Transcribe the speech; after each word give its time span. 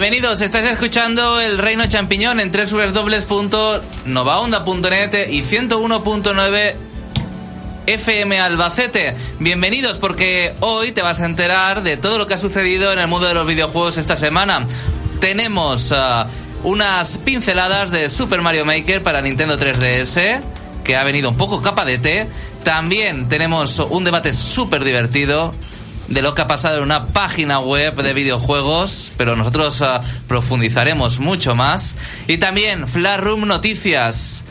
Bienvenidos, 0.00 0.40
estáis 0.42 0.70
escuchando 0.70 1.40
el 1.40 1.58
Reino 1.58 1.84
Champiñón 1.88 2.38
en 2.38 2.52
www.novaonda.net 2.52 5.28
y 5.28 5.42
101.9 5.42 6.74
FM 7.84 8.38
Albacete. 8.38 9.16
Bienvenidos 9.40 9.98
porque 9.98 10.54
hoy 10.60 10.92
te 10.92 11.02
vas 11.02 11.18
a 11.18 11.26
enterar 11.26 11.82
de 11.82 11.96
todo 11.96 12.16
lo 12.16 12.28
que 12.28 12.34
ha 12.34 12.38
sucedido 12.38 12.92
en 12.92 13.00
el 13.00 13.08
mundo 13.08 13.26
de 13.26 13.34
los 13.34 13.44
videojuegos 13.44 13.96
esta 13.96 14.14
semana. 14.14 14.68
Tenemos 15.18 15.90
uh, 15.90 16.26
unas 16.62 17.18
pinceladas 17.18 17.90
de 17.90 18.08
Super 18.08 18.40
Mario 18.40 18.64
Maker 18.64 19.02
para 19.02 19.20
Nintendo 19.20 19.58
3DS, 19.58 20.40
que 20.84 20.96
ha 20.96 21.02
venido 21.02 21.28
un 21.28 21.36
poco 21.36 21.60
capa 21.60 21.84
de 21.84 21.98
té. 21.98 22.28
También 22.62 23.28
tenemos 23.28 23.80
un 23.80 24.04
debate 24.04 24.32
súper 24.32 24.84
divertido 24.84 25.56
de 26.08 26.22
lo 26.22 26.34
que 26.34 26.42
ha 26.42 26.46
pasado 26.46 26.78
en 26.78 26.84
una 26.84 27.06
página 27.06 27.60
web 27.60 27.94
de 28.02 28.12
videojuegos, 28.12 29.12
pero 29.16 29.36
nosotros 29.36 29.80
uh, 29.80 30.00
profundizaremos 30.26 31.20
mucho 31.20 31.54
más. 31.54 31.94
Y 32.26 32.38
también 32.38 32.88
Flash 32.88 33.20
Room 33.20 33.46
Noticias. 33.46 34.44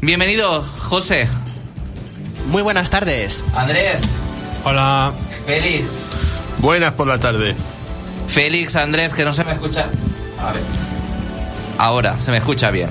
Bienvenido, 0.00 0.64
José. 0.78 1.28
Muy 2.48 2.62
buenas 2.62 2.90
tardes. 2.90 3.44
Andrés. 3.54 4.00
Hola. 4.64 5.12
Félix. 5.46 5.84
Buenas 6.58 6.92
por 6.92 7.06
la 7.06 7.18
tarde. 7.18 7.54
Félix, 8.28 8.76
Andrés, 8.76 9.14
que 9.14 9.24
no 9.24 9.34
se 9.34 9.44
me 9.44 9.52
escucha. 9.52 9.86
A 10.40 10.52
ver. 10.52 10.62
Ahora, 11.78 12.20
se 12.20 12.30
me 12.30 12.38
escucha 12.38 12.70
bien. 12.70 12.90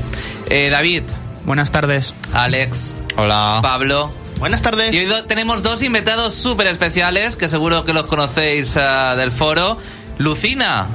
Eh, 0.49 0.69
David. 0.69 1.03
Buenas 1.45 1.71
tardes. 1.71 2.13
Alex. 2.33 2.95
Hola. 3.17 3.59
Pablo. 3.61 4.20
Buenas 4.41 4.61
tardes. 4.63 4.93
Y 4.93 4.97
hoy 4.97 5.05
do- 5.05 5.23
tenemos 5.25 5.61
dos 5.61 5.83
invitados 5.83 6.33
súper 6.33 6.65
especiales, 6.65 7.35
que 7.35 7.47
seguro 7.47 7.85
que 7.85 7.93
los 7.93 8.07
conocéis 8.07 8.75
ah, 8.75 9.15
del 9.15 9.31
foro. 9.31 9.77
Lucina. 10.17 10.87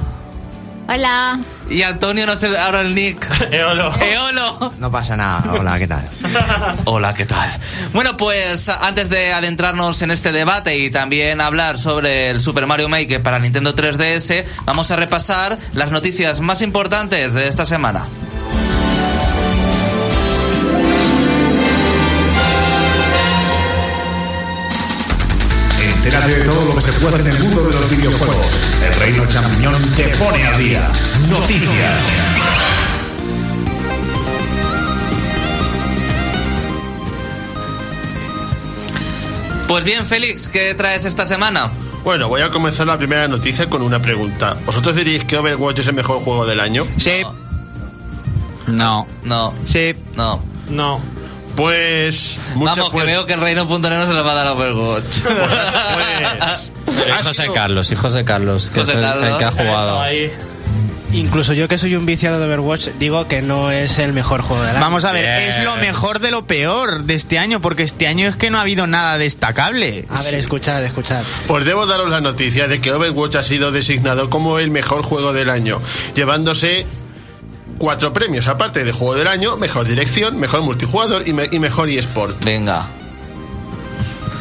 Hola. 0.89 1.39
Y 1.69 1.81
Antonio, 1.81 2.25
no 2.25 2.35
sé 2.35 2.57
ahora 2.57 2.81
el 2.81 2.93
nick. 2.93 3.25
Eolo. 3.51 3.89
Eolo. 4.01 4.73
No 4.79 4.91
pasa 4.91 5.15
nada. 5.15 5.53
Hola, 5.53 5.79
¿qué 5.79 5.87
tal? 5.87 6.09
Hola, 6.85 7.13
¿qué 7.13 7.25
tal? 7.25 7.49
Bueno, 7.93 8.17
pues 8.17 8.67
antes 8.67 9.09
de 9.09 9.31
adentrarnos 9.31 10.01
en 10.01 10.11
este 10.11 10.33
debate 10.33 10.77
y 10.77 10.89
también 10.91 11.39
hablar 11.39 11.77
sobre 11.79 12.29
el 12.29 12.41
Super 12.41 12.67
Mario 12.67 12.89
Maker 12.89 13.23
para 13.23 13.39
Nintendo 13.39 13.73
3DS, 13.73 14.43
vamos 14.65 14.91
a 14.91 14.97
repasar 14.97 15.57
las 15.73 15.89
noticias 15.91 16.41
más 16.41 16.61
importantes 16.61 17.33
de 17.33 17.47
esta 17.47 17.65
semana. 17.65 18.07
Entérate 26.07 26.35
de 26.39 26.45
todo 26.45 26.63
lo 26.63 26.75
que 26.75 26.81
se 26.81 26.93
puede 26.93 27.15
hacer 27.15 27.27
en 27.27 27.35
el 27.35 27.43
mundo 27.43 27.63
de 27.63 27.73
los 27.73 27.89
videojuegos. 27.89 28.45
El 28.81 28.93
Reino 28.93 29.25
Champiñón 29.27 29.81
te 29.93 30.07
pone 30.17 30.41
al 30.47 30.57
día. 30.57 30.89
Noticias. 31.29 32.01
Pues 39.67 39.83
bien, 39.83 40.05
Félix, 40.05 40.47
¿qué 40.47 40.73
traes 40.75 41.03
esta 41.03 41.25
semana? 41.25 41.69
Bueno, 42.03 42.29
voy 42.29 42.41
a 42.41 42.49
comenzar 42.51 42.87
la 42.87 42.97
primera 42.97 43.27
noticia 43.27 43.69
con 43.69 43.81
una 43.81 43.99
pregunta. 43.99 44.55
¿Vosotros 44.65 44.95
diríais 44.95 45.25
que 45.25 45.37
Overwatch 45.37 45.79
es 45.79 45.87
el 45.87 45.93
mejor 45.93 46.21
juego 46.21 46.45
del 46.45 46.61
año? 46.61 46.85
Sí, 46.95 47.21
No. 48.67 49.05
No, 49.23 49.53
sí. 49.65 49.93
no. 50.15 50.41
No. 50.69 51.01
Pues... 51.57 52.37
muchas 52.55 52.77
Vamos, 52.77 52.91
que 52.91 52.95
pues- 52.97 53.05
veo 53.07 53.25
que 53.25 53.33
el 53.33 53.41
Reino.net 53.41 53.89
no 53.89 54.07
se 54.07 54.13
lo 54.13 54.23
va 54.23 54.31
a 54.31 54.35
dar 54.35 54.47
a 54.47 54.53
Overwatch. 54.53 55.19
pues, 55.23 56.71
Y 57.07 57.11
ha 57.11 57.17
José 57.17 57.41
sido- 57.43 57.53
Carlos, 57.53 57.91
y 57.91 57.95
José 57.95 58.23
Carlos, 58.23 58.69
que 58.69 58.79
José 58.79 58.91
es 58.93 58.97
el, 58.97 59.03
Carlos. 59.03 59.27
el 59.29 59.37
que 59.37 59.43
ha 59.43 59.51
jugado. 59.51 60.01
Incluso 61.13 61.53
yo 61.53 61.69
que 61.69 61.77
soy 61.77 61.95
un 61.95 62.05
viciado 62.05 62.37
de 62.37 62.45
Overwatch 62.47 62.89
digo 62.99 63.29
que 63.29 63.41
no 63.41 63.71
es 63.71 63.97
el 63.97 64.11
mejor 64.11 64.41
juego 64.41 64.61
del 64.61 64.75
año. 64.75 64.81
Vamos 64.85 65.05
a 65.05 65.13
ver, 65.13 65.23
Bien. 65.23 65.49
es 65.49 65.63
lo 65.63 65.77
mejor 65.77 66.19
de 66.19 66.31
lo 66.31 66.45
peor 66.45 67.03
de 67.03 67.13
este 67.15 67.39
año, 67.39 67.61
porque 67.61 67.83
este 67.83 68.07
año 68.07 68.27
es 68.27 68.35
que 68.35 68.49
no 68.51 68.57
ha 68.57 68.61
habido 68.61 68.87
nada 68.87 69.17
destacable. 69.17 70.05
A 70.09 70.21
ver, 70.21 70.35
escuchad, 70.35 70.83
escuchad. 70.83 71.23
Pues 71.47 71.63
debo 71.65 71.85
daros 71.85 72.09
la 72.09 72.19
noticia 72.19 72.67
de 72.67 72.81
que 72.81 72.91
Overwatch 72.91 73.35
ha 73.35 73.43
sido 73.43 73.71
designado 73.71 74.29
como 74.29 74.59
el 74.59 74.69
mejor 74.69 75.01
juego 75.01 75.31
del 75.31 75.49
año, 75.49 75.77
llevándose 76.13 76.85
cuatro 77.77 78.11
premios, 78.13 78.47
aparte 78.47 78.83
de 78.83 78.91
juego 78.91 79.15
del 79.15 79.27
año, 79.27 79.57
mejor 79.57 79.87
dirección, 79.87 80.39
mejor 80.39 80.61
multijugador 80.61 81.27
y, 81.27 81.33
me- 81.33 81.49
y 81.51 81.59
mejor 81.59 81.89
eSport, 81.89 82.43
Venga. 82.43 82.85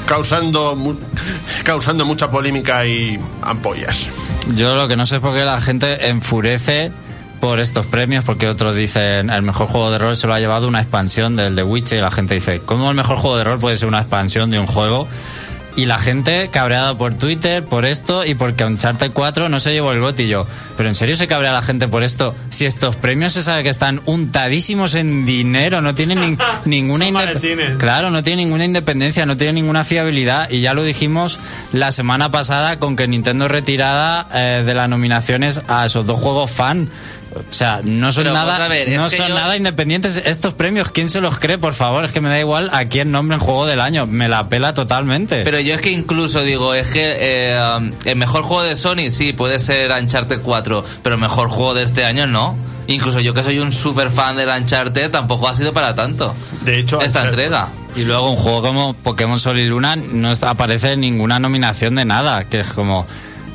causando, 0.07 0.77
mu- 0.77 0.95
causando 1.65 2.05
mucha 2.07 2.31
polémica 2.31 2.87
y 2.87 3.19
ampollas. 3.43 4.07
Yo 4.55 4.75
lo 4.77 4.87
que 4.89 4.97
no 4.97 5.07
sé 5.07 5.17
es 5.17 5.21
por 5.23 5.35
qué 5.35 5.45
la 5.45 5.61
gente 5.61 6.09
enfurece 6.09 6.93
por 7.41 7.59
estos 7.61 7.85
premios, 7.87 8.25
porque 8.25 8.49
otros 8.49 8.75
dicen 8.75 9.29
el 9.31 9.43
mejor 9.43 9.67
juego 9.67 9.91
de 9.91 9.99
rol 9.99 10.17
se 10.17 10.27
lo 10.27 10.35
ha 10.35 10.41
llevado 10.41 10.69
una 10.69 10.81
expansión 10.81 11.37
del 11.37 11.55
The 11.55 11.63
Witcher 11.65 11.99
y 11.99 12.01
la 12.01 12.11
gente 12.11 12.35
dice, 12.35 12.61
¿cómo 12.65 12.89
el 12.91 12.97
mejor 12.97 13.17
juego 13.19 13.37
de 13.37 13.45
rol 13.45 13.59
puede 13.59 13.77
ser 13.77 13.89
una 13.89 13.99
expansión 13.99 14.49
de 14.51 14.59
un 14.59 14.67
juego? 14.67 15.07
Y 15.77 15.85
la 15.85 15.99
gente 15.99 16.49
cabreada 16.51 16.97
por 16.97 17.15
Twitter, 17.15 17.63
por 17.63 17.85
esto 17.85 18.25
y 18.25 18.35
porque 18.35 18.65
Uncharted 18.65 19.11
4 19.13 19.51
no 19.51 19.61
se 19.61 19.73
llevó 19.75 19.93
el 19.93 20.01
gotillo. 20.01 20.47
Pero 20.79 20.89
en 20.89 20.95
serio 20.95 21.17
se 21.17 21.27
cabrea 21.27 21.53
la 21.53 21.61
gente 21.61 21.87
por 21.87 22.03
esto. 22.03 22.35
Si 22.49 22.65
estos 22.65 22.97
premios 22.97 23.35
se 23.35 23.43
sabe 23.43 23.63
que 23.63 23.69
están 23.69 24.01
untadísimos 24.07 24.95
en 24.95 25.27
dinero, 25.27 25.83
no 25.83 25.95
tienen 25.95 26.19
nin- 26.21 26.39
ninguna. 26.65 27.05
Claro, 27.79 28.11
no 28.11 28.23
tiene 28.23 28.43
ninguna 28.45 28.65
independencia, 28.65 29.27
no 29.27 29.37
tiene 29.37 29.53
ninguna 29.53 29.85
fiabilidad 29.85 30.51
y 30.51 30.63
ya 30.63 30.73
lo 30.73 30.83
dijimos 30.83 31.39
la 31.73 31.93
semana 31.93 32.31
pasada 32.31 32.79
con 32.79 32.97
que 32.97 33.07
Nintendo 33.07 33.47
retirada 33.47 34.27
eh, 34.33 34.63
de 34.65 34.73
las 34.75 34.89
nominaciones 34.89 35.61
a 35.69 35.85
esos 35.85 36.07
dos 36.07 36.19
juegos 36.19 36.51
fan. 36.51 36.89
O 37.39 37.53
sea, 37.55 37.81
no 37.85 38.13
son 38.13 38.25
Pero, 38.25 38.35
nada, 38.35 38.69
ver, 38.69 38.89
no 38.97 39.09
son 39.11 39.29
yo- 39.29 39.35
nada 39.35 39.57
independientes 39.57 40.23
estos 40.27 40.55
premios. 40.55 40.91
¿Quién 40.91 41.09
se 41.09 41.21
los 41.21 41.39
cree, 41.39 41.59
por 41.59 41.75
favor? 41.75 42.05
Es 42.05 42.13
que 42.13 42.21
me 42.21 42.29
da 42.29 42.39
igual 42.39 42.71
a 42.73 42.85
quién 42.87 43.11
nombren 43.13 43.41
juego 43.41 43.67
del 43.67 43.81
año. 43.81 44.07
Me 44.07 44.29
la 44.29 44.49
pela 44.49 44.75
totalmente. 44.75 45.43
Pero 45.45 45.61
yo 45.61 45.75
es 45.75 45.81
que 45.81 45.91
incluso 45.91 46.43
digo, 46.43 46.75
es 46.75 46.89
que 46.89 47.17
eh, 47.21 47.91
el 48.05 48.17
mejor 48.17 48.43
juego 48.43 48.63
de 48.63 48.77
Sony 48.77 49.11
sí 49.11 49.33
puede 49.33 49.59
ser 49.59 49.91
Uncharted 49.91 50.41
4, 50.43 50.85
pero 51.03 51.15
el 51.17 51.21
mejor 51.21 51.49
juego 51.49 51.75
de 51.75 51.83
este 51.85 52.05
año 52.05 52.27
no. 52.27 52.57
Incluso 52.89 53.19
yo 53.21 53.35
que 53.35 53.43
soy 53.43 53.59
un 53.59 53.73
super 53.73 54.11
fan 54.11 54.37
del 54.37 54.49
Uncharted 54.49 55.11
tampoco 55.11 55.49
ha 55.49 55.55
sido 55.55 55.73
para 55.73 55.95
tanto. 55.97 56.35
De 56.63 56.79
hecho, 56.79 57.01
esta 57.01 57.23
Uncharted- 57.25 57.29
entrega. 57.31 57.69
Y 57.97 58.03
luego 58.05 58.31
un 58.31 58.37
juego 58.37 58.63
como 58.63 58.95
Pokémon 58.95 59.41
Sol 59.41 59.59
y 59.59 59.65
Luna 59.67 59.97
no 59.97 60.31
está- 60.31 60.51
aparece 60.51 60.93
en 60.93 61.01
ninguna 61.01 61.39
nominación 61.41 61.95
de 61.95 62.05
nada, 62.05 62.45
que 62.45 62.61
es 62.61 62.67
como, 62.69 63.07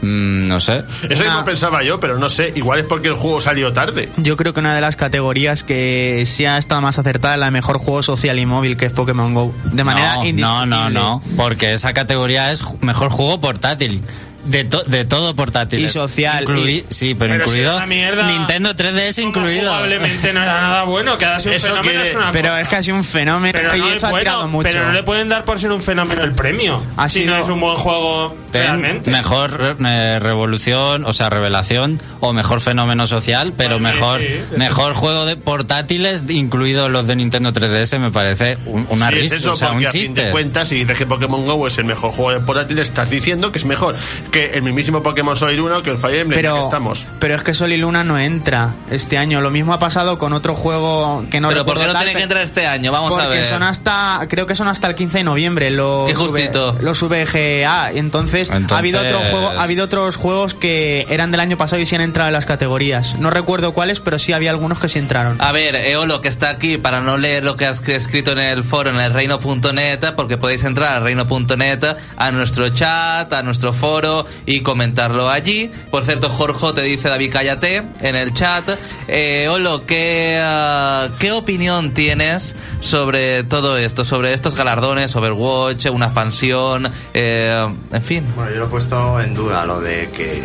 mm, 0.01 0.47
no 0.47 0.59
sé. 0.59 0.83
Eso 1.09 1.21
Una- 1.23 1.31
mismo 1.31 1.45
pensaba 1.45 1.83
yo, 1.83 1.99
pero 1.99 2.17
no 2.17 2.29
sé, 2.29 2.51
igual 2.55 2.79
es 2.79 2.85
porque 2.85 3.07
el 3.09 3.13
juego 3.15 3.39
salió 3.39 3.71
tarde. 3.73 4.09
Yo 4.17 4.37
creo 4.37 4.53
que 4.53 4.59
una 4.59 4.75
de 4.75 4.81
las 4.81 4.95
categorías 4.95 5.63
que 5.63 6.23
sí 6.25 6.45
ha 6.45 6.57
estado 6.57 6.81
más 6.81 6.99
acertada 6.99 7.35
es 7.35 7.39
la 7.39 7.51
mejor 7.51 7.77
juego 7.77 8.01
social 8.03 8.37
y 8.39 8.45
móvil, 8.45 8.77
que 8.77 8.85
es 8.87 8.91
Pokémon 8.91 9.33
Go. 9.33 9.53
De 9.65 9.83
manera 9.83 10.15
no, 10.15 10.25
indiscutible. 10.25 10.65
no, 10.67 10.89
no, 10.89 10.89
no, 10.89 11.21
porque 11.37 11.73
esa 11.73 11.93
categoría 11.93 12.51
es 12.51 12.61
mejor 12.81 13.09
juego 13.09 13.39
portátil. 13.41 14.01
De, 14.45 14.63
to- 14.63 14.83
de 14.83 15.05
todo 15.05 15.35
portátil. 15.35 15.79
Y 15.85 15.87
social, 15.89 16.45
Inclui- 16.45 16.69
y- 16.79 16.85
Sí, 16.89 17.15
pero, 17.15 17.35
incluido 17.35 17.79
mierda, 17.87 18.25
Nintendo 18.27 18.73
3DS 18.75 19.15
Como 19.17 19.27
incluido. 19.29 19.63
Probablemente 19.69 20.33
no 20.33 20.41
era 20.41 20.61
nada 20.61 20.83
bueno, 20.83 21.17
que 21.17 21.25
ha 21.25 21.39
sido 21.39 21.51
un 21.51 21.57
Eso 21.57 21.67
fenómeno 21.67 21.91
quiere- 21.93 22.09
es 22.09 22.15
una 22.15 22.31
Pero 22.31 22.49
cosa. 22.49 22.61
es 22.61 22.67
que 22.67 22.75
ha 22.75 22.83
sido 22.83 22.97
un 22.97 23.03
fenómeno 23.03 23.59
Pero 23.61 23.75
y 23.75 23.79
no, 23.79 23.85
eso 23.87 23.95
es 23.97 24.03
ha 24.03 24.09
bueno, 24.09 24.19
tirado 24.23 24.47
mucho. 24.47 24.69
pero 24.71 24.85
no 24.87 24.91
le 24.93 25.03
pueden 25.03 25.29
dar 25.29 25.43
por 25.43 25.59
ser 25.59 25.71
un 25.71 25.81
fenómeno 25.81 26.23
el 26.23 26.33
premio. 26.33 26.81
Ha 26.97 27.07
si 27.09 27.19
sido- 27.21 27.37
no 27.37 27.43
es 27.43 27.49
un 27.49 27.59
buen 27.59 27.75
juego 27.77 28.35
Ten 28.51 28.63
realmente. 28.63 29.11
mejor 29.11 29.77
eh, 29.85 30.19
revolución, 30.19 31.05
o 31.05 31.13
sea, 31.13 31.29
revelación 31.29 31.99
o 32.19 32.33
mejor 32.33 32.61
fenómeno 32.61 33.05
social, 33.07 33.53
pero 33.55 33.79
mejor 33.79 34.21
sí. 34.21 34.27
mejor 34.57 34.93
juego 34.93 35.25
de 35.25 35.35
portátiles, 35.37 36.25
incluidos 36.29 36.89
los 36.91 37.07
de 37.07 37.15
Nintendo 37.15 37.53
3DS, 37.53 37.99
me 37.99 38.11
parece 38.11 38.57
un- 38.65 38.87
una 38.89 39.09
Sí, 39.09 39.15
es 39.15 39.21
risa, 39.21 39.35
eso, 39.35 39.53
o 39.53 39.55
sea, 39.55 39.67
porque 39.69 39.83
un 39.85 39.87
a 39.87 39.91
fin 39.91 40.01
chiste. 40.01 40.23
de 40.25 40.31
cuentas, 40.31 40.67
si 40.67 40.75
dices 40.75 40.97
que 40.97 41.05
Pokémon 41.05 41.45
GO 41.45 41.67
es 41.67 41.77
el 41.77 41.85
mejor 41.85 42.11
juego 42.11 42.31
de 42.31 42.39
portátil, 42.45 42.79
estás 42.79 43.09
diciendo 43.09 43.51
que 43.51 43.59
es 43.59 43.65
mejor 43.65 43.95
que 44.31 44.51
el 44.53 44.63
mismísimo 44.63 45.03
Pokémon 45.03 45.35
Soul 45.35 45.55
Luna 45.55 45.77
o 45.77 45.83
que 45.83 45.89
el 45.91 45.97
Fire 45.97 46.21
Emblem, 46.21 46.41
que 46.41 46.59
estamos. 46.59 47.05
pero 47.19 47.35
es 47.35 47.43
que 47.43 47.53
Sol 47.53 47.71
y 47.71 47.77
Luna 47.77 48.03
no 48.03 48.17
entra 48.17 48.73
este 48.89 49.17
año. 49.17 49.41
Lo 49.41 49.51
mismo 49.51 49.73
ha 49.73 49.79
pasado 49.79 50.17
con 50.17 50.33
otro 50.33 50.55
juego 50.55 51.23
que 51.29 51.39
no 51.41 51.49
pero 51.49 51.65
¿por 51.65 51.77
qué 51.77 51.85
no 51.87 51.93
tal, 51.93 52.03
tiene 52.05 52.17
que 52.17 52.23
entrar 52.23 52.43
este 52.43 52.65
año? 52.65 52.91
Vamos 52.91 53.11
porque 53.11 53.25
a 53.25 53.29
ver. 53.29 53.45
son 53.45 53.61
hasta 53.63 54.25
creo 54.29 54.47
que 54.47 54.55
son 54.55 54.67
hasta 54.67 54.87
el 54.87 54.95
15 54.95 55.19
de 55.19 55.23
noviembre 55.25 55.69
los 55.69 56.07
Qué 56.09 56.15
justito. 56.15 56.73
V- 56.73 56.83
los 56.83 57.01
VGA 57.01 57.91
entonces, 57.91 58.49
Entonces- 58.49 58.71
ha 58.71 58.79
habido 58.79 59.01
otro 59.01 59.19
juego 59.19 59.47
ha 59.49 59.63
habido 59.63 59.85
otros 59.85 60.15
juegos 60.15 60.53
que 60.53 61.05
eran 61.09 61.31
del 61.31 61.39
año 61.41 61.57
pasado 61.57 61.81
y 61.81 61.85
sí 61.85 61.95
han 61.95 62.01
entrado 62.01 62.29
en 62.29 62.33
las 62.33 62.45
categorías 62.45 63.15
no 63.19 63.29
recuerdo 63.29 63.73
cuáles 63.73 63.99
pero 63.99 64.17
sí 64.17 64.33
había 64.33 64.51
algunos 64.51 64.79
que 64.79 64.87
sí 64.87 64.99
entraron 64.99 65.37
A 65.41 65.51
ver, 65.51 65.75
Eolo, 65.75 66.21
que 66.21 66.29
está 66.29 66.49
aquí 66.49 66.77
para 66.77 67.01
no 67.01 67.17
leer 67.17 67.43
lo 67.43 67.55
que 67.55 67.65
has 67.65 67.81
escrito 67.87 68.31
en 68.31 68.39
el 68.39 68.63
foro, 68.63 68.89
en 68.91 68.99
el 68.99 69.13
reino.net, 69.13 70.13
porque 70.15 70.37
podéis 70.37 70.63
entrar 70.63 70.93
a 70.93 70.99
reino.net, 70.99 71.83
a 72.17 72.31
nuestro 72.31 72.69
chat, 72.69 73.31
a 73.33 73.43
nuestro 73.43 73.73
foro 73.73 74.20
y 74.45 74.61
comentarlo 74.61 75.29
allí. 75.29 75.71
Por 75.89 76.03
cierto, 76.03 76.29
Jorge 76.29 76.73
te 76.73 76.81
dice 76.81 77.09
David, 77.09 77.31
cállate 77.31 77.83
en 78.01 78.15
el 78.15 78.33
chat. 78.33 78.67
Eh, 79.07 79.43
Eolo, 79.45 79.85
¿qué, 79.85 80.39
ah, 80.41 81.09
¿qué 81.19 81.31
opinión 81.31 81.93
tienes 81.93 82.55
sobre 82.81 83.43
todo 83.43 83.77
esto? 83.77 84.03
Sobre 84.03 84.33
estos 84.33 84.55
galardones, 84.55 85.15
Overwatch, 85.15 85.87
una 85.87 86.07
expansión, 86.07 86.89
eh, 87.13 87.67
en 87.91 88.01
fin. 88.01 88.23
Bueno, 88.35 88.51
yo 88.51 88.57
lo 88.59 88.65
he 88.65 88.69
puesto 88.69 89.19
en 89.21 89.33
duda, 89.33 89.65
lo 89.65 89.79
de 89.79 90.09
que 90.09 90.43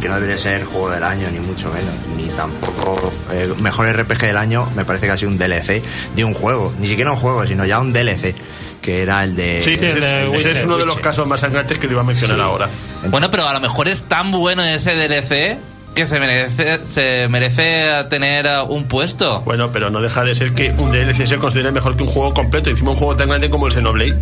que 0.00 0.08
no 0.08 0.14
debería 0.16 0.38
ser 0.38 0.64
juego 0.64 0.90
del 0.90 1.02
año, 1.02 1.28
ni 1.30 1.38
mucho 1.38 1.72
menos, 1.72 1.94
ni 2.16 2.28
tampoco 2.36 3.12
eh, 3.32 3.52
mejor 3.60 3.88
RPG 3.88 4.20
del 4.20 4.36
año, 4.36 4.68
me 4.76 4.84
parece 4.84 5.06
que 5.06 5.12
ha 5.12 5.16
sido 5.16 5.30
un 5.30 5.38
DLC 5.38 5.82
de 6.14 6.24
un 6.24 6.34
juego, 6.34 6.74
ni 6.78 6.86
siquiera 6.86 7.12
un 7.12 7.16
juego, 7.16 7.46
sino 7.46 7.64
ya 7.64 7.80
un 7.80 7.92
DLC, 7.92 8.34
que 8.86 9.02
era 9.02 9.24
el 9.24 9.34
de... 9.34 9.60
Sí, 9.62 9.74
ese, 9.74 9.88
es, 9.88 9.96
ese 9.96 10.52
es 10.52 10.64
uno 10.64 10.78
de 10.78 10.86
los 10.86 11.00
casos 11.00 11.26
más 11.26 11.40
sangrantes 11.40 11.76
que 11.76 11.88
le 11.88 11.94
iba 11.94 12.02
a 12.02 12.04
mencionar 12.04 12.40
ahora. 12.40 12.68
Bueno, 13.08 13.32
pero 13.32 13.48
a 13.48 13.52
lo 13.52 13.58
mejor 13.58 13.88
es 13.88 14.04
tan 14.04 14.30
bueno 14.30 14.62
ese 14.62 14.94
DLC 14.94 15.58
que 15.92 16.06
se 16.06 16.20
merece, 16.20 16.86
se 16.86 17.26
merece 17.28 17.88
tener 18.08 18.46
un 18.68 18.84
puesto. 18.84 19.40
Bueno, 19.40 19.72
pero 19.72 19.90
no 19.90 20.00
deja 20.00 20.22
de 20.22 20.36
ser 20.36 20.52
que 20.52 20.70
un 20.78 20.92
DLC 20.92 21.26
se 21.26 21.36
considere 21.38 21.72
mejor 21.72 21.96
que 21.96 22.04
un 22.04 22.10
juego 22.10 22.32
completo. 22.32 22.70
Encima 22.70 22.92
un 22.92 22.96
juego 22.96 23.16
tan 23.16 23.28
grande 23.28 23.50
como 23.50 23.66
el 23.66 23.72
Xenoblade. 23.72 24.14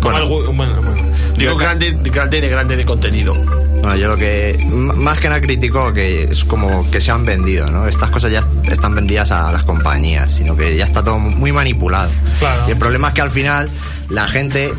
Bueno, 0.00 0.28
bueno, 0.28 0.82
bueno. 0.82 1.02
Digo 1.36 1.54
grande, 1.54 1.92
grande 1.92 2.40
de 2.40 2.48
grande 2.48 2.76
de 2.76 2.84
contenido. 2.84 3.34
Bueno, 3.80 3.96
yo 3.96 4.08
lo 4.08 4.16
que 4.16 4.58
más 4.96 5.18
que 5.18 5.28
nada 5.28 5.40
critico 5.40 5.92
que 5.92 6.24
es 6.24 6.44
como 6.44 6.90
que 6.90 7.00
se 7.00 7.10
han 7.10 7.24
vendido, 7.24 7.70
¿no? 7.70 7.86
Estas 7.86 8.10
cosas 8.10 8.30
ya 8.32 8.40
están 8.70 8.94
vendidas 8.94 9.30
a 9.30 9.50
las 9.52 9.62
compañías, 9.62 10.32
sino 10.34 10.56
que 10.56 10.76
ya 10.76 10.84
está 10.84 11.02
todo 11.04 11.18
muy 11.18 11.52
manipulado. 11.52 12.10
Claro. 12.38 12.64
Y 12.68 12.72
el 12.72 12.76
problema 12.76 13.08
es 13.08 13.14
que 13.14 13.20
al 13.22 13.30
final 13.30 13.70
la 14.10 14.26
gente, 14.26 14.72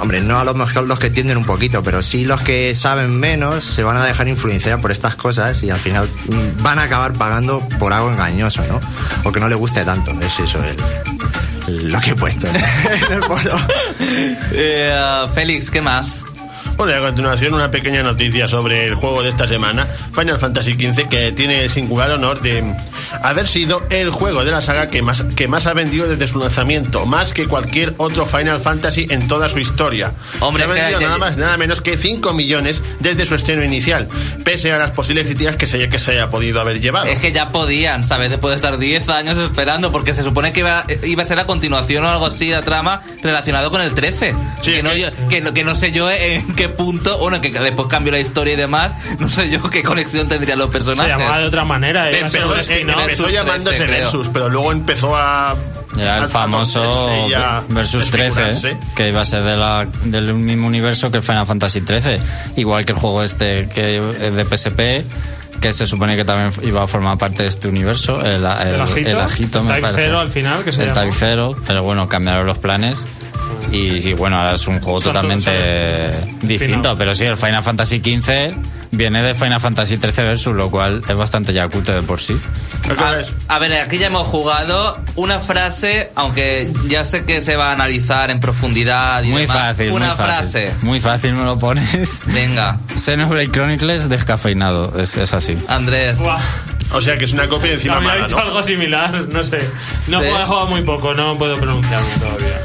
hombre, 0.00 0.20
no 0.22 0.38
a 0.40 0.44
lo 0.44 0.54
mejor 0.54 0.86
los 0.86 0.98
que 0.98 1.08
entienden 1.08 1.36
un 1.36 1.44
poquito, 1.44 1.82
pero 1.82 2.02
sí 2.02 2.24
los 2.24 2.40
que 2.40 2.74
saben 2.74 3.20
menos 3.20 3.64
se 3.64 3.82
van 3.84 3.96
a 3.98 4.04
dejar 4.04 4.26
influenciar 4.28 4.80
por 4.80 4.90
estas 4.92 5.14
cosas 5.14 5.62
y 5.62 5.70
al 5.70 5.78
final 5.78 6.08
mm, 6.26 6.62
van 6.62 6.78
a 6.78 6.84
acabar 6.84 7.12
pagando 7.12 7.60
por 7.78 7.92
algo 7.92 8.10
engañoso, 8.10 8.62
¿no? 8.66 8.80
O 9.24 9.30
que 9.32 9.40
no 9.40 9.48
le 9.48 9.54
guste 9.54 9.84
tanto. 9.84 10.10
Es 10.20 10.40
eso 10.40 10.58
el, 10.64 10.76
el- 11.68 11.92
lo 11.92 12.00
que 12.00 12.10
he 12.10 12.14
puesto 12.16 12.46
en 12.48 12.56
el. 12.56 12.62
Eh, 14.54 15.26
Félix, 15.34 15.70
¿qué 15.70 15.80
más? 15.80 16.24
Bueno, 16.76 16.92
y 16.92 16.96
a 16.96 17.00
continuación 17.00 17.54
una 17.54 17.70
pequeña 17.70 18.02
noticia 18.02 18.48
sobre 18.48 18.86
el 18.86 18.94
juego 18.94 19.22
de 19.22 19.28
esta 19.28 19.46
semana, 19.46 19.86
Final 19.86 20.38
Fantasy 20.38 20.72
XV, 20.72 21.08
que 21.08 21.30
tiene 21.32 21.62
el 21.64 21.70
singular 21.70 22.10
honor 22.10 22.40
de 22.40 22.64
haber 23.22 23.46
sido 23.46 23.84
el 23.90 24.10
juego 24.10 24.44
de 24.44 24.50
la 24.50 24.62
saga 24.62 24.88
que 24.90 25.00
más, 25.02 25.22
que 25.36 25.46
más 25.46 25.66
ha 25.66 25.74
vendido 25.74 26.08
desde 26.08 26.26
su 26.26 26.38
lanzamiento, 26.40 27.06
más 27.06 27.32
que 27.34 27.46
cualquier 27.46 27.94
otro 27.98 28.26
Final 28.26 28.58
Fantasy 28.58 29.06
en 29.10 29.28
toda 29.28 29.48
su 29.48 29.58
historia. 29.60 30.12
Hombre, 30.40 30.64
ha 30.64 30.66
vendido 30.66 30.98
que- 30.98 31.04
nada 31.04 31.18
más, 31.18 31.36
nada 31.36 31.56
menos 31.56 31.80
que 31.82 31.96
5 31.96 32.32
millones 32.32 32.82
desde 33.00 33.26
su 33.26 33.34
estreno 33.36 33.62
inicial, 33.62 34.08
pese 34.44 34.72
a 34.72 34.78
las 34.78 34.90
posibles 34.92 35.26
críticas 35.26 35.56
que 35.56 35.66
se 35.66 35.76
haya, 35.76 35.90
que 35.90 35.98
se 36.00 36.12
haya 36.12 36.30
podido 36.30 36.60
haber 36.60 36.80
llevado. 36.80 37.06
Es 37.06 37.18
que 37.20 37.30
ya 37.32 37.50
podían, 37.52 38.02
¿sabes? 38.04 38.30
Después 38.30 38.50
de 38.52 38.56
estar 38.56 38.78
10 38.78 39.08
años 39.10 39.38
esperando, 39.38 39.92
porque 39.92 40.14
se 40.14 40.22
supone 40.24 40.52
que 40.52 40.60
iba, 40.60 40.84
iba 41.04 41.22
a 41.22 41.26
ser 41.26 41.36
la 41.36 41.46
continuación 41.46 42.04
o 42.04 42.08
algo 42.10 42.26
así, 42.26 42.50
la 42.50 42.62
trama 42.62 43.02
relacionado 43.22 43.70
con 43.70 43.82
el 43.82 43.92
13. 43.94 44.34
Sí, 44.62 44.72
que, 44.72 44.82
no, 44.82 44.90
que- 44.90 45.00
yo- 45.00 45.28
que, 45.28 45.40
no, 45.42 45.54
que 45.54 45.64
no 45.64 45.76
sé 45.76 45.92
yo 45.92 46.10
en 46.10 46.54
qué 46.56 46.61
punto, 46.68 47.18
bueno, 47.18 47.40
que 47.40 47.50
después 47.50 47.88
cambió 47.88 48.12
la 48.12 48.18
historia 48.20 48.54
y 48.54 48.56
demás, 48.56 48.94
no 49.18 49.28
sé 49.28 49.50
yo 49.50 49.62
qué 49.70 49.82
conexión 49.82 50.28
tendrían 50.28 50.58
los 50.58 50.68
Se 50.68 50.72
personajes. 50.72 51.16
llamaba 51.16 51.38
de 51.38 51.46
otra 51.46 51.64
manera. 51.64 52.10
Empezó, 52.10 52.56
eh, 52.56 52.60
spin-off. 52.60 53.00
empezó 53.00 53.28
llamándose 53.28 53.76
13, 53.78 53.92
creo. 53.92 54.04
Versus, 54.04 54.28
pero 54.28 54.48
luego 54.48 54.72
empezó 54.72 55.16
a... 55.16 55.56
Era 55.98 56.18
el 56.18 56.28
famoso 56.28 56.80
Versus 57.68 58.10
13, 58.10 58.24
desfigurarse. 58.44 58.76
que 58.96 59.08
iba 59.08 59.20
a 59.20 59.24
ser 59.26 59.42
de 59.42 59.56
la, 59.56 59.86
del 60.04 60.32
mismo 60.32 60.66
universo 60.66 61.10
que 61.10 61.18
el 61.18 61.22
Final 61.22 61.46
Fantasy 61.46 61.82
13. 61.82 62.18
Igual 62.56 62.86
que 62.86 62.92
el 62.92 62.98
juego 62.98 63.22
este 63.22 63.68
que 63.68 64.00
de 64.00 64.44
PSP, 64.44 65.04
que 65.62 65.72
se 65.72 65.86
supone 65.86 66.16
que 66.16 66.24
también 66.24 66.52
iba 66.68 66.82
a 66.82 66.86
formar 66.86 67.16
parte 67.16 67.44
de 67.44 67.48
este 67.48 67.68
universo. 67.68 68.20
El, 68.20 68.44
el, 68.44 68.74
¿El 68.74 68.80
ajito? 68.80 69.10
el 69.10 69.20
ajito, 69.20 69.62
me 69.62 69.68
Type 69.68 69.80
parece. 69.80 70.02
Zero 70.02 70.18
al 70.18 70.28
final, 70.28 70.64
que 70.64 70.72
se 70.72 70.82
El. 70.82 70.92
Type 70.92 71.12
Zero, 71.12 71.56
pero 71.66 71.82
bueno, 71.84 72.08
cambiaron 72.08 72.46
los 72.46 72.58
planes. 72.58 73.06
Y, 73.70 74.06
y 74.06 74.12
bueno, 74.12 74.36
ahora 74.36 74.54
es 74.54 74.66
un 74.66 74.80
juego 74.80 75.00
totalmente 75.00 75.50
distinto. 76.42 76.94
Pero 76.98 77.14
sí, 77.14 77.24
el 77.24 77.36
Final 77.36 77.62
Fantasy 77.62 78.00
15 78.00 78.54
viene 78.92 79.22
de 79.22 79.34
Final 79.34 79.60
Fantasy 79.60 79.96
13 79.96 80.22
Versus, 80.22 80.54
lo 80.54 80.70
cual 80.70 81.02
es 81.08 81.16
bastante 81.16 81.52
yacute 81.52 81.92
de 81.92 82.02
por 82.02 82.20
sí. 82.20 82.40
A, 82.98 83.54
a 83.54 83.58
ver, 83.58 83.72
aquí 83.74 83.98
ya 83.98 84.06
hemos 84.06 84.26
jugado 84.26 84.98
una 85.16 85.40
frase, 85.40 86.10
aunque 86.14 86.70
ya 86.86 87.04
sé 87.04 87.24
que 87.24 87.40
se 87.42 87.56
va 87.56 87.70
a 87.70 87.72
analizar 87.72 88.30
en 88.30 88.38
profundidad. 88.40 89.22
Y 89.22 89.30
Muy 89.30 89.42
demás. 89.42 89.56
fácil, 89.56 89.92
Una 89.92 90.08
muy 90.08 90.16
fácil. 90.16 90.24
frase. 90.34 90.72
Muy 90.82 91.00
fácil 91.00 91.32
me 91.32 91.44
lo 91.44 91.58
pones. 91.58 92.20
Venga, 92.26 92.78
Xenoblade 92.96 93.50
Chronicles 93.50 94.08
descafeinado, 94.08 94.98
es, 95.00 95.16
es 95.16 95.32
así. 95.32 95.58
Andrés. 95.68 96.18
Buah. 96.20 96.38
O 96.94 97.00
sea 97.00 97.16
que 97.16 97.24
es 97.24 97.32
una 97.32 97.48
copia 97.48 97.72
encima 97.72 97.96
Había 97.96 98.08
mala, 98.10 98.24
dicho 98.26 98.36
¿no? 98.36 98.42
algo 98.42 98.62
similar, 98.62 99.12
no 99.30 99.42
sé. 99.42 99.66
No 100.08 100.20
Sí. 100.20 100.26
he 100.26 100.28
jugado- 100.28 100.42
he 100.42 100.46
jugado 100.46 100.66
muy 100.66 100.82
poco, 100.82 101.14
no 101.14 101.38
puedo 101.38 101.56
pronunciarme 101.56 102.08
todavía. 102.18 102.60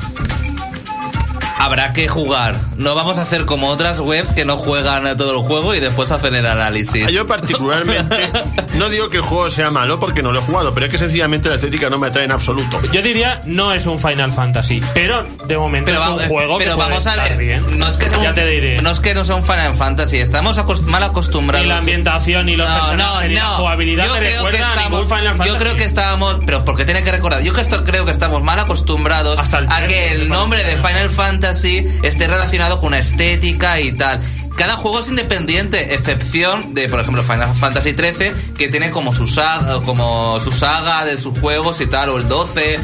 Habrá 1.60 1.92
que 1.94 2.08
jugar. 2.08 2.56
No 2.78 2.94
vamos 2.96 3.18
a 3.18 3.24
hacer 3.24 3.46
como 3.46 3.68
otras 3.70 4.00
webs 4.00 4.32
que 4.32 4.46
no 4.46 4.58
juegan 4.58 5.08
a 5.08 5.18
todo 5.18 5.32
el 5.32 5.38
juego 5.40 5.74
y 5.76 5.80
después 5.80 6.12
hacen 6.12 6.36
el 6.36 6.46
análisis. 6.46 7.08
Yo 7.12 7.28
particularmente 7.28 8.30
no 8.76 8.90
digo 8.90 9.10
que 9.10 9.18
el 9.18 9.24
juego 9.24 9.50
sea 9.50 9.72
malo 9.72 10.00
porque 10.00 10.22
no 10.22 10.32
lo 10.32 10.40
he 10.40 10.42
jugado, 10.42 10.74
pero 10.74 10.86
es 10.86 10.92
que 10.92 10.98
sencillamente 10.98 11.50
la 11.50 11.56
estética 11.56 11.90
no 11.90 11.98
me 11.98 12.08
atrae 12.08 12.26
en 12.26 12.32
absoluto. 12.32 12.80
Yo 12.92 13.02
diría, 13.02 13.42
no 13.46 13.74
es 13.74 13.86
un 13.88 14.00
Final 14.00 14.32
Fantasy, 14.32 14.82
pero 14.94 15.26
de 15.48 15.58
momento 15.58 15.92
Pero, 15.92 16.04
es 16.04 16.08
va- 16.08 16.14
un 16.14 16.20
juego 16.30 16.58
pero 16.60 16.72
que 16.72 16.76
puede 16.78 16.90
vamos 16.90 17.08
a 17.08 17.12
estar 17.12 17.30
ver. 17.30 17.38
bien. 17.38 17.80
No 17.80 17.88
es 17.88 17.98
que 17.98 18.08
sea 18.08 18.22
ya 18.24 18.30
un- 18.30 18.36
te 18.36 18.46
diré. 18.48 18.82
No 18.82 18.92
es 18.92 19.00
que 19.00 19.14
no 19.16 19.24
sea 19.26 19.36
un 19.36 19.44
Final 19.44 19.76
Fantasy, 19.76 20.18
estamos 20.18 20.58
acos- 20.60 20.82
mal 20.82 21.02
acostumbrados. 21.04 21.64
Ni 21.66 21.70
la 21.70 21.80
ambientación, 21.80 22.46
ni 22.46 22.56
los 22.56 22.70
personajes, 22.70 23.30
ni 23.30 23.36
la 23.36 23.46
jugabilidad 23.50 24.06
me 24.14 24.20
creo 24.20 24.46
que 24.50 24.58
estamos- 24.58 25.04
Final 25.08 25.28
Fantasy. 25.30 25.50
Yo 25.50 25.58
creo 25.58 25.76
que 25.76 25.84
estábamos, 25.86 26.40
pero 26.46 26.64
porque 26.64 26.86
tiene 26.86 27.02
que 27.04 27.12
recordar, 27.12 27.42
yo 27.42 27.52
que 27.54 27.62
esto 27.62 27.84
creo 27.84 28.06
que 28.06 28.12
estamos 28.12 28.44
mal 28.44 28.60
acostumbrados 28.60 29.40
Hasta 29.40 29.58
el 29.60 29.68
a 29.72 29.86
que 29.88 30.12
el 30.12 30.30
nombre 30.30 30.64
de. 30.64 30.78
Final 30.78 31.10
Fantasy 31.10 31.47
esté 31.54 32.28
relacionado 32.28 32.78
con 32.80 32.88
una 32.88 33.00
estética 33.00 33.80
y 33.80 33.92
tal. 33.92 34.20
Cada 34.56 34.76
juego 34.76 35.00
es 35.00 35.08
independiente, 35.08 35.94
excepción 35.94 36.74
de, 36.74 36.90
por 36.90 37.00
ejemplo, 37.00 37.24
Final 37.24 37.54
Fantasy 37.56 37.92
XIII, 37.94 38.32
que 38.58 38.68
tiene 38.70 38.90
como 38.90 39.14
su 39.14 39.28
saga, 39.28 39.82
como 39.84 40.40
su 40.40 40.52
saga 40.52 41.06
de 41.06 41.18
sus 41.18 41.40
juegos 41.40 41.80
y 41.80 41.86
tal, 41.86 42.10
o 42.10 42.18
el 42.18 42.28
12. 42.28 42.80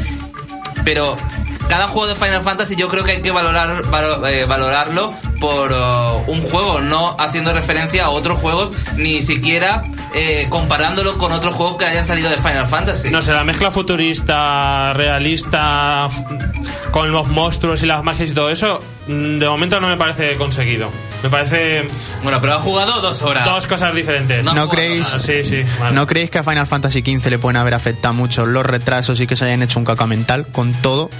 Pero 0.84 1.16
cada 1.68 1.88
juego 1.88 2.06
de 2.06 2.14
Final 2.14 2.42
Fantasy 2.42 2.76
yo 2.76 2.88
creo 2.88 3.02
que 3.04 3.12
hay 3.12 3.22
que 3.22 3.30
valorar, 3.32 3.82
valo- 3.90 4.24
eh, 4.28 4.44
valorarlo 4.44 5.12
por 5.44 5.72
uh, 5.72 6.22
un 6.32 6.40
juego, 6.48 6.80
no 6.80 7.16
haciendo 7.18 7.52
referencia 7.52 8.06
a 8.06 8.08
otros 8.08 8.38
juegos, 8.38 8.70
ni 8.96 9.22
siquiera 9.22 9.84
eh, 10.14 10.46
comparándolo 10.48 11.18
con 11.18 11.32
otros 11.32 11.54
juegos 11.54 11.76
que 11.76 11.84
hayan 11.84 12.06
salido 12.06 12.30
de 12.30 12.36
Final 12.38 12.66
Fantasy. 12.66 13.10
No 13.10 13.20
sé, 13.20 13.32
la 13.32 13.44
mezcla 13.44 13.70
futurista, 13.70 14.94
realista, 14.94 16.08
con 16.92 17.12
los 17.12 17.28
monstruos 17.28 17.82
y 17.82 17.86
las 17.86 18.02
magias 18.02 18.30
y 18.30 18.32
todo 18.32 18.48
eso, 18.48 18.80
mm, 19.06 19.38
de 19.38 19.46
momento 19.46 19.80
no 19.80 19.88
me 19.88 19.98
parece 19.98 20.34
conseguido. 20.36 20.90
Me 21.22 21.28
parece 21.28 21.86
Bueno, 22.22 22.40
pero 22.40 22.54
ha 22.54 22.58
jugado 22.60 23.02
dos 23.02 23.20
horas. 23.20 23.44
dos 23.44 23.66
cosas 23.66 23.94
diferentes. 23.94 24.42
No. 24.44 24.54
¿No 24.54 24.66
creéis, 24.70 25.12
Ah, 25.12 25.18
sí, 25.18 25.44
sí. 25.44 25.62
vale. 25.78 25.94
¿No 25.94 26.06
creéis 26.06 26.30
que 26.30 26.38
a 26.38 26.42
Final 26.42 26.66
Fantasy 26.66 27.00
XV 27.00 27.28
le 27.28 27.38
pueden 27.38 27.58
haber 27.58 27.74
afectado 27.74 28.14
mucho 28.14 28.46
los 28.46 28.64
retrasos 28.64 29.20
y 29.20 29.26
que 29.26 29.36
se 29.36 29.44
hayan 29.44 29.62
hecho 29.62 29.78
un 29.78 29.84
caca 29.84 30.06
mental 30.06 30.46
con 30.46 30.72
todo? 30.72 31.10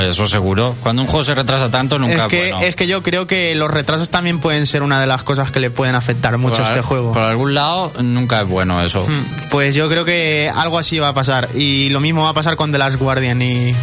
Eso 0.00 0.26
seguro. 0.26 0.74
Cuando 0.80 1.02
un 1.02 1.08
juego 1.08 1.24
se 1.24 1.34
retrasa 1.34 1.70
tanto, 1.70 1.98
nunca 1.98 2.22
es, 2.24 2.28
que, 2.28 2.50
bueno. 2.52 2.60
es 2.66 2.76
que 2.76 2.86
yo 2.86 3.02
creo 3.02 3.26
que 3.26 3.54
los 3.54 3.70
retrasos 3.70 4.08
también 4.08 4.40
pueden 4.40 4.66
ser 4.66 4.82
una 4.82 5.00
de 5.00 5.06
las 5.06 5.22
cosas 5.24 5.50
que 5.50 5.60
le 5.60 5.70
pueden 5.70 5.94
afectar 5.94 6.36
mucho 6.38 6.62
a 6.62 6.64
este 6.64 6.78
al- 6.80 6.84
juego. 6.84 7.12
Por 7.12 7.22
algún 7.22 7.54
lado, 7.54 7.92
nunca 8.02 8.40
es 8.42 8.48
bueno 8.48 8.82
eso. 8.82 9.04
Hmm, 9.06 9.48
Pues 9.50 9.74
yo 9.74 9.88
creo 9.88 10.04
que 10.04 10.50
algo 10.54 10.78
así 10.78 10.98
va 10.98 11.08
a 11.08 11.14
pasar. 11.14 11.48
Y 11.54 11.90
lo 11.90 12.00
mismo 12.00 12.22
va 12.22 12.30
a 12.30 12.34
pasar 12.34 12.56
con 12.56 12.72
The 12.72 12.78
Last 12.78 12.96
Guardian 12.98 13.40
y... 13.42 13.74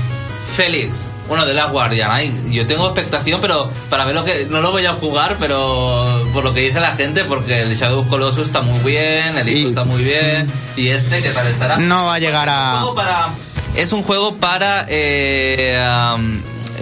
Félix, 0.56 1.08
bueno, 1.30 1.46
de 1.46 1.54
la 1.54 1.66
Guardian. 1.68 2.10
ay, 2.12 2.38
yo 2.50 2.68
tengo 2.68 2.86
expectación, 2.88 3.40
pero 3.40 3.72
para 3.90 4.04
ver 4.04 4.14
lo 4.16 4.26
que. 4.26 4.48
No 4.50 4.60
lo 4.60 4.72
voy 4.72 4.86
a 4.86 4.92
jugar, 4.92 5.38
pero 5.40 6.26
por 6.34 6.44
lo 6.44 6.54
que 6.54 6.60
dice 6.60 6.82
la 6.82 6.94
gente, 6.94 7.24
porque 7.24 7.62
el 7.62 7.78
Shadow 7.78 8.02
of 8.02 8.08
Colossus 8.10 8.48
está 8.48 8.60
muy 8.62 8.78
bien, 8.80 9.38
el 9.38 9.48
Ico 9.48 9.60
Y- 9.68 9.70
está 9.70 9.86
muy 9.86 10.04
bien, 10.04 10.48
y 10.76 10.90
este, 10.90 11.22
¿qué 11.22 11.30
tal 11.30 11.48
estará? 11.48 11.78
No 11.78 12.08
va 12.08 12.16
a 12.16 12.20
llegar 12.20 12.50
a... 12.50 12.80
juego 12.80 12.96
para, 12.96 13.30
es 13.76 13.94
un 13.94 14.04
juego 14.04 14.36
para 14.36 14.86
eh, 14.90 15.78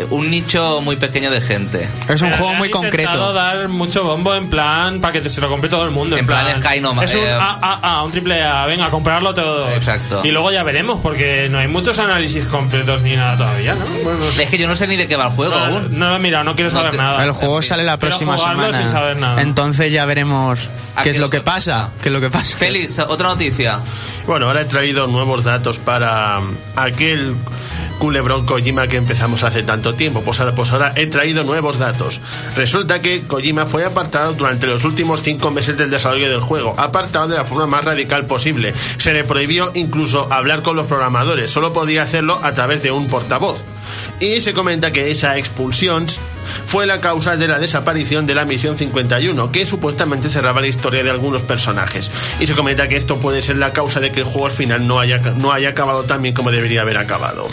un 0.09 0.29
nicho 0.29 0.81
muy 0.81 0.95
pequeño 0.95 1.29
de 1.31 1.41
gente. 1.41 1.87
Es 2.07 2.21
un 2.21 2.29
Pero 2.29 2.41
juego 2.43 2.53
muy 2.55 2.69
concreto. 2.69 3.33
dar 3.33 3.67
mucho 3.69 4.03
bombo 4.03 4.33
en 4.35 4.49
plan 4.49 4.99
para 5.01 5.13
que 5.13 5.29
se 5.29 5.41
lo 5.41 5.49
compre 5.49 5.69
todo 5.69 5.83
el 5.85 5.91
mundo. 5.91 6.17
En 6.17 6.25
plan 6.25 6.61
Sky 6.61 6.79
no, 6.81 7.01
Es 7.01 7.13
un 7.13 7.19
eh, 7.21 7.31
A, 7.33 7.57
A, 7.61 7.97
A, 7.99 8.03
un 8.03 8.11
triple 8.11 8.43
A, 8.43 8.65
venga, 8.65 8.85
a 8.87 8.89
comprarlo 8.89 9.33
todo. 9.33 9.69
Exacto. 9.69 10.21
Y 10.23 10.31
luego 10.31 10.51
ya 10.51 10.63
veremos, 10.63 10.99
porque 11.01 11.47
no 11.49 11.59
hay 11.59 11.67
muchos 11.67 11.97
análisis 11.99 12.45
completos 12.45 13.01
ni 13.01 13.15
nada 13.15 13.37
todavía, 13.37 13.75
¿no? 13.75 13.85
Bueno. 14.03 14.19
Es 14.39 14.49
que 14.49 14.57
yo 14.57 14.67
no 14.67 14.75
sé 14.75 14.87
ni 14.87 14.95
de 14.95 15.07
qué 15.07 15.15
va 15.15 15.25
el 15.27 15.31
juego 15.31 15.55
No, 15.55 15.65
aún. 15.65 15.99
no 15.99 16.09
lo 16.09 16.15
he 16.15 16.19
mirado, 16.19 16.43
no 16.43 16.55
quiero 16.55 16.69
No 16.71 16.77
saber 16.77 16.91
te- 16.91 16.97
nada. 16.97 17.23
El 17.23 17.31
juego 17.31 17.61
sale 17.61 17.83
la 17.83 17.97
próxima 17.97 18.37
semana. 18.37 18.77
sin 18.77 18.89
saber 18.89 19.17
nada. 19.17 19.41
Entonces 19.41 19.91
ya 19.91 20.05
veremos 20.05 20.69
¿A 20.95 21.03
qué 21.03 21.11
es 21.11 21.17
lo 21.17 21.29
que 21.29 21.41
pasa. 21.41 21.89
¿Qué 22.01 22.09
es 22.09 22.13
lo 22.13 22.19
que 22.21 22.29
pasa? 22.29 22.57
Félix, 22.57 22.99
otra 22.99 23.29
noticia. 23.29 23.79
Bueno, 24.27 24.47
ahora 24.47 24.61
he 24.61 24.65
traído 24.65 25.07
nuevos 25.07 25.43
datos 25.43 25.77
para 25.77 26.39
aquel 26.75 27.35
culebrón 27.99 28.45
Kojima 28.45 28.87
que 28.87 28.97
empezamos 28.97 29.43
hace 29.43 29.61
tanto 29.61 29.93
tiempo. 29.93 30.21
Pues 30.21 30.39
ahora, 30.39 30.55
pues 30.55 30.71
ahora 30.71 30.93
he 30.95 31.05
traído 31.05 31.43
nuevos 31.43 31.77
datos. 31.77 32.21
Resulta 32.55 33.01
que 33.01 33.21
Kojima 33.21 33.67
fue 33.67 33.85
apartado 33.85 34.33
durante 34.33 34.65
los 34.65 34.83
últimos 34.85 35.21
cinco 35.21 35.51
meses 35.51 35.77
del 35.77 35.91
desarrollo 35.91 36.29
del 36.29 36.41
juego. 36.41 36.73
Apartado 36.77 37.27
de 37.27 37.37
la 37.37 37.45
forma 37.45 37.67
más 37.67 37.85
radical 37.85 38.25
posible. 38.25 38.73
Se 38.97 39.13
le 39.13 39.23
prohibió 39.23 39.71
incluso 39.75 40.31
hablar 40.31 40.63
con 40.63 40.75
los 40.75 40.87
programadores. 40.87 41.51
Solo 41.51 41.73
podía 41.73 42.01
hacerlo 42.01 42.39
a 42.41 42.53
través 42.53 42.81
de 42.81 42.91
un 42.91 43.07
portavoz. 43.07 43.63
Y 44.19 44.41
se 44.41 44.53
comenta 44.53 44.91
que 44.91 45.11
esa 45.11 45.37
expulsión 45.37 46.07
fue 46.65 46.85
la 46.85 47.01
causa 47.01 47.35
de 47.37 47.47
la 47.47 47.59
desaparición 47.59 48.25
de 48.25 48.35
la 48.35 48.45
misión 48.45 48.77
51, 48.77 49.51
que 49.51 49.65
supuestamente 49.65 50.29
cerraba 50.29 50.61
la 50.61 50.67
historia 50.67 51.03
de 51.03 51.09
algunos 51.09 51.41
personajes. 51.41 52.11
Y 52.39 52.47
se 52.47 52.55
comenta 52.55 52.87
que 52.87 52.97
esto 52.97 53.17
puede 53.17 53.41
ser 53.41 53.57
la 53.57 53.73
causa 53.73 53.99
de 53.99 54.11
que 54.11 54.21
el 54.21 54.25
juego 54.25 54.45
al 54.45 54.51
final 54.51 54.87
no 54.87 54.99
haya, 54.99 55.17
no 55.37 55.51
haya 55.51 55.69
acabado 55.69 56.03
tan 56.03 56.21
bien 56.21 56.33
como 56.33 56.51
debería 56.51 56.81
haber 56.81 56.97
acabado. 56.97 57.47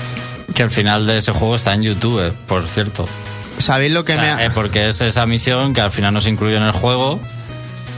Que 0.56 0.62
el 0.62 0.70
final 0.70 1.06
de 1.06 1.18
ese 1.18 1.32
juego 1.32 1.54
está 1.54 1.74
en 1.74 1.82
YouTube, 1.82 2.26
eh, 2.26 2.32
por 2.48 2.66
cierto. 2.66 3.06
¿Sabéis 3.58 3.92
lo 3.92 4.04
que 4.04 4.14
O 4.14 4.20
sea, 4.20 4.36
me 4.36 4.42
eh, 4.42 4.46
ha... 4.46 4.52
porque 4.52 4.88
es 4.88 5.00
esa 5.02 5.26
misión 5.26 5.74
que 5.74 5.82
al 5.82 5.90
final 5.90 6.12
no 6.14 6.20
se 6.20 6.30
incluyó 6.30 6.56
en 6.56 6.62
el 6.64 6.72
juego. 6.72 7.20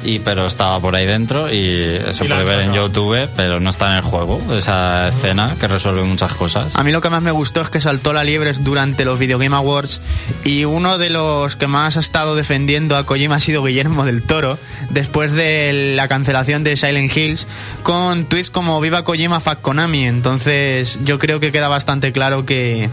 Y, 0.05 0.21
pero 0.21 0.47
estaba 0.47 0.79
por 0.81 0.95
ahí 0.95 1.07
dentro 1.07 1.53
y 1.53 1.99
se 2.11 2.25
Y 2.25 2.29
puede 2.29 2.45
ver 2.45 2.61
en. 2.61 2.73
YouTube, 2.73 3.29
pero 3.37 3.59
no 3.61 3.71
está 3.71 3.91
en 3.91 3.97
el 3.97 4.03
juego. 4.03 4.41
Esa 4.57 5.09
escena 5.09 5.57
que 5.59 5.67
resuelve 5.67 6.03
muchas 6.05 6.33
cosas. 6.35 6.69
A 6.75 6.85
mí 6.85 6.93
lo 6.93 7.01
que 7.01 7.11
más 7.11 7.21
me 7.21 7.31
gustó 7.33 7.61
es 7.63 7.71
que 7.71 7.81
saltó 7.81 8.13
la 8.13 8.23
liebre 8.25 8.53
durante 8.61 9.05
los 9.05 9.19
Video 9.19 9.39
Game 9.39 9.57
Awards 9.57 10.01
y 10.45 10.65
uno 10.65 10.99
de 10.99 11.11
los 11.11 11.57
que 11.57 11.67
más 11.67 11.97
ha 11.97 12.01
estado 12.01 12.37
defendiendo 12.37 12.97
a 12.97 13.05
Kojima 13.07 13.37
ha 13.37 13.41
sido 13.41 13.65
Guillermo 13.65 14.05
del 14.05 14.23
Toro 14.23 14.59
después 14.91 15.33
de 15.33 15.95
la 15.97 16.07
cancelación 16.09 16.63
de 16.65 16.77
Silent 16.77 17.15
Hills 17.17 17.47
con 17.83 18.25
tweets 18.27 18.51
como 18.51 18.81
Viva 18.81 19.03
Kojima 19.03 19.41
Fuck 19.41 19.61
Konami. 19.63 20.05
Entonces 20.05 20.99
yo 21.05 21.19
creo 21.19 21.41
que 21.41 21.51
queda 21.53 21.69
bastante 21.69 22.13
claro 22.13 22.47
que 22.47 22.89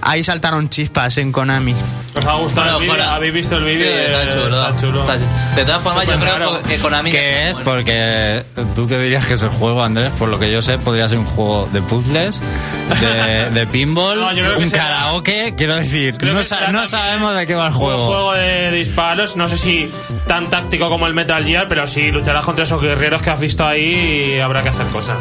ahí 0.00 0.22
saltaron 0.24 0.68
chispas 0.70 1.18
en 1.18 1.30
Konami. 1.32 1.74
¿Os 2.16 2.24
ha 2.24 2.32
gustado 2.34 2.78
Bueno, 2.78 2.92
el 2.94 2.98
vídeo? 2.98 3.10
¿Habéis 3.10 3.34
visto 3.34 3.56
el 3.58 3.64
Sí, 3.64 3.70
vídeo? 3.70 3.86
está 3.92 4.22
Eh, 4.24 4.28
chulo. 4.32 4.46
está 4.68 4.80
chulo. 4.80 5.00
Está 5.02 5.14
chulo. 5.18 5.28
De 5.56 5.64
todas 5.64 5.82
formas, 5.82 6.06
yo 6.06 6.12
Súper 6.14 6.28
creo 6.28 6.37
Konami... 6.82 7.10
¿Qué 7.10 7.48
es? 7.48 7.58
Porque 7.60 8.42
tú 8.74 8.86
que 8.86 8.98
dirías 8.98 9.26
que 9.26 9.34
es 9.34 9.42
el 9.42 9.48
juego, 9.50 9.82
Andrés, 9.82 10.12
por 10.18 10.28
lo 10.28 10.38
que 10.38 10.50
yo 10.50 10.62
sé, 10.62 10.78
podría 10.78 11.08
ser 11.08 11.18
un 11.18 11.24
juego 11.26 11.68
de 11.72 11.82
puzzles, 11.82 12.40
de, 13.00 13.50
de 13.54 13.66
pinball, 13.66 14.20
No, 14.20 14.58
un 14.58 14.70
karaoke. 14.70 15.54
Quiero 15.56 15.76
decir, 15.76 16.16
Creo 16.18 16.34
no, 16.34 16.42
sa- 16.44 16.68
no 16.72 16.86
sabemos 16.86 17.34
de 17.34 17.46
qué 17.46 17.54
va 17.54 17.66
el 17.68 17.72
Un 17.72 17.78
juego. 17.78 18.06
juego 18.06 18.32
de 18.34 18.70
disparos, 18.72 19.36
no 19.36 19.48
sé 19.48 19.58
si 19.58 19.90
tan 20.26 20.48
táctico 20.50 20.88
como 20.88 21.06
el 21.06 21.14
Metal 21.14 21.44
Gear, 21.44 21.66
pero 21.68 21.86
sí 21.88 22.10
lucharás 22.10 22.44
contra 22.44 22.64
esos 22.64 22.80
guerreros 22.80 23.22
que 23.22 23.30
has 23.30 23.40
visto 23.40 23.66
ahí 23.66 24.34
y 24.36 24.40
habrá 24.40 24.62
que 24.62 24.68
hacer 24.70 24.86
cosas. 24.86 25.16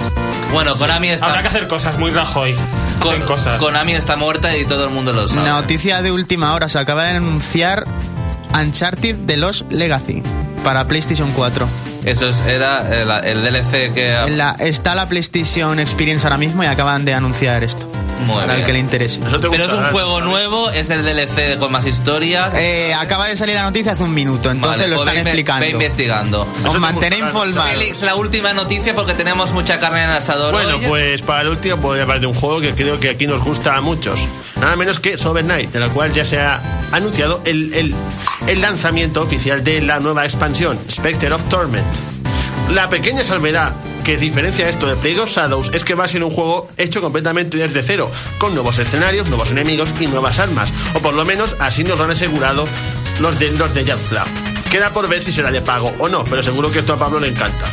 Bueno, 0.54 0.76
Konami 0.76 1.10
está... 1.10 1.28
Habrá 1.28 1.42
que 1.42 1.48
hacer 1.50 1.68
cosas, 1.68 1.98
muy 1.98 2.12
Rajoy. 2.12 2.56
Con- 3.02 3.22
cosas. 3.24 3.58
Konami 3.60 3.94
está 3.94 4.16
muerta 4.16 4.56
y 4.56 4.66
todo 4.66 4.86
el 4.86 4.90
mundo 4.92 5.14
lo 5.14 5.28
sabe. 5.28 5.48
Noticia 5.48 6.02
de 6.02 6.12
última 6.12 6.54
hora, 6.54 6.70
se 6.70 6.80
acaba 6.80 7.04
de 7.04 7.10
anunciar 7.18 7.86
Uncharted 8.60 9.16
de 9.16 9.38
los 9.38 9.66
Legacy 9.70 10.24
para 10.68 10.86
PlayStation 10.86 11.32
4. 11.32 11.66
Eso 12.04 12.28
es- 12.28 12.42
era 12.42 12.82
el, 12.94 13.10
el 13.26 13.42
DLC 13.42 13.94
que... 13.94 14.26
La- 14.32 14.58
está 14.60 14.96
la 14.96 15.08
PlayStation 15.08 15.80
Experience 15.80 16.26
ahora 16.26 16.38
mismo 16.38 16.62
y 16.62 16.66
acaban 16.66 17.06
de 17.06 17.14
anunciar 17.14 17.64
esto. 17.64 17.90
Muy 18.26 18.36
para 18.36 18.52
el 18.52 18.58
bien. 18.58 18.66
que 18.66 18.74
le 18.74 18.80
interese. 18.80 19.22
Pero 19.50 19.64
es 19.64 19.72
un 19.72 19.86
juego 19.86 20.18
¿sabes? 20.18 20.30
nuevo, 20.30 20.70
es 20.72 20.90
el 20.90 21.06
DLC 21.06 21.58
con 21.58 21.72
más 21.72 21.86
historias. 21.86 22.52
Eh, 22.56 22.94
acaba 22.94 23.30
de 23.30 23.38
salir 23.38 23.56
la 23.56 23.62
noticia 23.64 23.94
hace 23.94 24.04
un 24.04 24.14
minuto, 24.14 24.52
entonces 24.52 24.82
Vale, 24.82 24.90
lo 24.90 24.98
pues 24.98 25.08
están 25.08 25.24
ve 25.24 25.30
explicando. 25.30 25.66
Ve 25.66 25.72
investigando. 25.72 26.48
Os 26.66 26.74
te 26.74 26.80
mantenéis 26.80 27.24
informados. 27.24 27.72
Félix, 27.72 28.02
la 28.02 28.16
última 28.16 28.52
noticia 28.52 28.94
porque 28.94 29.14
tenemos 29.14 29.54
mucha 29.54 29.80
carne 29.80 30.04
en 30.04 30.10
el 30.10 30.18
asador. 30.18 30.52
Bueno, 30.52 30.76
hoy. 30.76 30.86
pues 30.86 31.22
para 31.22 31.44
el 31.44 31.48
último 31.50 31.78
voy 31.78 32.00
a 32.00 32.02
hablar 32.02 32.20
de 32.20 32.28
un 32.28 32.34
juego 32.34 32.60
que 32.60 32.74
creo 32.74 33.00
que 33.00 33.10
aquí 33.12 33.26
nos 33.26 33.42
gusta 33.42 33.78
a 33.78 33.82
muchos. 33.82 34.20
Nada 34.62 34.76
menos 34.76 35.00
que 35.00 35.18
Sober 35.18 35.44
Knight, 35.46 35.72
de 35.72 35.80
la 35.80 35.90
cual 35.90 36.12
ya 36.14 36.26
se 36.26 36.40
ha 36.40 36.60
anunciado 36.92 37.42
el, 37.46 37.74
el- 37.74 37.96
el 38.48 38.62
lanzamiento 38.62 39.22
oficial 39.22 39.64
de 39.64 39.82
la 39.82 40.00
nueva 40.00 40.26
expansión, 40.26 40.78
Spectre 40.90 41.32
of 41.34 41.44
Torment. 41.46 41.86
La 42.72 42.90
pequeña 42.90 43.24
salvedad 43.24 43.74
que 44.04 44.18
diferencia 44.18 44.68
esto 44.70 44.88
de 44.88 44.96
Plague 44.96 45.20
of 45.20 45.30
Shadows 45.30 45.70
es 45.74 45.84
que 45.84 45.94
va 45.96 46.06
a 46.06 46.08
ser 46.08 46.24
un 46.24 46.32
juego 46.32 46.70
hecho 46.78 47.02
completamente 47.02 47.58
desde 47.58 47.84
cero, 47.84 48.10
con 48.40 48.54
nuevos 48.54 48.80
escenarios, 48.80 49.28
nuevos 49.30 49.52
enemigos 49.52 49.90
y 50.00 50.08
nuevas 50.08 50.40
armas. 50.40 50.70
O 50.94 51.00
por 51.00 51.14
lo 51.14 51.26
menos 51.26 51.56
así 51.60 51.84
nos 51.84 51.98
lo 51.98 52.06
han 52.06 52.12
asegurado 52.12 52.66
los 53.20 53.38
de, 53.38 53.52
los 53.52 53.74
de. 53.74 53.84
Queda 54.72 54.92
por 54.92 55.08
ver 55.10 55.22
si 55.22 55.32
será 55.32 55.52
de 55.52 55.62
pago 55.62 55.94
o 56.00 56.08
no, 56.10 56.24
pero 56.24 56.42
seguro 56.42 56.72
que 56.72 56.80
esto 56.80 56.94
a 56.94 56.98
Pablo 56.98 57.20
le 57.20 57.28
encanta. 57.30 57.66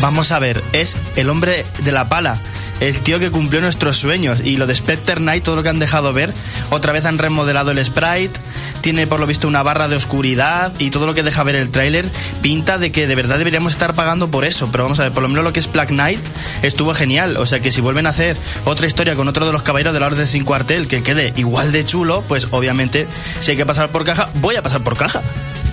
Vamos 0.00 0.30
a 0.32 0.38
ver, 0.38 0.62
es 0.72 0.96
el 1.16 1.30
hombre 1.30 1.64
de 1.80 1.92
la 1.92 2.08
pala. 2.08 2.36
El 2.80 3.00
tío 3.00 3.18
que 3.18 3.30
cumplió 3.30 3.60
nuestros 3.60 3.96
sueños. 3.96 4.40
Y 4.44 4.56
lo 4.56 4.66
de 4.66 4.74
Specter 4.74 5.18
Knight, 5.18 5.44
todo 5.44 5.56
lo 5.56 5.62
que 5.62 5.68
han 5.68 5.78
dejado 5.78 6.12
ver. 6.12 6.32
Otra 6.70 6.92
vez 6.92 7.06
han 7.06 7.18
remodelado 7.18 7.70
el 7.70 7.84
sprite. 7.84 8.38
Tiene 8.82 9.06
por 9.06 9.18
lo 9.18 9.26
visto 9.26 9.48
una 9.48 9.62
barra 9.62 9.88
de 9.88 9.96
oscuridad. 9.96 10.72
Y 10.78 10.90
todo 10.90 11.06
lo 11.06 11.14
que 11.14 11.22
deja 11.22 11.42
ver 11.42 11.54
el 11.54 11.70
tráiler 11.70 12.04
pinta 12.42 12.78
de 12.78 12.92
que 12.92 13.06
de 13.06 13.14
verdad 13.14 13.38
deberíamos 13.38 13.72
estar 13.72 13.94
pagando 13.94 14.28
por 14.28 14.44
eso. 14.44 14.68
Pero 14.70 14.84
vamos 14.84 15.00
a 15.00 15.04
ver, 15.04 15.12
por 15.12 15.22
lo 15.22 15.28
menos 15.28 15.44
lo 15.44 15.52
que 15.52 15.60
es 15.60 15.70
Black 15.70 15.88
Knight 15.88 16.20
estuvo 16.62 16.92
genial. 16.94 17.36
O 17.38 17.46
sea 17.46 17.60
que 17.60 17.72
si 17.72 17.80
vuelven 17.80 18.06
a 18.06 18.10
hacer 18.10 18.36
otra 18.64 18.86
historia 18.86 19.14
con 19.14 19.28
otro 19.28 19.46
de 19.46 19.52
los 19.52 19.62
caballeros 19.62 19.94
de 19.94 20.00
la 20.00 20.06
Orden 20.06 20.26
sin 20.26 20.44
cuartel 20.44 20.88
que 20.88 21.02
quede 21.02 21.32
igual 21.36 21.72
de 21.72 21.84
chulo, 21.84 22.22
pues 22.28 22.48
obviamente 22.50 23.06
si 23.38 23.52
hay 23.52 23.56
que 23.56 23.66
pasar 23.66 23.90
por 23.90 24.04
caja, 24.04 24.28
voy 24.40 24.56
a 24.56 24.62
pasar 24.62 24.82
por 24.82 24.96
caja. 24.96 25.22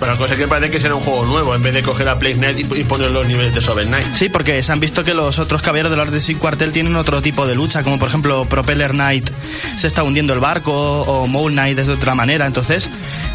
Pero 0.04 0.12
la 0.12 0.18
cosa 0.18 0.34
es 0.34 0.38
que 0.38 0.46
parece 0.46 0.70
que 0.70 0.80
será 0.80 0.96
un 0.96 1.00
juego 1.00 1.24
nuevo, 1.24 1.54
en 1.54 1.62
vez 1.62 1.72
de 1.72 1.82
coger 1.82 2.06
a 2.10 2.18
Plague 2.18 2.34
Knight 2.34 2.58
y, 2.58 2.80
y 2.80 2.84
poner 2.84 3.10
los 3.10 3.26
niveles 3.26 3.54
de 3.54 3.62
Sober 3.62 3.86
Knight. 3.86 4.06
Sí, 4.12 4.28
porque 4.28 4.62
se 4.62 4.70
han 4.70 4.78
visto 4.78 5.02
que 5.02 5.14
los 5.14 5.38
otros 5.38 5.62
caballeros 5.62 5.90
de 5.90 5.96
la 5.96 6.02
Orden 6.02 6.20
sin 6.20 6.36
cuartel 6.36 6.72
tienen 6.72 6.94
otro 6.96 7.22
tipo 7.22 7.46
de 7.46 7.54
lucha, 7.54 7.82
como 7.82 7.98
por 7.98 8.10
ejemplo 8.10 8.44
Propeller 8.44 8.90
Knight 8.90 9.30
se 9.74 9.86
está 9.86 10.02
hundiendo 10.02 10.34
el 10.34 10.40
barco 10.40 10.72
o 10.74 11.26
Mole 11.26 11.54
Knight 11.54 11.78
es 11.78 11.86
de 11.86 11.94
otra 11.94 12.14
manera. 12.14 12.44
Entonces, 12.44 12.90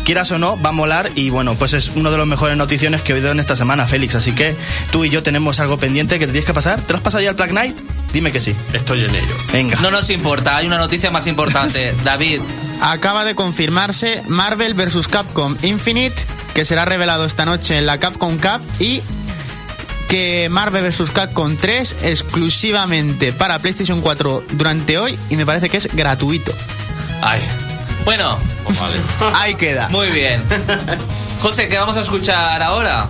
quieras 0.06 0.32
o 0.32 0.38
no, 0.38 0.62
va 0.62 0.70
a 0.70 0.74
molar 0.74 1.10
y 1.16 1.32
bueno, 1.32 1.56
pues 1.56 1.74
es 1.74 1.90
uno 1.96 2.12
de 2.12 2.18
los 2.18 2.28
mejores 2.28 2.56
noticiones 2.56 3.02
que 3.02 3.14
he 3.14 3.16
oído 3.16 3.32
en 3.32 3.40
esta 3.40 3.56
semana, 3.56 3.88
Félix. 3.88 4.14
Así 4.14 4.34
que 4.34 4.56
tú 4.92 5.04
y 5.04 5.10
yo 5.10 5.24
tenemos 5.24 5.60
algo 5.60 5.80
pendiente 5.80 6.20
que 6.20 6.28
te 6.28 6.34
tienes 6.34 6.46
que 6.46 6.54
pasar. 6.54 6.80
¿Te 6.80 6.94
lo 6.94 6.98
has 6.98 7.04
pasado 7.04 7.24
ya 7.24 7.32
al 7.32 7.36
Black 7.36 7.50
Knight? 7.50 7.76
Dime 8.14 8.32
que 8.32 8.42
sí. 8.42 8.56
Estoy 8.74 9.06
en 9.06 9.16
ello. 9.16 9.36
Venga. 9.52 9.80
No 9.82 9.90
nos 9.90 10.12
importa, 10.12 10.56
hay 10.58 10.68
una 10.68 10.78
noticia 10.78 11.10
más 11.10 11.26
importante. 11.26 11.96
David, 12.04 12.42
Acaba 12.82 13.26
de 13.26 13.36
confirmarse 13.36 14.24
Marvel 14.28 14.74
vs. 14.74 15.08
Capcom 15.08 15.56
Infinite, 15.64 16.16
que 16.53 16.65
será 16.65 16.86
revelado 16.86 17.25
esta 17.25 17.46
noche 17.46 17.77
en 17.77 17.86
la 17.86 18.00
Capcom 18.00 18.38
Cup 18.38 18.62
y 18.79 19.01
que 20.08 20.48
Marvel 20.50 20.84
vs. 20.89 21.12
Capcom 21.12 21.56
3 21.56 21.98
exclusivamente 22.03 23.32
para 23.32 23.60
PlayStation 23.60 24.01
4 24.01 24.44
durante 24.53 24.98
hoy 24.98 25.18
y 25.29 25.36
me 25.36 25.46
parece 25.46 25.70
que 25.70 25.77
es 25.77 25.88
gratuito. 25.94 26.51
ay. 27.22 27.41
Bueno, 28.06 28.38
Ahí 29.36 29.56
queda. 29.56 29.89
muy 29.89 30.08
bien. 30.10 30.41
José, 31.41 31.68
¿qué 31.68 31.77
vamos 31.77 31.98
a 31.98 32.00
escuchar 32.01 32.62
ahora? 32.63 33.08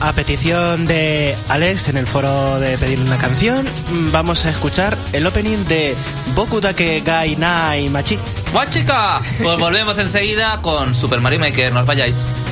A 0.00 0.12
petición 0.12 0.86
de 0.86 1.36
Alex 1.48 1.88
en 1.88 1.98
el 1.98 2.06
foro 2.06 2.58
de 2.58 2.76
pedir 2.78 2.98
una 3.00 3.16
canción, 3.16 3.64
mm, 3.64 4.10
vamos 4.12 4.44
a 4.44 4.50
escuchar 4.50 4.96
el 5.12 5.26
opening 5.26 5.58
de 5.66 5.94
Boku 6.34 6.60
Dake 6.60 7.02
Gai 7.04 7.36
Nai 7.36 7.88
Machi. 7.90 8.18
¡Guachica! 8.52 9.20
Pues 9.42 9.58
volvemos 9.58 9.98
enseguida 9.98 10.60
con 10.62 10.94
Super 10.94 11.20
Mario 11.20 11.40
Maker, 11.40 11.72
no 11.72 11.80
os 11.80 11.86
vayáis.「 11.86 12.45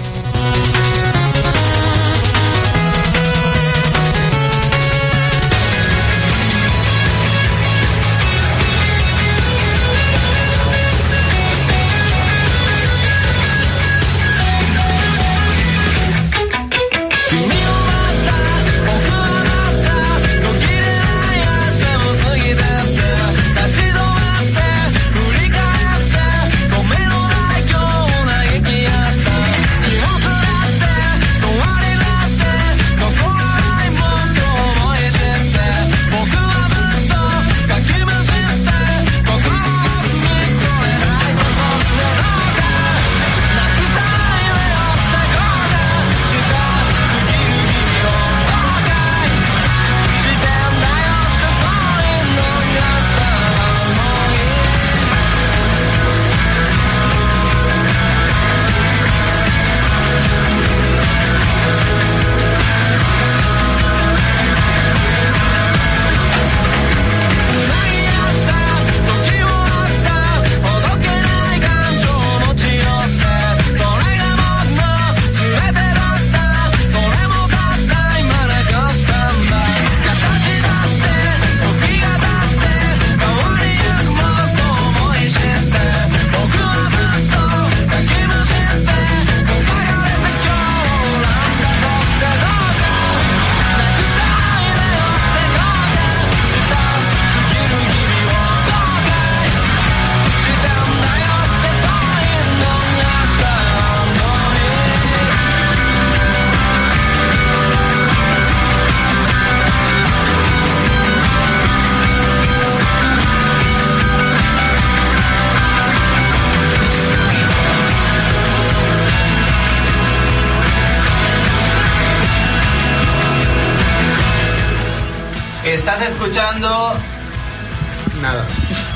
Nada. 126.65 128.47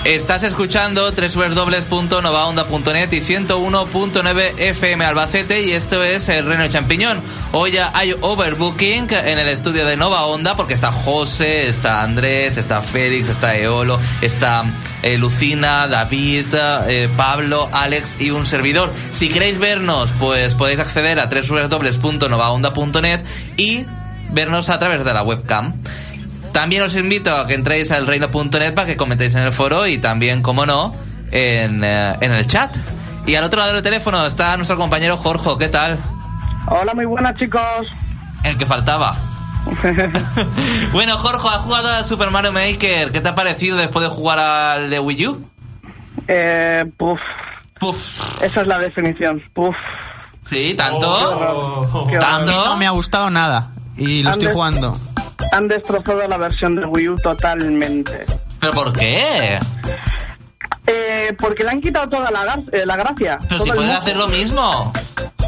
Estás 0.05 0.43
escuchando 0.43 1.13
www.novaonda.net 1.13 3.13
y 3.13 3.21
101.9 3.21 4.55
FM 4.57 5.05
Albacete 5.05 5.67
y 5.67 5.73
esto 5.73 6.03
es 6.03 6.31
el 6.31 6.47
Reino 6.47 6.63
de 6.63 6.71
Champiñón. 6.71 7.21
Hoy 7.53 7.73
ya 7.73 7.91
hay 7.93 8.15
overbooking 8.19 9.09
en 9.11 9.39
el 9.39 9.49
estudio 9.49 9.85
de 9.85 9.99
Nova 9.99 10.25
Onda 10.25 10.57
porque 10.57 10.73
está 10.73 10.91
José, 10.91 11.69
está 11.69 12.03
Andrés, 12.03 12.57
está 12.57 12.81
Félix, 12.81 13.29
está 13.29 13.55
Eolo, 13.55 14.01
está 14.23 14.65
eh, 15.03 15.19
Lucina, 15.19 15.89
David, 15.89 16.47
eh, 16.55 17.11
Pablo, 17.19 17.69
Alex 17.71 18.15
y 18.19 18.31
un 18.31 18.47
servidor. 18.47 18.91
Si 19.13 19.29
queréis 19.29 19.59
vernos, 19.59 20.15
pues 20.19 20.55
podéis 20.55 20.81
acceder 20.81 21.19
a 21.19 21.27
www.novaonda.net 21.27 23.21
y 23.59 23.85
vernos 24.31 24.71
a 24.71 24.79
través 24.79 25.05
de 25.05 25.13
la 25.13 25.23
webcam. 25.23 25.75
También 26.53 26.83
os 26.83 26.95
invito 26.97 27.35
a 27.35 27.47
que 27.47 27.55
entréis 27.55 27.91
al 27.93 28.07
reino.net 28.07 28.75
para 28.75 28.87
que 28.87 28.97
comentéis 28.97 29.35
en 29.35 29.43
el 29.45 29.53
foro 29.53 29.87
y 29.87 29.99
también, 29.99 30.43
como 30.43 30.67
no, 30.67 30.95
en, 31.31 31.85
eh, 31.85 32.17
en 32.21 32.33
el 32.33 32.47
chat. 32.47 32.77
Y 33.27 33.35
al 33.35 33.45
otro 33.45 33.61
lado 33.61 33.75
del 33.75 33.83
teléfono 33.83 34.25
está 34.27 34.57
nuestro 34.57 34.77
compañero 34.77 35.17
Jorge. 35.17 35.51
¿Qué 35.59 35.69
tal? 35.69 35.99
Hola, 36.69 36.95
muy 36.95 37.05
buenas 37.05 37.37
chicos. 37.39 37.87
El 38.45 38.57
que 38.57 38.67
faltaba. 38.67 39.17
bueno, 40.93 41.19
Jorge, 41.19 41.49
has 41.49 41.59
jugado 41.59 41.89
a 41.89 42.05
Super 42.05 42.31
Mario 42.31 42.53
Maker. 42.53 43.13
¿Qué 43.13 43.21
te 43.21 43.29
ha 43.29 43.35
parecido 43.35 43.77
después 43.77 44.09
de 44.09 44.15
jugar 44.15 44.39
al 44.39 44.91
de 44.91 44.99
Wii 44.99 45.27
U? 45.27 45.51
Eh, 46.27 46.85
puf. 46.97 47.21
Puf. 47.79 48.43
Esa 48.43 48.63
es 48.63 48.67
la 48.67 48.79
definición. 48.79 49.43
Puf. 49.55 49.77
¿Sí? 50.43 50.75
¿Tanto? 50.75 51.09
Oh. 51.11 52.05
Qué 52.09 52.17
A 52.17 52.39
mí 52.41 52.49
horror. 52.49 52.69
no 52.69 52.77
me 52.77 52.87
ha 52.87 52.91
gustado 52.91 53.31
nada. 53.31 53.71
Y 53.97 54.23
lo 54.23 54.31
estoy 54.31 54.51
jugando. 54.53 54.93
Han 55.53 55.69
destrozado 55.69 56.27
la 56.29 56.37
versión 56.37 56.73
de 56.73 56.85
Wii 56.85 57.09
U 57.11 57.15
totalmente. 57.17 58.25
¿Pero 58.61 58.73
por 58.73 58.93
qué? 58.93 59.59
Eh, 60.87 61.35
porque 61.39 61.65
le 61.65 61.71
han 61.71 61.81
quitado 61.81 62.09
toda 62.09 62.31
la, 62.31 62.45
gar- 62.45 62.65
eh, 62.75 62.87
la 62.87 62.97
gracia. 62.97 63.37
Pero 63.49 63.63
si 63.63 63.71
mojo. 63.73 63.83
hacer 63.93 64.17
lo 64.17 64.27
mismo. 64.29 64.93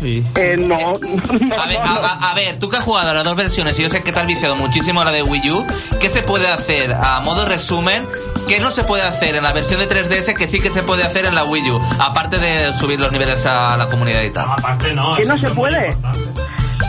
Sí. 0.01 0.25
Eh, 0.37 0.57
no, 0.59 0.77
no, 0.79 1.55
A 1.63 1.67
ver, 1.67 1.79
no, 1.79 1.91
a, 1.91 1.95
no. 1.95 2.01
a- 2.07 2.31
a 2.31 2.35
ver, 2.35 2.59
tú 2.59 2.69
que 2.71 2.77
has 2.77 2.85
jugado 2.85 3.11
a 3.11 3.15
las 3.15 3.25
dos 3.25 3.37
versiones 3.37 3.79
y 3.79 3.83
yo 3.83 3.91
sé 3.91 4.03
que 4.03 4.13
te 4.13 4.21
has 4.21 4.27
viciado 4.27 4.55
muchísimo 4.57 5.01
a 5.01 5.05
la 5.05 5.13
de 5.13 5.23
Wii 5.23 5.51
U, 5.51 5.67
¿qué 6.01 6.11
se 6.11 6.23
puede 6.23 6.49
hacer 6.49 6.93
a 6.95 7.21
modo 7.21 7.47
resumen? 7.47 8.07
¿Qué 8.49 8.61
no 8.61 8.71
se 8.71 8.85
puede 8.85 9.03
hacer 9.03 9.35
en 9.37 9.43
la 9.43 9.53
versión 9.53 9.81
de 9.81 9.89
3DS 9.89 10.35
que 10.35 10.47
sí 10.47 10.61
que 10.61 10.71
se 10.71 10.83
puede 10.83 11.05
hacer 11.05 11.25
en 11.25 11.35
la 11.35 11.45
Wii 11.45 11.71
U? 11.71 11.81
Aparte 12.01 12.39
de 12.39 12.75
subir 12.75 12.99
los 13.01 13.11
niveles 13.13 13.45
a 13.47 13.77
la 13.77 13.89
comunidad 13.89 14.23
y 14.23 14.31
tal. 14.31 14.47
Aparte 14.51 14.93
no. 14.95 15.17
¿Que 15.17 15.25
no 15.25 15.39
se 15.39 15.49
puede? 15.51 15.91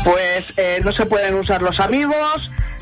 Pues 0.03 0.45
eh, 0.57 0.79
no 0.83 0.91
se 0.93 1.05
pueden 1.05 1.35
usar 1.35 1.61
los 1.61 1.79
amigos, 1.79 2.15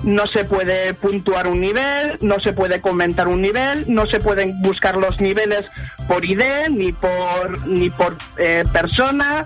no 0.03 0.25
se 0.27 0.45
puede 0.45 0.93
puntuar 0.93 1.47
un 1.47 1.59
nivel, 1.59 2.17
no 2.21 2.39
se 2.39 2.53
puede 2.53 2.79
comentar 2.81 3.27
un 3.27 3.41
nivel, 3.41 3.85
no 3.87 4.05
se 4.05 4.19
pueden 4.19 4.61
buscar 4.61 4.95
los 4.95 5.19
niveles 5.19 5.65
por 6.07 6.23
ID 6.23 6.41
ni 6.69 6.91
por 6.93 7.67
ni 7.67 7.89
por 7.89 8.17
eh, 8.37 8.63
persona. 8.71 9.45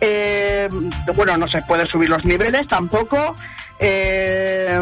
eh, 0.00 0.68
bueno, 1.14 1.36
no 1.38 1.48
se 1.48 1.62
puede 1.62 1.86
subir 1.86 2.10
los 2.10 2.24
niveles 2.24 2.66
tampoco. 2.68 3.34
eh, 3.78 4.78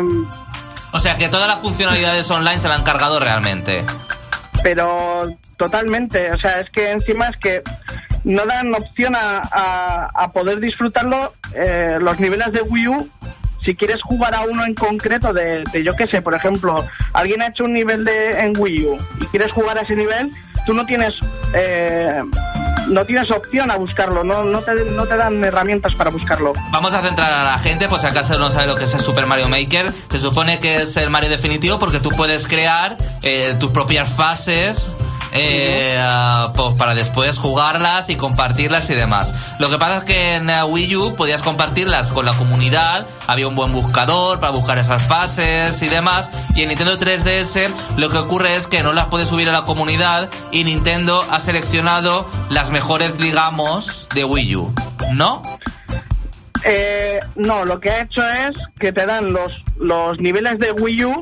O 0.92 1.00
sea 1.00 1.16
que 1.16 1.28
todas 1.28 1.46
las 1.48 1.58
funcionalidades 1.60 2.30
online 2.30 2.58
se 2.58 2.68
la 2.68 2.74
han 2.76 2.82
cargado 2.84 3.20
realmente. 3.20 3.84
pero 4.62 5.28
totalmente, 5.56 6.30
o 6.30 6.36
sea, 6.36 6.60
es 6.60 6.70
que 6.70 6.90
encima 6.92 7.26
es 7.28 7.36
que 7.38 7.62
no 8.24 8.44
dan 8.46 8.72
opción 8.74 9.16
a, 9.16 9.38
a- 9.50 10.10
a 10.14 10.32
poder 10.32 10.60
disfrutarlo 10.60 11.32
eh, 11.54 11.98
los 12.00 12.20
niveles 12.20 12.52
de 12.52 12.62
Wii 12.62 12.88
U. 12.88 13.10
Si 13.64 13.76
quieres 13.76 14.02
jugar 14.02 14.34
a 14.34 14.42
uno 14.42 14.64
en 14.64 14.74
concreto 14.74 15.32
de, 15.32 15.62
de 15.72 15.84
yo 15.84 15.94
qué 15.94 16.06
sé, 16.08 16.20
por 16.20 16.34
ejemplo, 16.34 16.84
alguien 17.12 17.42
ha 17.42 17.48
hecho 17.48 17.64
un 17.64 17.72
nivel 17.72 18.04
de, 18.04 18.30
en 18.40 18.52
Wii 18.56 18.86
U 18.86 18.96
y 19.20 19.26
quieres 19.26 19.52
jugar 19.52 19.78
a 19.78 19.82
ese 19.82 19.94
nivel, 19.94 20.30
tú 20.66 20.74
no 20.74 20.84
tienes 20.84 21.14
eh, 21.54 22.22
no 22.88 23.04
tienes 23.04 23.30
opción 23.30 23.70
a 23.70 23.76
buscarlo, 23.76 24.24
no, 24.24 24.44
no, 24.44 24.60
te, 24.60 24.72
no 24.84 25.06
te 25.06 25.16
dan 25.16 25.44
herramientas 25.44 25.94
para 25.94 26.10
buscarlo. 26.10 26.52
Vamos 26.70 26.92
a 26.94 27.00
centrar 27.00 27.32
a 27.32 27.44
la 27.44 27.58
gente, 27.58 27.88
por 27.88 28.00
si 28.00 28.06
acaso 28.06 28.38
no 28.38 28.50
sabe 28.50 28.66
lo 28.66 28.74
que 28.74 28.84
es 28.84 28.94
el 28.94 29.00
Super 29.00 29.26
Mario 29.26 29.48
Maker. 29.48 29.92
Se 30.10 30.18
supone 30.18 30.58
que 30.60 30.82
es 30.82 30.96
el 30.96 31.10
Mario 31.10 31.30
definitivo 31.30 31.78
porque 31.78 32.00
tú 32.00 32.10
puedes 32.10 32.46
crear 32.46 32.96
eh, 33.22 33.54
tus 33.58 33.70
propias 33.70 34.08
fases. 34.14 34.90
Eh, 35.32 35.96
ah, 35.98 36.52
pues 36.54 36.74
para 36.78 36.94
después 36.94 37.38
jugarlas 37.38 38.10
y 38.10 38.16
compartirlas 38.16 38.90
y 38.90 38.94
demás. 38.94 39.56
Lo 39.58 39.70
que 39.70 39.78
pasa 39.78 39.98
es 39.98 40.04
que 40.04 40.34
en 40.34 40.50
eh, 40.50 40.62
Wii 40.62 40.96
U 40.96 41.16
podías 41.16 41.40
compartirlas 41.40 42.12
con 42.12 42.26
la 42.26 42.32
comunidad, 42.34 43.06
había 43.26 43.48
un 43.48 43.56
buen 43.56 43.72
buscador 43.72 44.40
para 44.40 44.52
buscar 44.52 44.78
esas 44.78 45.02
fases 45.02 45.80
y 45.82 45.88
demás. 45.88 46.30
Y 46.54 46.62
en 46.62 46.68
Nintendo 46.68 46.98
3DS 46.98 47.70
lo 47.96 48.08
que 48.10 48.18
ocurre 48.18 48.56
es 48.56 48.66
que 48.66 48.82
no 48.82 48.92
las 48.92 49.06
puedes 49.06 49.28
subir 49.28 49.48
a 49.48 49.52
la 49.52 49.62
comunidad 49.64 50.28
y 50.50 50.64
Nintendo 50.64 51.24
ha 51.30 51.40
seleccionado 51.40 52.28
las 52.50 52.70
mejores, 52.70 53.18
digamos, 53.18 54.08
de 54.14 54.24
Wii 54.24 54.56
U. 54.56 54.74
¿No? 55.14 55.42
Eh, 56.64 57.18
no, 57.36 57.64
lo 57.64 57.80
que 57.80 57.90
ha 57.90 58.02
hecho 58.02 58.26
es 58.28 58.56
que 58.78 58.92
te 58.92 59.06
dan 59.06 59.32
los, 59.32 59.52
los 59.80 60.18
niveles 60.20 60.58
de 60.58 60.72
Wii 60.72 61.04
U 61.06 61.20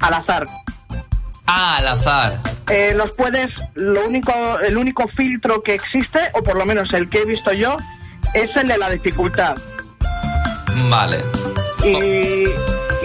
al 0.00 0.14
azar. 0.14 0.44
Ah, 1.46 1.76
al 1.78 1.88
azar. 1.88 2.38
Eh, 2.70 2.94
los 2.96 3.14
puedes, 3.16 3.50
lo 3.74 4.06
único, 4.06 4.32
el 4.60 4.76
único 4.76 5.08
filtro 5.08 5.62
que 5.62 5.74
existe, 5.74 6.18
o 6.34 6.42
por 6.42 6.56
lo 6.56 6.64
menos 6.64 6.92
el 6.94 7.08
que 7.08 7.18
he 7.18 7.24
visto 7.24 7.52
yo, 7.52 7.76
es 8.34 8.54
el 8.56 8.68
de 8.68 8.78
la 8.78 8.88
dificultad. 8.90 9.54
Vale. 10.88 11.18
Y, 11.84 12.44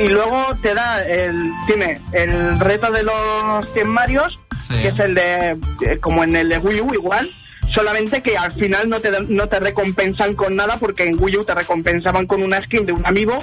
y 0.04 0.08
luego 0.08 0.48
te 0.62 0.74
da 0.74 1.02
el, 1.04 1.38
tiene 1.66 2.00
el 2.14 2.60
reto 2.60 2.92
de 2.92 3.04
los 3.04 3.66
100 3.74 3.90
Marios, 3.90 4.40
Sí. 4.68 4.74
que 4.82 4.88
es 4.90 5.00
el 5.00 5.16
de, 5.16 5.52
eh, 5.52 5.98
como 6.02 6.24
en 6.26 6.36
el 6.36 6.50
de 6.50 6.58
Wii 6.58 6.82
U 6.82 6.94
igual, 6.94 7.30
solamente 7.74 8.22
que 8.22 8.38
al 8.38 8.52
final 8.52 8.90
no 8.90 9.00
te, 9.00 9.12
no 9.30 9.48
te 9.48 9.60
recompensan 9.62 10.36
con 10.36 10.56
nada, 10.58 10.76
porque 10.78 11.08
en 11.08 11.16
Wii 11.22 11.38
U 11.38 11.46
te 11.46 11.54
recompensaban 11.56 12.26
con 12.28 12.44
una 12.44 12.62
skin 12.62 12.86
de 12.86 12.92
un 12.92 13.06
amigo 13.06 13.38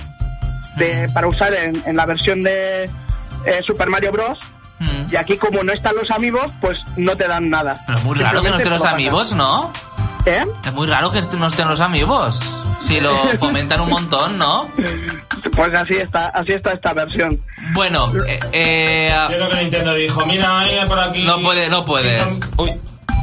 de, 0.76 1.06
para 1.14 1.26
usar 1.26 1.54
en, 1.54 1.82
en 1.86 1.96
la 1.96 2.04
versión 2.04 2.42
de 2.42 2.84
eh, 2.84 3.62
Super 3.64 3.88
Mario 3.88 4.12
Bros. 4.12 4.38
Mm. 4.84 5.06
Y 5.12 5.16
aquí 5.16 5.36
como 5.36 5.62
no 5.62 5.72
están 5.72 5.94
los 5.96 6.10
amigos, 6.10 6.46
pues 6.60 6.78
no 6.96 7.16
te 7.16 7.26
dan 7.26 7.50
nada. 7.50 7.76
Pero 7.86 7.98
es 7.98 8.04
muy 8.04 8.18
raro 8.18 8.42
que 8.42 8.50
no 8.50 8.56
estén 8.56 8.72
los 8.72 8.84
amigos, 8.84 9.32
¿no? 9.32 9.72
¿Eh? 10.26 10.44
Es 10.64 10.72
muy 10.72 10.86
raro 10.86 11.10
que 11.10 11.20
no 11.36 11.46
estén 11.46 11.68
los 11.68 11.80
amigos. 11.80 12.40
Si 12.82 13.00
lo 13.00 13.14
fomentan 13.38 13.80
un 13.80 13.90
montón, 13.90 14.38
¿no? 14.38 14.68
Pues 15.54 15.74
así 15.74 15.94
está, 15.94 16.28
así 16.28 16.52
está 16.52 16.72
esta 16.72 16.92
versión. 16.92 17.30
Bueno, 17.74 18.12
eh, 18.26 18.40
eh, 18.52 19.14
Yo 19.30 19.36
creo 19.36 19.50
que 19.50 19.56
Nintendo 19.56 19.94
dijo, 19.94 20.26
mira, 20.26 20.60
ahí 20.60 20.78
por 20.86 20.98
aquí. 20.98 21.24
no 21.24 21.40
puede, 21.42 21.68
no 21.68 21.84
puedes. 21.84 22.40
Uy, 22.56 22.72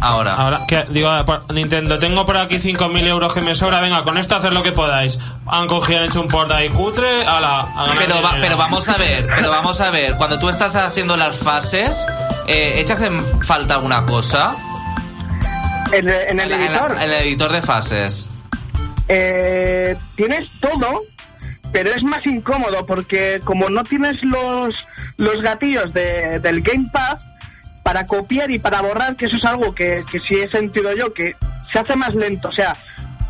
Ahora. 0.03 0.33
ahora, 0.33 0.65
que 0.67 0.83
digo, 0.89 1.15
por- 1.25 1.53
Nintendo, 1.53 1.99
tengo 1.99 2.25
por 2.25 2.35
aquí 2.37 2.57
5.000 2.59 3.05
euros 3.07 3.33
que 3.33 3.41
me 3.41 3.53
sobra, 3.53 3.79
venga, 3.81 4.03
con 4.03 4.17
esto 4.17 4.35
haced 4.35 4.49
lo 4.51 4.63
que 4.63 4.71
podáis. 4.71 5.19
Han 5.45 5.67
cogido, 5.67 5.99
han 5.99 6.05
hecho 6.05 6.21
un 6.21 6.27
port 6.27 6.51
ahí 6.51 6.69
cutre, 6.69 7.23
ala, 7.25 7.59
a 7.61 7.83
ganar 7.85 7.97
Pero, 7.99 8.21
va- 8.21 8.37
pero 8.41 8.57
vamos 8.57 8.89
a 8.89 8.97
ver, 8.97 9.27
pero 9.35 9.49
vamos 9.51 9.79
a 9.79 9.91
ver. 9.91 10.15
Cuando 10.17 10.39
tú 10.39 10.49
estás 10.49 10.75
haciendo 10.75 11.15
las 11.17 11.35
fases, 11.35 12.03
eh, 12.47 12.73
¿echas 12.77 13.01
en 13.03 13.23
falta 13.43 13.75
alguna 13.75 14.03
cosa? 14.05 14.51
En, 15.93 16.09
en 16.09 16.39
el 16.39 16.51
En 16.51 16.59
la- 16.59 16.65
editor 16.65 16.91
en 16.97 17.01
el 17.03 17.13
editor 17.13 17.51
de 17.51 17.61
fases. 17.61 18.27
eh, 19.07 19.95
tienes 20.15 20.49
todo, 20.61 21.01
pero 21.71 21.91
es 21.91 22.01
más 22.03 22.25
incómodo 22.25 22.85
porque 22.85 23.39
como 23.45 23.69
no 23.69 23.83
tienes 23.83 24.23
los, 24.23 24.85
los 25.17 25.41
gatillos 25.43 25.93
de- 25.93 26.39
del 26.39 26.61
gamepad 26.61 27.17
para 27.91 28.05
copiar 28.05 28.49
y 28.49 28.57
para 28.57 28.79
borrar, 28.81 29.17
que 29.17 29.25
eso 29.25 29.35
es 29.35 29.43
algo 29.43 29.75
que, 29.75 30.05
que 30.09 30.17
sí 30.21 30.35
he 30.39 30.47
sentido 30.47 30.95
yo, 30.95 31.11
que 31.13 31.33
se 31.69 31.77
hace 31.77 31.93
más 31.97 32.15
lento. 32.15 32.47
O 32.47 32.51
sea, 32.53 32.71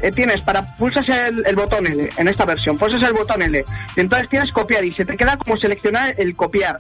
eh, 0.04 0.12
tienes 0.12 0.40
para 0.42 0.76
pulsas 0.76 1.10
el, 1.10 1.44
el 1.48 1.56
botón 1.56 1.88
L 1.88 2.08
en 2.16 2.28
esta 2.28 2.46
versión, 2.46 2.78
pulsas 2.78 3.02
el 3.02 3.14
botón 3.14 3.42
L, 3.42 3.64
y 3.98 4.00
entonces 4.00 4.30
tienes 4.30 4.52
copiar 4.52 4.86
y 4.86 4.94
se 4.94 5.04
te 5.04 5.18
queda 5.18 5.36
como 5.38 5.58
seleccionar 5.58 6.14
el 6.16 6.36
copiar. 6.36 6.78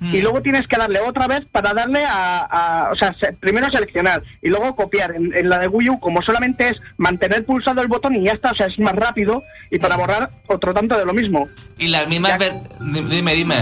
Y 0.00 0.20
luego 0.22 0.40
tienes 0.40 0.66
que 0.68 0.76
darle 0.78 1.00
otra 1.00 1.26
vez 1.26 1.40
para 1.52 1.74
darle 1.74 2.02
a, 2.06 2.38
a- 2.40 2.90
o 2.92 2.96
sea, 2.96 3.14
se- 3.20 3.32
primero 3.34 3.66
seleccionar 3.70 4.22
y 4.40 4.48
luego 4.48 4.74
copiar. 4.74 5.14
En, 5.16 5.34
en 5.34 5.48
la 5.50 5.58
de 5.58 5.68
Wii 5.68 5.90
U, 5.90 6.00
como 6.00 6.22
solamente 6.22 6.68
es 6.70 6.76
mantener 6.96 7.44
pulsado 7.44 7.82
el 7.82 7.88
botón 7.88 8.14
y 8.16 8.24
ya 8.24 8.32
está, 8.32 8.52
o 8.52 8.54
sea, 8.54 8.66
es 8.68 8.78
más 8.78 8.94
rápido 8.94 9.42
y 9.70 9.78
para 9.78 9.96
borrar 9.98 10.30
otro 10.46 10.72
tanto 10.72 10.96
de 10.98 11.04
lo 11.04 11.12
mismo. 11.12 11.46
Y 11.78 11.88
las 11.88 12.06
mismas... 12.08 12.38
Dime, 12.80 13.34
dime. 13.34 13.56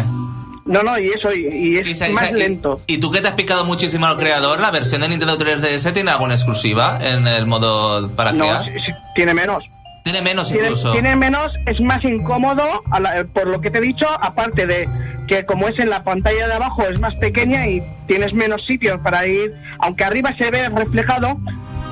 No, 0.66 0.82
no, 0.82 0.98
y 0.98 1.08
eso, 1.10 1.32
y, 1.32 1.46
y 1.46 1.76
es 1.78 2.00
más 2.12 2.28
se- 2.28 2.32
y- 2.36 2.38
lento. 2.38 2.80
Y, 2.86 2.98
tú 2.98 3.10
que 3.10 3.20
te 3.20 3.28
has 3.28 3.34
picado 3.34 3.64
muchísimo 3.64 4.06
al 4.06 4.16
creador, 4.16 4.60
¿la 4.60 4.70
versión 4.70 5.02
de 5.02 5.08
Nintendo 5.08 5.36
3DS 5.36 5.92
tiene 5.92 6.10
alguna 6.10 6.34
exclusiva 6.34 6.98
en 7.02 7.26
el 7.28 7.46
modo 7.46 8.08
para 8.16 8.32
No, 8.32 8.44
crear? 8.44 8.64
sí- 8.64 8.80
sí, 8.86 8.92
tiene 9.14 9.34
menos. 9.34 9.62
Tiene 10.04 10.20
menos 10.22 10.48
Tiene, 10.48 10.68
incluso. 10.68 10.92
tiene 10.92 11.16
menos, 11.16 11.50
es 11.66 11.80
más 11.80 12.02
incómodo, 12.04 12.82
la- 13.00 13.24
por 13.32 13.46
lo 13.46 13.60
que 13.60 13.70
te 13.70 13.78
he 13.78 13.80
dicho, 13.82 14.06
aparte 14.20 14.66
de 14.66 14.88
que 15.28 15.46
como 15.46 15.66
es 15.68 15.78
en 15.78 15.88
la 15.88 16.02
pantalla 16.04 16.46
de 16.46 16.52
abajo 16.54 16.82
es 16.86 17.00
más 17.00 17.14
pequeña 17.14 17.66
y 17.66 17.82
tienes 18.06 18.34
menos 18.34 18.64
sitios 18.66 19.00
para 19.02 19.26
ir, 19.26 19.52
aunque 19.80 20.04
arriba 20.04 20.34
se 20.38 20.50
ve 20.50 20.68
reflejado, 20.68 21.38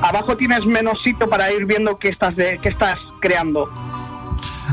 abajo 0.02 0.36
tienes 0.36 0.64
menos 0.66 0.98
sitio 1.02 1.28
para 1.30 1.50
ir 1.52 1.64
viendo 1.64 1.98
qué 1.98 2.08
estás, 2.08 2.36
de, 2.36 2.58
qué 2.62 2.68
estás 2.70 2.98
creando. 3.22 3.70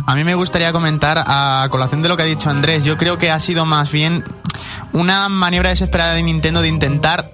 A 0.09 0.15
mí 0.15 0.23
me 0.23 0.33
gustaría 0.33 0.71
comentar, 0.71 1.23
a 1.27 1.67
colación 1.69 2.01
de 2.01 2.09
lo 2.09 2.17
que 2.17 2.23
ha 2.23 2.25
dicho 2.25 2.49
Andrés, 2.49 2.83
yo 2.83 2.97
creo 2.97 3.19
que 3.19 3.29
ha 3.29 3.39
sido 3.39 3.67
más 3.67 3.91
bien 3.91 4.25
una 4.91 5.29
maniobra 5.29 5.69
desesperada 5.69 6.15
de 6.15 6.23
Nintendo 6.23 6.63
de 6.63 6.67
intentar 6.67 7.29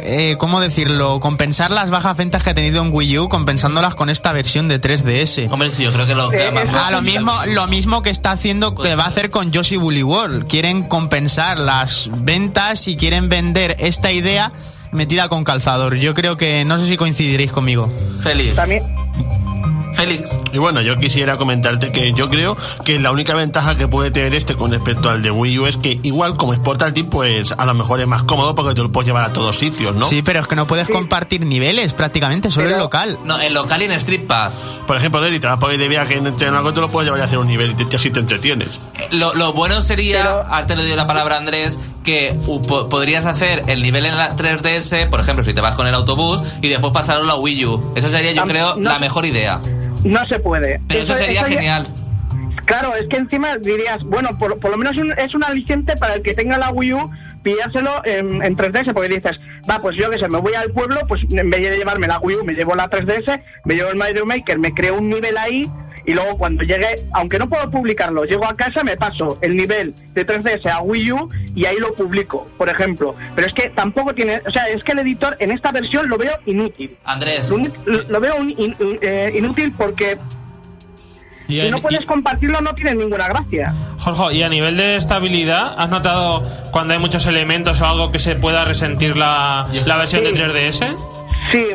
eh, 0.00 0.36
¿cómo 0.38 0.60
decirlo? 0.60 1.20
Compensar 1.20 1.70
las 1.70 1.90
bajas 1.90 2.16
ventas 2.16 2.42
que 2.42 2.48
ha 2.48 2.54
tenido 2.54 2.82
en 2.82 2.88
Wii 2.90 3.18
U, 3.18 3.28
compensándolas 3.28 3.94
con 3.94 4.08
esta 4.08 4.32
versión 4.32 4.66
de 4.66 4.80
3DS. 4.80 5.52
Hombre, 5.52 5.68
sí, 5.68 5.82
yo 5.82 5.92
creo 5.92 6.06
que 6.06 6.14
lo 6.14 6.30
que 6.30 6.50
más- 6.50 6.68
Ah, 6.72 6.90
lo 6.90 7.02
mismo, 7.02 7.30
lo 7.48 7.66
mismo 7.66 8.00
que 8.00 8.08
está 8.08 8.30
haciendo, 8.30 8.74
que 8.74 8.94
va 8.94 9.04
a 9.04 9.08
hacer 9.08 9.28
con 9.30 9.52
Yoshi 9.52 9.76
Woolly 9.76 10.02
World. 10.04 10.46
Quieren 10.46 10.84
compensar 10.84 11.58
las 11.58 12.08
ventas 12.10 12.88
y 12.88 12.96
quieren 12.96 13.28
vender 13.28 13.76
esta 13.78 14.10
idea 14.10 14.52
metida 14.90 15.28
con 15.28 15.44
calzador. 15.44 15.96
Yo 15.96 16.14
creo 16.14 16.38
que, 16.38 16.64
no 16.64 16.78
sé 16.78 16.86
si 16.86 16.96
coincidiréis 16.96 17.52
conmigo. 17.52 17.92
Félix. 18.22 18.56
También, 18.56 18.84
Félix. 19.94 20.28
Y 20.52 20.58
bueno, 20.58 20.80
yo 20.80 20.96
quisiera 20.96 21.36
comentarte 21.36 21.92
que 21.92 22.12
yo 22.12 22.28
creo 22.30 22.56
que 22.84 22.98
la 22.98 23.10
única 23.10 23.34
ventaja 23.34 23.76
que 23.76 23.88
puede 23.88 24.10
tener 24.10 24.34
este 24.34 24.54
con 24.54 24.70
respecto 24.70 25.10
al 25.10 25.22
de 25.22 25.30
Wii 25.30 25.58
U 25.60 25.66
es 25.66 25.76
que 25.76 25.98
igual 26.02 26.36
como 26.36 26.54
es 26.54 26.60
portátil, 26.60 27.06
pues 27.06 27.52
a 27.56 27.64
lo 27.66 27.74
mejor 27.74 28.00
es 28.00 28.06
más 28.06 28.22
cómodo 28.22 28.54
porque 28.54 28.74
te 28.74 28.82
lo 28.82 28.90
puedes 28.90 29.06
llevar 29.06 29.24
a 29.24 29.32
todos 29.32 29.58
sitios, 29.58 29.94
¿no? 29.94 30.06
Sí, 30.08 30.22
pero 30.22 30.40
es 30.40 30.46
que 30.46 30.56
no 30.56 30.66
puedes 30.66 30.88
compartir 30.88 31.44
niveles 31.46 31.94
prácticamente, 31.94 32.50
solo 32.50 32.68
el 32.70 32.78
local. 32.78 33.18
No, 33.24 33.40
en 33.40 33.54
local 33.54 33.82
y 33.82 33.84
en 33.86 33.92
Street 33.92 34.26
Pass. 34.26 34.54
Por 34.86 34.96
ejemplo, 34.96 35.20
Nelly, 35.20 35.40
te 35.40 35.46
vas 35.46 35.58
por 35.58 35.70
ahí 35.70 35.76
de 35.76 35.88
viaje 35.88 36.14
en 36.16 36.26
en 36.26 36.54
algo, 36.54 36.72
te 36.72 36.80
lo 36.80 36.90
puedes 36.90 37.06
llevar 37.06 37.20
a 37.20 37.24
hacer 37.24 37.38
un 37.38 37.46
nivel 37.46 37.72
y 37.78 37.84
te, 37.84 37.96
así 37.96 38.10
te 38.10 38.20
entretienes. 38.20 38.68
Eh, 38.98 39.08
Lo, 39.12 39.34
lo 39.34 39.52
bueno 39.52 39.80
sería, 39.82 40.44
te 40.66 40.74
le 40.74 40.82
doy 40.82 40.96
la 40.96 41.06
palabra 41.06 41.36
a 41.36 41.38
Andrés, 41.38 41.78
que 42.04 42.34
podrías 42.90 43.26
hacer 43.26 43.62
el 43.68 43.82
nivel 43.82 44.06
en 44.06 44.16
la 44.16 44.36
3DS, 44.36 45.08
por 45.08 45.20
ejemplo, 45.20 45.44
si 45.44 45.52
te 45.54 45.60
vas 45.60 45.74
con 45.76 45.86
el 45.86 45.94
autobús, 45.94 46.40
y 46.62 46.68
después 46.68 46.92
pasarlo 46.92 47.30
a 47.32 47.36
Wii 47.36 47.66
U. 47.66 47.92
Eso 47.94 48.08
sería, 48.08 48.32
yo 48.32 48.44
creo, 48.44 48.74
no. 48.76 48.90
la 48.90 48.98
mejor 48.98 49.24
idea. 49.26 49.60
No 50.04 50.26
se 50.26 50.38
puede. 50.38 50.80
Pero 50.88 51.00
eso, 51.02 51.14
sería 51.14 51.44
genial. 51.44 51.86
Claro, 52.64 52.94
es 52.94 53.06
que 53.08 53.16
encima 53.16 53.56
dirías, 53.58 54.02
bueno, 54.04 54.38
por, 54.38 54.58
por 54.60 54.70
lo 54.70 54.76
menos 54.76 54.96
un- 54.96 55.12
es 55.18 55.34
un 55.34 55.42
aliciente 55.44 55.96
para 55.96 56.14
el 56.14 56.22
que 56.22 56.34
tenga 56.34 56.58
la 56.58 56.70
Wii 56.70 56.92
U 56.94 57.10
pillárselo 57.42 58.02
en, 58.04 58.40
en 58.42 58.56
3DS, 58.56 58.92
porque 58.94 59.08
dices, 59.08 59.36
va, 59.68 59.80
pues 59.80 59.96
yo 59.96 60.08
que 60.10 60.18
sé, 60.18 60.28
me 60.28 60.38
voy 60.38 60.54
al 60.54 60.70
pueblo, 60.70 61.00
pues 61.08 61.22
en 61.30 61.50
vez 61.50 61.60
de 61.60 61.76
llevarme 61.76 62.06
la 62.06 62.20
Wii 62.20 62.36
U, 62.36 62.44
me 62.44 62.52
llevo 62.52 62.74
la 62.76 62.88
3DS, 62.88 63.42
me 63.64 63.74
llevo 63.74 63.90
el 63.90 63.96
Mario 63.96 64.24
Maker, 64.26 64.58
me 64.60 64.72
creo 64.72 64.96
un 64.98 65.08
nivel 65.08 65.36
ahí, 65.36 65.68
y 66.06 66.14
luego 66.14 66.36
cuando 66.38 66.62
llegue, 66.62 66.88
aunque 67.14 67.38
no 67.38 67.48
puedo 67.48 67.70
publicarlo, 67.70 68.24
llego 68.24 68.44
a 68.46 68.56
casa, 68.56 68.82
me 68.82 68.96
paso 68.96 69.38
el 69.40 69.56
nivel 69.56 69.94
de 70.14 70.26
3DS 70.26 70.66
a 70.70 70.80
Wii 70.80 71.12
U 71.12 71.28
y 71.54 71.64
ahí 71.66 71.76
lo 71.78 71.94
publico, 71.94 72.46
por 72.58 72.68
ejemplo. 72.68 73.14
Pero 73.34 73.46
es 73.48 73.54
que 73.54 73.68
tampoco 73.70 74.14
tiene, 74.14 74.40
o 74.46 74.50
sea, 74.50 74.68
es 74.68 74.82
que 74.84 74.92
el 74.92 74.98
editor 75.00 75.36
en 75.40 75.50
esta 75.52 75.70
versión 75.72 76.08
lo 76.08 76.18
veo 76.18 76.32
inútil. 76.46 76.96
Andrés. 77.04 77.52
Lo, 78.08 78.20
veo 78.20 78.36
un- 78.36 78.50
in- 78.50 78.76
in- 78.78 78.98
eh, 79.02 79.32
inútil 79.36 79.72
porque 79.76 80.16
Y, 81.48 81.60
si 81.60 81.70
no 81.70 81.80
puedes 81.82 82.04
compartirlo 82.06 82.60
no 82.60 82.72
tiene 82.74 82.94
ninguna 82.94 83.28
gracia. 83.28 83.74
Jorge, 83.98 84.36
y 84.36 84.42
a 84.42 84.48
nivel 84.48 84.76
de 84.76 84.96
estabilidad, 84.96 85.74
¿has 85.76 85.90
notado 85.90 86.42
cuando 86.70 86.94
hay 86.94 87.00
muchos 87.00 87.26
elementos 87.26 87.80
o 87.80 87.86
algo 87.86 88.10
que 88.12 88.18
se 88.18 88.36
pueda 88.36 88.64
resentir 88.64 89.16
la, 89.16 89.66
la 89.86 89.96
versión 89.96 90.24
de 90.24 90.32
Sí. 90.32 90.38
3DS? 90.42 90.96
Sí, 91.52 91.66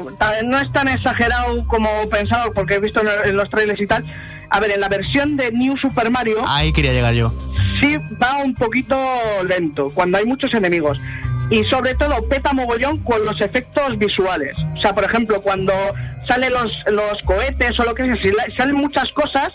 no 0.46 0.60
es 0.60 0.72
tan 0.72 0.88
exagerado 0.88 1.66
como 1.68 1.88
pensaba, 2.10 2.52
porque 2.52 2.76
he 2.76 2.80
visto 2.80 3.02
en, 3.26 3.38
los 3.38 3.50
trailers 3.50 3.80
y 3.80 3.86
tal. 3.86 4.04
A 4.50 4.60
ver, 4.60 4.72
en 4.72 4.80
la 4.80 4.90
versión 4.90 5.38
de 5.38 5.52
New 5.52 5.78
Super 5.78 6.10
Mario 6.10 6.42
Ahí 6.48 6.72
quería 6.72 6.94
llegar 6.94 7.14
yo. 7.14 7.34
sí 7.80 7.98
va 8.22 8.38
un 8.38 8.56
poquito 8.56 8.98
lento, 9.48 9.90
cuando 9.94 10.18
hay 10.18 10.26
muchos 10.26 10.54
enemigos. 10.54 11.00
Y 11.50 11.64
sobre 11.66 11.96
todo 11.96 12.28
peta 12.28 12.54
mogollón 12.54 12.98
con 13.00 13.24
los 13.24 13.40
efectos 13.40 13.98
visuales. 13.98 14.58
O 14.76 14.82
sea, 14.82 14.94
por 14.94 15.04
ejemplo, 15.04 15.42
cuando 15.42 15.74
salen 16.26 16.52
los, 16.52 16.72
los 16.88 17.22
cohetes 17.24 17.80
o 17.80 17.84
lo 17.84 17.94
que 17.94 18.06
sea, 18.06 18.18
si 18.18 18.56
salen 18.56 18.76
muchas 18.76 19.12
cosas, 19.14 19.52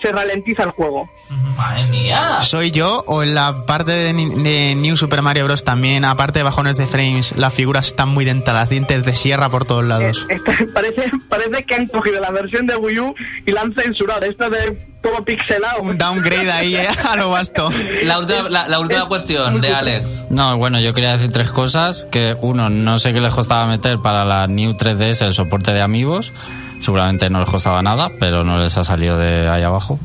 se 0.00 0.12
ralentiza 0.12 0.64
el 0.64 0.70
juego. 0.70 1.08
Madre 1.56 1.84
mía. 1.84 2.38
¿Soy 2.42 2.70
yo 2.70 3.02
o 3.06 3.22
en 3.22 3.34
la 3.34 3.66
parte 3.66 3.92
de, 3.92 4.12
ni- 4.12 4.42
de 4.42 4.74
New 4.74 4.96
Super 4.96 5.22
Mario 5.22 5.44
Bros. 5.44 5.64
también, 5.64 6.04
aparte 6.04 6.38
de 6.40 6.42
bajones 6.42 6.76
de 6.76 6.86
frames, 6.86 7.34
las 7.36 7.52
figuras 7.54 7.88
están 7.88 8.08
muy 8.08 8.24
dentadas, 8.24 8.68
dientes 8.68 9.04
de 9.04 9.14
sierra 9.14 9.48
por 9.48 9.64
todos 9.64 9.84
lados? 9.84 10.26
Este, 10.28 10.66
parece, 10.74 11.10
parece 11.28 11.64
que 11.64 11.74
han 11.74 11.86
cogido 11.86 12.20
la 12.20 12.30
versión 12.30 12.66
de 12.66 12.76
Wii 12.76 12.98
U 13.00 13.14
y 13.46 13.50
la 13.52 13.62
han 13.62 13.74
censurado. 13.74 14.26
Esto 14.26 14.48
de 14.50 14.78
todo 15.02 15.24
pixelado. 15.24 15.82
Un 15.82 15.96
downgrade 15.98 16.50
ahí 16.52 16.74
eh, 16.76 16.86
a 17.08 17.16
lo 17.16 17.30
vasto. 17.30 17.70
La 18.02 18.18
última, 18.18 18.48
la, 18.48 18.68
la 18.68 18.80
última 18.80 19.06
cuestión 19.06 19.60
de 19.60 19.74
Alex. 19.74 20.24
No, 20.30 20.56
bueno, 20.58 20.78
yo 20.80 20.92
quería 20.94 21.12
decir 21.12 21.32
tres 21.32 21.50
cosas. 21.50 22.06
Que 22.10 22.36
uno, 22.40 22.68
no 22.70 22.98
sé 22.98 23.12
qué 23.12 23.20
les 23.20 23.32
costaba 23.32 23.66
meter 23.66 23.98
para 23.98 24.24
la 24.24 24.46
New 24.46 24.72
3DS 24.72 25.24
el 25.26 25.34
soporte 25.34 25.72
de 25.72 25.80
amigos. 25.82 26.32
Seguramente 26.80 27.30
no 27.30 27.38
les 27.40 27.48
costaba 27.48 27.80
nada, 27.82 28.10
pero 28.18 28.42
no 28.42 28.58
les 28.58 28.76
ha 28.76 28.82
salido 28.84 29.16
de 29.18 29.48
ahí 29.48 29.62
abajo. 29.62 30.00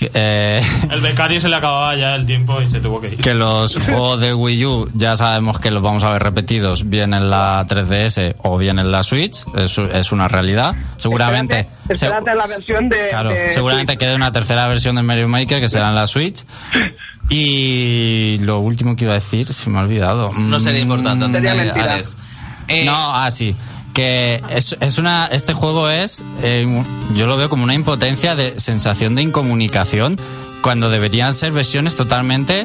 Eh, 0.00 0.62
El 0.92 1.00
becario 1.00 1.40
se 1.40 1.48
le 1.48 1.56
acababa 1.56 1.96
ya 1.96 2.14
el 2.14 2.24
tiempo 2.24 2.62
y 2.62 2.68
se 2.68 2.78
tuvo 2.78 3.00
que 3.00 3.08
ir. 3.08 3.16
que 3.18 3.34
los 3.34 3.76
juegos 3.84 4.20
de 4.20 4.32
Wii 4.32 4.64
U 4.66 4.88
ya 4.94 5.16
sabemos 5.16 5.58
que 5.58 5.72
los 5.72 5.82
vamos 5.82 6.04
a 6.04 6.10
ver 6.10 6.22
repetidos 6.22 6.88
bien 6.88 7.14
en 7.14 7.28
la 7.30 7.66
3DS 7.66 8.36
o 8.44 8.58
bien 8.58 8.78
en 8.78 8.92
la 8.92 9.02
Switch. 9.02 9.44
Es, 9.56 9.76
es 9.78 10.12
una 10.12 10.28
realidad. 10.28 10.76
Seguramente. 10.98 11.66
Espérate, 11.88 11.94
espérate 11.94 12.34
la 12.36 12.46
versión 12.46 12.88
de. 12.88 13.08
Claro, 13.08 13.30
de- 13.30 13.50
seguramente 13.50 13.96
quede 13.96 14.14
una 14.14 14.30
tercera 14.30 14.68
versión 14.68 14.94
de 14.94 15.02
Mario 15.02 15.26
Maker 15.28 15.60
que 15.60 15.68
será 15.68 15.88
en 15.88 15.94
la 15.96 16.06
Switch. 16.06 16.44
Y 17.30 18.38
lo 18.40 18.58
último 18.60 18.96
que 18.96 19.04
iba 19.04 19.12
a 19.12 19.16
decir, 19.16 19.52
se 19.52 19.68
me 19.68 19.78
ha 19.78 19.82
olvidado. 19.82 20.32
No 20.32 20.58
sería 20.60 20.80
importante, 20.80 21.28
Mm, 21.28 21.32
Sería 21.34 21.54
mentira. 21.54 21.92
Alex. 21.94 22.16
Eh, 22.68 22.84
No, 22.86 22.94
ah, 22.96 23.30
sí. 23.30 23.54
Que 23.98 24.40
es, 24.50 24.76
es 24.78 24.98
una, 24.98 25.26
este 25.26 25.54
juego 25.54 25.88
es, 25.88 26.22
eh, 26.44 26.84
yo 27.16 27.26
lo 27.26 27.36
veo 27.36 27.48
como 27.48 27.64
una 27.64 27.74
impotencia 27.74 28.36
de 28.36 28.60
sensación 28.60 29.16
de 29.16 29.22
incomunicación 29.22 30.16
cuando 30.62 30.88
deberían 30.88 31.34
ser 31.34 31.50
versiones 31.50 31.96
totalmente 31.96 32.64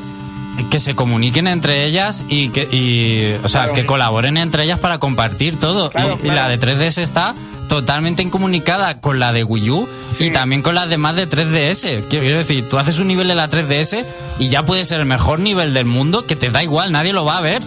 que 0.70 0.80
se 0.80 0.94
comuniquen 0.94 1.48
entre 1.48 1.86
ellas 1.86 2.24
y 2.30 2.50
que, 2.50 2.68
y, 2.72 3.44
o 3.44 3.50
sea, 3.50 3.74
que 3.74 3.84
colaboren 3.84 4.38
entre 4.38 4.66
ellas 4.66 4.78
para 4.78 5.00
compartir 5.00 5.58
todo. 5.60 5.90
Claro, 5.90 6.20
y, 6.24 6.28
y 6.28 6.30
la 6.30 6.48
de 6.48 6.60
3DS 6.60 7.00
está 7.00 7.34
totalmente 7.68 8.22
incomunicada 8.22 9.02
con 9.02 9.18
la 9.18 9.34
de 9.34 9.44
Wii 9.44 9.72
U 9.72 9.90
y 10.20 10.30
también 10.30 10.62
con 10.62 10.76
las 10.76 10.88
demás 10.88 11.16
de 11.16 11.28
3DS. 11.28 12.10
Quiero 12.10 12.38
decir, 12.38 12.70
tú 12.70 12.78
haces 12.78 13.00
un 13.00 13.08
nivel 13.08 13.28
de 13.28 13.34
la 13.34 13.50
3DS 13.50 14.06
y 14.38 14.50
ya 14.50 14.68
puede 14.68 14.86
ser 14.86 15.00
el 15.00 15.08
mejor 15.08 15.40
nivel 15.40 15.74
del 15.74 15.86
mundo 15.86 16.28
que 16.28 16.36
te 16.36 16.52
da 16.52 16.62
igual, 16.62 16.92
nadie 16.92 17.12
lo 17.12 17.26
va 17.26 17.40
a 17.40 17.42
ver. 17.42 17.64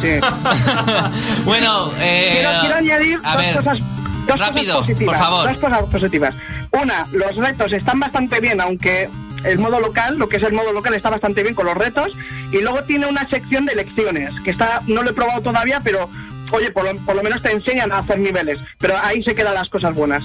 Sí. 0.00 0.18
bueno, 1.44 1.90
eh, 1.98 2.28
quiero, 2.32 2.50
quiero 2.60 2.76
añadir 2.76 3.18
a 3.22 3.32
dos 3.34 3.42
ver, 3.42 3.56
cosas. 3.56 3.78
Dos 4.26 4.38
rápido, 4.40 4.74
cosas 4.74 4.80
positivas, 4.88 5.14
por 5.16 5.24
favor. 5.24 5.48
Dos 5.48 5.58
cosas 5.58 5.84
positivas. 5.90 6.34
Una, 6.72 7.06
los 7.12 7.36
retos 7.36 7.72
están 7.72 8.00
bastante 8.00 8.40
bien, 8.40 8.60
aunque 8.60 9.08
el 9.44 9.58
modo 9.58 9.80
local, 9.80 10.18
lo 10.18 10.28
que 10.28 10.36
es 10.36 10.42
el 10.42 10.52
modo 10.52 10.72
local, 10.72 10.94
está 10.94 11.10
bastante 11.10 11.42
bien 11.42 11.54
con 11.54 11.66
los 11.66 11.76
retos. 11.76 12.12
Y 12.52 12.60
luego 12.60 12.82
tiene 12.84 13.06
una 13.06 13.26
sección 13.28 13.64
de 13.66 13.74
lecciones, 13.74 14.32
que 14.44 14.50
está, 14.50 14.82
no 14.86 15.02
lo 15.02 15.10
he 15.10 15.14
probado 15.14 15.40
todavía, 15.40 15.80
pero 15.82 16.08
oye, 16.52 16.70
por 16.70 16.84
lo, 16.84 16.96
por 17.04 17.16
lo 17.16 17.22
menos 17.22 17.42
te 17.42 17.50
enseñan 17.52 17.92
a 17.92 17.98
hacer 17.98 18.18
niveles. 18.18 18.58
Pero 18.78 18.96
ahí 19.02 19.22
se 19.22 19.34
quedan 19.34 19.54
las 19.54 19.68
cosas 19.68 19.94
buenas. 19.94 20.22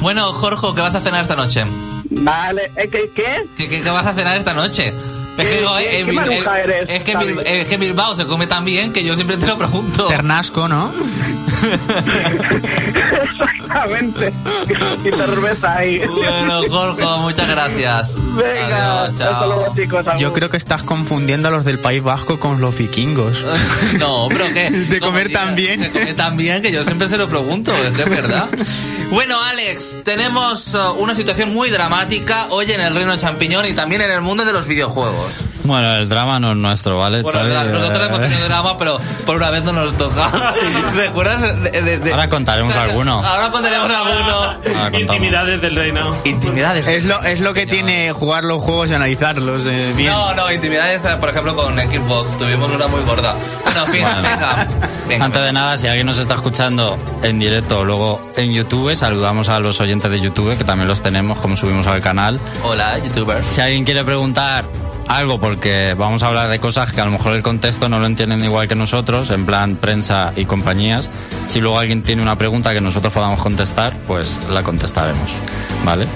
Bueno, 0.00 0.24
Jorge, 0.32 0.66
¿qué 0.74 0.80
vas 0.82 0.94
a 0.94 1.00
cenar 1.00 1.22
esta 1.22 1.36
noche? 1.36 1.64
Vale, 2.10 2.70
¿eh, 2.76 2.88
qué? 2.90 3.10
¿Qué, 3.56 3.68
qué- 3.68 3.82
qué 3.82 3.90
vas 3.90 4.06
a 4.06 4.12
cenar 4.12 4.36
esta 4.36 4.52
noche? 4.52 4.92
Es 5.38 5.48
que, 5.48 5.58
¿Qué- 5.58 5.64
joder, 5.64 5.84
qué- 5.90 6.00
en 6.00 6.06
qué 6.06 6.12
Bil- 6.12 6.14
maruja 6.16 6.58
en- 6.62 6.70
eres, 6.70 6.88
es, 6.88 7.04
que 7.68 7.74
es 7.74 7.78
Bilbao 7.80 8.14
se 8.16 8.24
come 8.26 8.46
tan 8.46 8.64
bien 8.64 8.92
que 8.92 9.04
yo 9.04 9.14
siempre 9.14 9.36
te 9.36 9.46
lo 9.46 9.58
pregunto. 9.58 10.06
Ternasco, 10.06 10.68
¿no? 10.68 10.92
Exactamente. 13.22 14.32
y 15.04 15.10
cerveza 15.12 15.76
ahí. 15.76 15.98
Bueno, 16.06 16.62
Jorge, 16.70 17.04
muchas 17.20 17.48
gracias. 17.48 18.14
Venga, 18.34 19.02
Adiós, 19.04 19.20
hasta 19.20 19.24
chao. 19.30 19.46
luego, 19.46 19.74
chicos. 19.74 20.04
Yo 20.18 20.32
creo 20.32 20.50
que 20.50 20.56
estás 20.56 20.82
confundiendo 20.82 21.48
a 21.48 21.50
los 21.50 21.64
del 21.64 21.78
País 21.78 22.02
Vasco 22.02 22.38
con 22.40 22.60
los 22.60 22.76
vikingos. 22.76 23.44
No, 23.98 24.28
pero 24.28 24.44
que. 24.52 24.70
De 24.70 25.00
comer 25.00 25.32
tan 25.32 25.54
bien. 25.54 25.80
De 25.80 25.90
comer 25.90 26.14
tan 26.16 26.36
bien 26.36 26.60
que 26.62 26.70
yo 26.72 26.84
siempre 26.84 27.08
se 27.08 27.16
lo 27.16 27.28
pregunto, 27.28 27.72
es 27.74 27.96
que 27.96 28.02
es 28.02 28.10
verdad. 28.10 28.46
Bueno, 29.10 29.40
Alex, 29.42 29.98
tenemos 30.04 30.74
uh, 30.74 30.92
una 30.98 31.14
situación 31.14 31.52
muy 31.54 31.70
dramática 31.70 32.46
hoy 32.50 32.70
en 32.72 32.80
el 32.80 32.94
Reino 32.94 33.16
Champiñón 33.16 33.64
y 33.66 33.72
también 33.72 34.02
en 34.02 34.10
el 34.10 34.20
mundo 34.20 34.44
de 34.44 34.52
los 34.52 34.66
videojuegos. 34.66 35.25
Bueno, 35.64 35.94
el 35.96 36.08
drama 36.08 36.38
no 36.38 36.50
es 36.50 36.56
nuestro, 36.56 36.98
¿vale? 36.98 37.22
Bueno, 37.22 37.38
Xavi? 37.40 37.50
dra- 37.52 37.64
nosotros 37.64 37.98
Eh, 38.00 38.06
hemos 38.06 38.20
tenido 38.20 38.44
drama, 38.46 38.78
pero 38.78 38.98
por 39.24 39.36
una 39.36 39.50
vez 39.50 39.62
no 39.64 39.72
nos 39.72 39.92
toca. 39.96 40.30
¿Recuerdas? 40.94 41.62
de- 41.62 41.82
de- 41.82 41.98
de- 41.98 42.10
Ahora 42.12 42.28
contaremos 42.28 42.70
o 42.70 42.74
sea, 42.74 42.84
alguno. 42.84 43.22
Ahora 43.24 43.50
contaremos 43.50 43.90
alguno. 43.90 44.30
Ahora. 44.80 44.98
Intimidades 45.00 45.60
del 45.60 45.74
reino. 45.76 46.14
Intimidades. 46.24 46.86
Es 46.86 47.04
lo, 47.04 47.20
es 47.22 47.40
lo 47.40 47.52
que 47.54 47.66
tiene 47.66 48.12
jugar 48.12 48.44
los 48.44 48.62
juegos 48.62 48.90
y 48.90 48.94
analizarlos 48.94 49.62
eh, 49.66 49.92
bien. 49.96 50.12
No, 50.12 50.34
no, 50.34 50.50
intimidades, 50.52 51.04
eh, 51.04 51.16
por 51.20 51.30
ejemplo, 51.30 51.54
con 51.56 51.76
Xbox. 51.78 52.38
Tuvimos 52.38 52.70
una 52.72 52.86
muy 52.86 53.00
gorda. 53.02 53.34
Bueno, 53.64 53.84
en 53.86 53.92
fin, 53.92 54.02
Bueno. 54.02 54.22
venga. 54.22 54.66
venga. 55.08 55.24
Antes 55.24 55.42
de 55.42 55.52
nada, 55.52 55.76
si 55.76 55.86
alguien 55.88 56.06
nos 56.06 56.18
está 56.18 56.34
escuchando 56.34 56.96
en 57.22 57.38
directo 57.38 57.80
o 57.80 57.84
luego 57.84 58.32
en 58.36 58.52
YouTube, 58.52 58.94
saludamos 58.94 59.48
a 59.48 59.58
los 59.60 59.80
oyentes 59.80 60.10
de 60.10 60.20
YouTube, 60.20 60.56
que 60.56 60.64
también 60.64 60.88
los 60.88 61.02
tenemos, 61.02 61.38
como 61.38 61.56
subimos 61.56 61.86
al 61.86 62.00
canal. 62.00 62.40
Hola, 62.62 62.98
youtubers. 62.98 63.48
Si 63.48 63.60
alguien 63.60 63.84
quiere 63.84 64.04
preguntar 64.04 64.64
algo, 65.08 65.38
porque 65.38 65.94
vamos 65.96 66.22
a 66.22 66.28
hablar 66.28 66.48
de 66.48 66.58
cosas 66.58 66.92
que 66.92 67.00
a 67.00 67.04
lo 67.04 67.10
mejor 67.10 67.34
el 67.34 67.42
contexto 67.42 67.88
no 67.88 67.98
lo 67.98 68.06
entienden 68.06 68.44
igual 68.44 68.68
que 68.68 68.74
nosotros, 68.74 69.30
en 69.30 69.46
plan 69.46 69.76
prensa 69.76 70.32
y 70.36 70.44
compañías, 70.44 71.10
si 71.48 71.60
luego 71.60 71.78
alguien 71.78 72.02
tiene 72.02 72.22
una 72.22 72.36
pregunta 72.36 72.72
que 72.72 72.80
nosotros 72.80 73.12
podamos 73.12 73.40
contestar, 73.40 73.96
pues 74.06 74.38
la 74.50 74.62
contestaremos, 74.62 75.30
¿vale? 75.84 76.06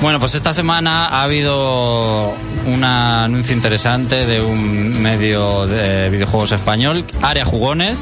Bueno, 0.00 0.20
pues 0.20 0.34
esta 0.34 0.52
semana 0.52 1.06
ha 1.06 1.22
habido 1.22 2.34
un 2.66 2.84
anuncio 2.84 3.54
interesante 3.54 4.26
de 4.26 4.42
un 4.42 5.00
medio 5.00 5.66
de 5.66 6.10
videojuegos 6.10 6.52
español, 6.52 7.04
Área 7.22 7.44
Jugones, 7.44 7.98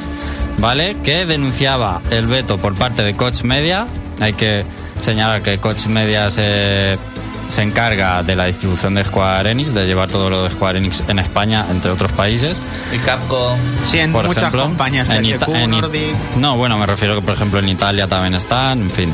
¿vale? 0.59 0.97
Que 1.03 1.25
denunciaba 1.25 2.01
el 2.11 2.27
veto 2.27 2.59
por 2.59 2.75
parte 2.75 3.03
de 3.03 3.15
Coach 3.15 3.43
Media. 3.43 3.87
Hay 4.21 4.33
que 4.33 4.65
señalar 5.01 5.43
que 5.43 5.59
Coach 5.59 5.87
Media 5.87 6.31
se, 6.31 6.99
se 7.49 7.63
encarga 7.63 8.23
de 8.23 8.35
la 8.37 8.47
distribución 8.47 8.95
de 8.95 9.05
Square 9.05 9.51
Enix, 9.51 9.73
de 9.75 9.87
llevar 9.87 10.09
todo 10.09 10.31
lo 10.31 10.43
de 10.45 10.51
Square 10.51 10.79
Enix 10.79 11.03
en 11.09 11.19
España, 11.19 11.65
entre 11.71 11.91
otros 11.91 12.11
países. 12.13 12.63
Y 12.95 12.99
Capcom. 12.99 13.57
Sí, 13.85 13.99
en 13.99 14.13
Por 14.13 14.27
muchas 14.27 14.43
ejemplo, 14.45 14.63
compañías, 14.65 15.09
en 15.11 15.25
Ita- 15.25 15.47
en 15.49 15.75
It- 15.75 15.81
Nordic. 15.81 16.15
No, 16.39 16.57
bueno, 16.57 16.79
me 16.79 16.87
refiero 16.87 17.15
que 17.15 17.23
por 17.23 17.35
ejemplo 17.35 17.59
en 17.61 17.69
Italia 17.69 18.07
también 18.07 18.35
están, 18.35 18.81
en 18.81 18.91
fin. 18.91 19.13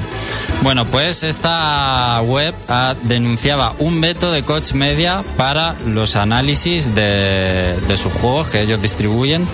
Bueno, 0.62 0.84
pues 0.86 1.22
esta 1.22 2.20
web 2.22 2.54
ah, 2.68 2.94
denunciaba 3.02 3.74
un 3.78 4.00
veto 4.00 4.30
de 4.32 4.42
Coach 4.42 4.72
Media 4.72 5.22
para 5.36 5.74
los 5.86 6.16
análisis 6.16 6.94
de, 6.94 7.76
de 7.88 7.96
sus 7.96 8.12
juegos 8.12 8.48
que 8.48 8.60
ellos 8.62 8.80
distribuyen 8.82 9.46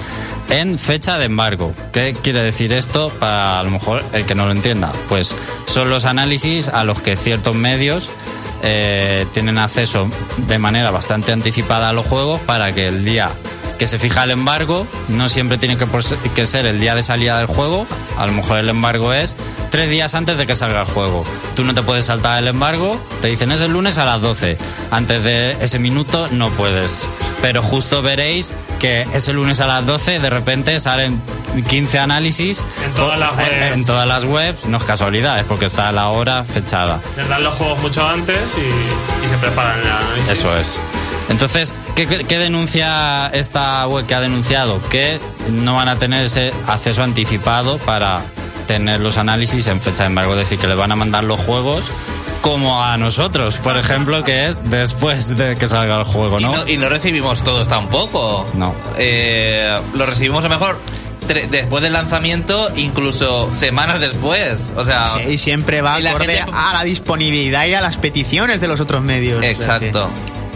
en 0.50 0.78
fecha 0.78 1.18
de 1.18 1.24
embargo. 1.26 1.72
¿Qué 1.92 2.16
quiere 2.22 2.42
decir 2.42 2.72
esto 2.72 3.10
para 3.20 3.58
a 3.60 3.62
lo 3.62 3.70
mejor 3.70 4.04
el 4.12 4.24
que 4.26 4.34
no 4.34 4.46
lo 4.46 4.52
entienda? 4.52 4.92
Pues 5.08 5.34
son 5.66 5.90
los 5.90 6.04
análisis 6.04 6.68
a 6.68 6.84
los 6.84 7.00
que 7.00 7.16
ciertos 7.16 7.54
medios 7.56 8.08
eh, 8.62 9.26
tienen 9.32 9.58
acceso 9.58 10.08
de 10.36 10.58
manera 10.58 10.90
bastante 10.90 11.32
anticipada 11.32 11.90
a 11.90 11.92
los 11.92 12.06
juegos 12.06 12.40
para 12.40 12.72
que 12.72 12.88
el 12.88 13.04
día 13.04 13.30
que 13.78 13.86
se 13.86 13.98
fija 13.98 14.24
el 14.24 14.30
embargo 14.30 14.86
no 15.08 15.28
siempre 15.28 15.58
tiene 15.58 15.76
que, 15.76 16.46
ser 16.46 16.66
el 16.66 16.80
día 16.80 16.94
de 16.94 17.02
salida 17.02 17.38
del 17.38 17.46
juego. 17.46 17.86
A 18.18 18.26
lo 18.26 18.32
mejor 18.32 18.58
el 18.58 18.68
embargo 18.68 19.12
es 19.12 19.36
tres 19.70 19.90
días 19.90 20.14
antes 20.14 20.38
de 20.38 20.46
que 20.46 20.54
salga 20.56 20.80
el 20.80 20.86
juego. 20.86 21.24
Tú 21.54 21.64
no 21.64 21.74
te 21.74 21.82
puedes 21.82 22.06
saltar 22.06 22.38
el 22.38 22.48
embargo, 22.48 23.00
te 23.20 23.28
dicen 23.28 23.52
es 23.52 23.60
el 23.60 23.72
lunes 23.72 23.98
a 23.98 24.04
las 24.04 24.20
12. 24.20 24.56
Antes 24.90 25.22
de 25.22 25.52
ese 25.60 25.78
minuto 25.78 26.28
no 26.30 26.50
puedes. 26.50 27.08
Pero 27.42 27.62
justo 27.62 28.02
veréis 28.02 28.52
que 28.78 29.06
ese 29.12 29.32
lunes 29.32 29.60
a 29.60 29.66
las 29.66 29.84
12 29.86 30.18
de 30.20 30.30
repente 30.30 30.80
salen 30.80 31.20
15 31.68 31.98
análisis 31.98 32.62
En 32.84 32.92
todas 32.92 33.18
las 33.18 33.32
en- 33.32 33.38
webs. 33.38 33.74
en 33.74 33.84
todas 33.84 34.06
las 34.06 34.24
webs. 34.24 34.64
No 34.66 34.78
es 34.78 34.84
casualidad, 34.84 35.38
es 35.38 35.44
porque 35.44 35.66
está 35.66 35.92
la 35.92 36.08
hora 36.08 36.44
fechada. 36.44 37.00
Les 37.16 37.28
dan 37.28 37.42
los 37.44 37.54
juegos 37.54 37.78
mucho 37.80 38.06
antes 38.08 38.38
y, 38.56 39.24
y 39.24 39.28
se 39.28 39.36
preparan 39.36 39.78
el 39.80 39.86
análisis. 39.86 40.30
Eso 40.30 40.56
es. 40.56 40.80
Entonces, 41.28 41.74
¿qué, 41.96 42.06
qué- 42.06 42.38
denuncia 42.38 43.26
esta 43.32 43.84
web 43.88 44.06
que 44.06 44.14
ha 44.14 44.20
denunciado? 44.20 44.80
Que 44.88 45.18
no 45.50 45.74
van 45.74 45.88
a 45.88 45.96
tener 45.96 46.26
ese 46.26 46.52
acceso 46.68 47.02
anticipado 47.02 47.78
para 47.78 48.22
tener 48.68 49.00
los 49.00 49.16
análisis 49.16 49.66
en 49.66 49.80
fecha 49.80 50.04
de 50.04 50.08
embargo. 50.08 50.32
Es 50.34 50.38
decir, 50.40 50.58
que 50.58 50.66
le 50.68 50.74
van 50.76 50.92
a 50.92 50.96
mandar 50.96 51.24
los 51.24 51.40
juegos 51.40 51.84
como 52.42 52.80
a 52.84 52.96
nosotros, 52.96 53.56
por 53.58 53.76
ejemplo, 53.76 54.22
que 54.22 54.46
es 54.46 54.70
después 54.70 55.36
de 55.36 55.56
que 55.56 55.66
salga 55.66 55.98
el 55.98 56.04
juego, 56.04 56.38
Y 56.38 56.44
¿no? 56.44 56.54
no, 56.58 56.68
y 56.68 56.76
no 56.76 56.88
recibimos 56.88 57.42
todos 57.42 57.66
tampoco. 57.66 58.46
No. 58.54 58.72
Eh, 58.98 59.76
lo 59.94 60.06
recibimos 60.06 60.44
a 60.44 60.48
lo 60.48 60.54
mejor 60.58 60.78
después 61.50 61.82
del 61.82 61.92
lanzamiento, 61.92 62.70
incluso 62.76 63.52
semanas 63.52 63.98
después. 64.00 64.70
O 64.76 64.84
sea, 64.84 65.08
Sí, 65.08 65.32
y 65.32 65.38
siempre 65.38 65.82
va 65.82 65.96
acorde 65.96 66.34
gente- 66.36 66.52
a 66.52 66.72
la 66.72 66.84
disponibilidad 66.84 67.66
y 67.66 67.74
a 67.74 67.80
las 67.80 67.96
peticiones 67.96 68.60
de 68.60 68.68
los 68.68 68.78
otros 68.78 69.02
medios. 69.02 69.38
O 69.38 69.42
sea 69.42 69.50
exacto. 69.50 70.08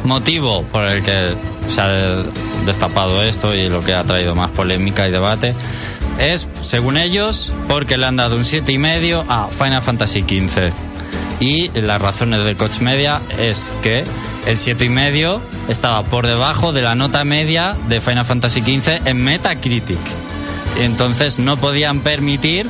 Motivo 0.04 0.62
por 0.64 0.84
el 0.84 1.02
que 1.02 1.34
se 1.68 1.80
ha 1.80 2.22
destapado 2.66 3.22
esto 3.22 3.54
y 3.54 3.68
lo 3.68 3.82
que 3.82 3.94
ha 3.94 4.04
traído 4.04 4.34
más 4.34 4.50
polémica 4.50 5.08
y 5.08 5.10
debate 5.10 5.54
es, 6.18 6.48
según 6.62 6.96
ellos, 6.96 7.54
porque 7.68 7.96
le 7.96 8.06
han 8.06 8.16
dado 8.16 8.36
un 8.36 8.44
siete 8.44 8.72
y 8.72 8.78
medio 8.78 9.24
a 9.28 9.48
Final 9.48 9.82
Fantasy 9.82 10.20
XV. 10.20 10.70
Y 11.40 11.70
las 11.80 12.00
razones 12.02 12.44
del 12.44 12.56
Coach 12.56 12.80
Media 12.80 13.22
es 13.38 13.72
que 13.82 14.04
el 14.46 14.58
siete 14.58 14.84
y 14.84 14.88
medio 14.90 15.40
estaba 15.68 16.02
por 16.02 16.26
debajo 16.26 16.72
de 16.72 16.82
la 16.82 16.94
nota 16.94 17.24
media 17.24 17.76
de 17.88 18.00
Final 18.00 18.26
Fantasy 18.26 18.60
XV 18.60 19.06
en 19.06 19.24
Metacritic. 19.24 19.98
Entonces 20.78 21.38
no 21.38 21.56
podían 21.56 22.00
permitir 22.00 22.68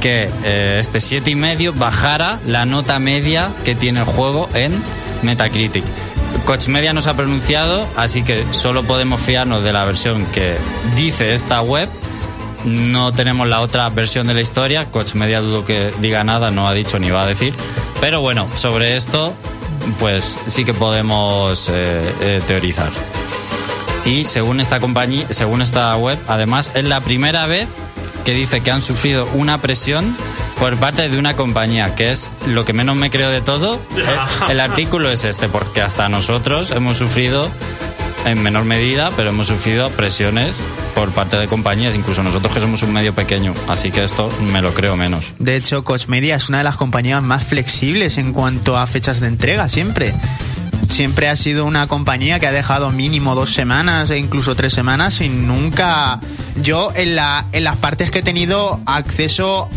que 0.00 0.28
eh, 0.44 0.78
este 0.80 1.00
siete 1.00 1.30
y 1.30 1.34
medio 1.36 1.72
bajara 1.72 2.40
la 2.46 2.64
nota 2.64 2.98
media 2.98 3.50
que 3.64 3.74
tiene 3.74 4.00
el 4.00 4.06
juego 4.06 4.48
en 4.54 4.72
Metacritic. 5.22 5.84
Coach 6.44 6.68
Media 6.68 6.92
nos 6.92 7.06
ha 7.06 7.14
pronunciado, 7.16 7.86
así 7.96 8.22
que 8.22 8.44
solo 8.52 8.82
podemos 8.82 9.20
fiarnos 9.20 9.62
de 9.62 9.72
la 9.72 9.84
versión 9.84 10.24
que 10.26 10.56
dice 10.96 11.34
esta 11.34 11.60
web. 11.62 11.88
No 12.64 13.12
tenemos 13.12 13.48
la 13.48 13.60
otra 13.60 13.88
versión 13.88 14.26
de 14.26 14.34
la 14.34 14.40
historia. 14.40 14.86
Coach 14.90 15.14
Media 15.14 15.40
dudo 15.40 15.64
que 15.64 15.92
diga 16.00 16.24
nada, 16.24 16.50
no 16.50 16.68
ha 16.68 16.74
dicho 16.74 16.98
ni 16.98 17.10
va 17.10 17.22
a 17.22 17.26
decir. 17.26 17.54
Pero 18.00 18.20
bueno, 18.20 18.48
sobre 18.54 18.96
esto, 18.96 19.34
pues 19.98 20.36
sí 20.46 20.64
que 20.64 20.74
podemos 20.74 21.68
eh, 21.68 22.02
eh, 22.20 22.42
teorizar. 22.46 22.90
Y 24.04 24.24
según 24.24 24.60
esta 24.60 24.80
compañía, 24.80 25.26
según 25.30 25.62
esta 25.62 25.94
web, 25.96 26.18
además 26.26 26.72
es 26.74 26.84
la 26.84 27.00
primera 27.00 27.46
vez 27.46 27.68
que 28.24 28.32
dice 28.32 28.60
que 28.60 28.70
han 28.70 28.82
sufrido 28.82 29.28
una 29.34 29.58
presión 29.58 30.16
por 30.60 30.76
parte 30.76 31.08
de 31.08 31.18
una 31.18 31.34
compañía, 31.34 31.94
que 31.94 32.10
es 32.10 32.30
lo 32.46 32.66
que 32.66 32.74
menos 32.74 32.94
me 32.94 33.08
creo 33.10 33.30
de 33.30 33.40
todo. 33.40 33.80
El, 33.96 34.52
el 34.52 34.60
artículo 34.60 35.10
es 35.10 35.24
este, 35.24 35.48
porque 35.48 35.80
hasta 35.80 36.08
nosotros 36.10 36.70
hemos 36.70 36.98
sufrido 36.98 37.50
en 38.26 38.42
menor 38.42 38.66
medida, 38.66 39.10
pero 39.16 39.30
hemos 39.30 39.46
sufrido 39.46 39.88
presiones 39.90 40.56
por 40.94 41.10
parte 41.12 41.38
de 41.38 41.48
compañías, 41.48 41.94
incluso 41.94 42.22
nosotros 42.22 42.52
que 42.52 42.60
somos 42.60 42.82
un 42.82 42.92
medio 42.92 43.14
pequeño, 43.14 43.54
así 43.68 43.90
que 43.90 44.04
esto 44.04 44.30
me 44.52 44.60
lo 44.60 44.74
creo 44.74 44.96
menos. 44.96 45.32
De 45.38 45.56
hecho, 45.56 45.82
Coach 45.82 46.08
Media 46.08 46.36
es 46.36 46.50
una 46.50 46.58
de 46.58 46.64
las 46.64 46.76
compañías 46.76 47.22
más 47.22 47.42
flexibles 47.42 48.18
en 48.18 48.34
cuanto 48.34 48.76
a 48.76 48.86
fechas 48.86 49.20
de 49.20 49.28
entrega, 49.28 49.66
siempre. 49.66 50.14
Siempre 50.90 51.30
ha 51.30 51.36
sido 51.36 51.64
una 51.64 51.86
compañía 51.86 52.38
que 52.38 52.48
ha 52.48 52.52
dejado 52.52 52.90
mínimo 52.90 53.34
dos 53.34 53.54
semanas 53.54 54.10
e 54.10 54.18
incluso 54.18 54.54
tres 54.54 54.74
semanas 54.74 55.22
y 55.22 55.30
nunca... 55.30 56.20
Yo 56.60 56.92
en, 56.94 57.16
la, 57.16 57.46
en 57.52 57.64
las 57.64 57.76
partes 57.76 58.10
que 58.10 58.18
he 58.18 58.22
tenido 58.22 58.80
acceso 58.84 59.70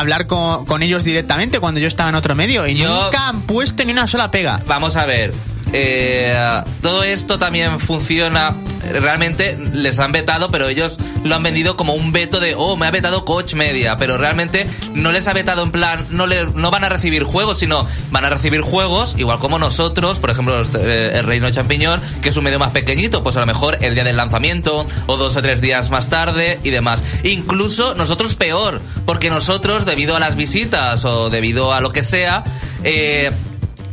hablar 0.00 0.26
con, 0.26 0.64
con 0.66 0.82
ellos 0.82 1.04
directamente 1.04 1.60
cuando 1.60 1.80
yo 1.80 1.86
estaba 1.86 2.08
en 2.08 2.14
otro 2.14 2.34
medio 2.34 2.66
y 2.66 2.74
Yo- 2.76 3.04
nunca 3.04 3.28
han 3.28 3.42
puesto 3.42 3.84
ni 3.84 3.92
una 3.92 4.06
sola 4.06 4.30
pega. 4.30 4.60
Vamos 4.66 4.96
a 4.96 5.04
ver. 5.06 5.32
Eh, 5.72 6.62
todo 6.80 7.02
esto 7.04 7.38
también 7.38 7.80
funciona. 7.80 8.54
Realmente 8.92 9.56
les 9.72 9.98
han 10.00 10.10
vetado, 10.10 10.50
pero 10.50 10.68
ellos 10.68 10.98
lo 11.24 11.36
han 11.36 11.42
vendido 11.42 11.76
como 11.76 11.94
un 11.94 12.10
veto 12.10 12.40
de, 12.40 12.54
oh, 12.56 12.76
me 12.76 12.86
ha 12.86 12.90
vetado 12.90 13.24
Coach 13.24 13.54
Media. 13.54 13.96
Pero 13.96 14.18
realmente 14.18 14.66
no 14.94 15.12
les 15.12 15.28
ha 15.28 15.32
vetado 15.32 15.62
en 15.62 15.70
plan, 15.70 16.04
no, 16.10 16.26
le, 16.26 16.46
no 16.54 16.70
van 16.70 16.84
a 16.84 16.88
recibir 16.88 17.22
juegos, 17.22 17.58
sino 17.58 17.86
van 18.10 18.24
a 18.24 18.30
recibir 18.30 18.60
juegos, 18.60 19.14
igual 19.18 19.38
como 19.38 19.58
nosotros, 19.58 20.18
por 20.18 20.30
ejemplo, 20.30 20.62
eh, 20.80 21.12
el 21.14 21.24
Reino 21.24 21.48
Champiñón, 21.50 22.00
que 22.22 22.30
es 22.30 22.36
un 22.36 22.44
medio 22.44 22.58
más 22.58 22.70
pequeñito, 22.70 23.22
pues 23.22 23.36
a 23.36 23.40
lo 23.40 23.46
mejor 23.46 23.78
el 23.80 23.94
día 23.94 24.04
del 24.04 24.16
lanzamiento, 24.16 24.86
o 25.06 25.16
dos 25.16 25.36
o 25.36 25.42
tres 25.42 25.60
días 25.60 25.90
más 25.90 26.08
tarde 26.08 26.58
y 26.64 26.70
demás. 26.70 27.02
Incluso 27.22 27.94
nosotros 27.94 28.34
peor, 28.34 28.80
porque 29.06 29.30
nosotros, 29.30 29.86
debido 29.86 30.16
a 30.16 30.20
las 30.20 30.36
visitas 30.36 31.04
o 31.04 31.30
debido 31.30 31.72
a 31.72 31.80
lo 31.80 31.92
que 31.92 32.02
sea, 32.02 32.42
eh, 32.84 33.30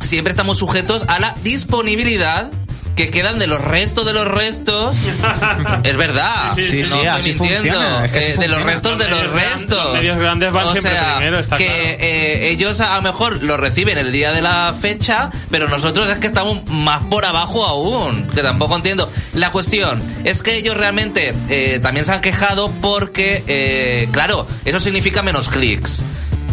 siempre 0.02 0.32
estamos 0.32 0.58
sujetos 0.58 1.06
a 1.08 1.20
la 1.20 1.36
disponibilidad 1.44 2.52
que 2.96 3.12
quedan 3.12 3.40
de 3.40 3.48
los 3.48 3.62
restos 3.62 4.06
de 4.06 4.12
los 4.12 4.28
restos. 4.28 4.94
es 5.84 5.96
verdad. 5.96 6.52
Sí, 6.54 6.64
sí, 6.66 6.84
sí, 6.84 6.90
no 6.92 7.00
sí, 7.02 7.08
así 7.08 7.30
mintiendo. 7.30 7.56
funciona, 7.62 8.06
es 8.06 8.12
que 8.12 8.20
así 8.20 8.32
Eh, 8.32 8.38
de 8.40 8.48
los 8.50 8.62
restos 8.64 8.98
de 8.98 9.08
Los 9.08 9.20
gran- 9.32 9.34
restos. 9.54 9.84
los 9.86 9.94
medios 9.94 10.20
grandes 10.20 10.52
van 10.52 10.66
o 10.66 10.72
siempre 10.74 10.92
sea, 10.92 11.16
primero, 11.16 11.40
está 11.40 11.56
que 11.56 11.66
claro. 11.66 11.80
eh, 11.82 12.50
ellos 12.50 12.82
a 12.82 12.96
lo 12.98 13.02
mejor 13.02 13.42
lo 13.42 13.56
reciben 13.56 13.98
el 13.98 14.12
día 14.12 14.34
de 14.34 14.42
la 14.42 14.76
fecha, 14.78 15.30
pero 15.50 15.70
nosotros 15.70 16.10
es 16.10 16.18
que 16.18 16.28
estamos 16.28 16.66
más 16.66 17.02
por 17.06 17.24
abajo 17.26 17.66
aún. 17.66 18.28
Que 18.36 18.42
tampoco 18.42 18.76
entiendo. 18.76 19.10
La 19.34 19.52
cuestión 19.54 20.04
es 20.26 20.44
que 20.44 20.58
ellos 20.58 20.76
realmente 20.76 21.34
eh, 21.48 21.80
también 21.82 22.06
se 22.06 22.12
han 22.12 22.20
quejado 22.20 22.70
porque, 22.82 23.46
eh, 23.48 24.10
claro, 24.12 24.46
eso 24.66 24.82
significa 24.82 25.22
menos 25.22 25.48
clics 25.48 26.02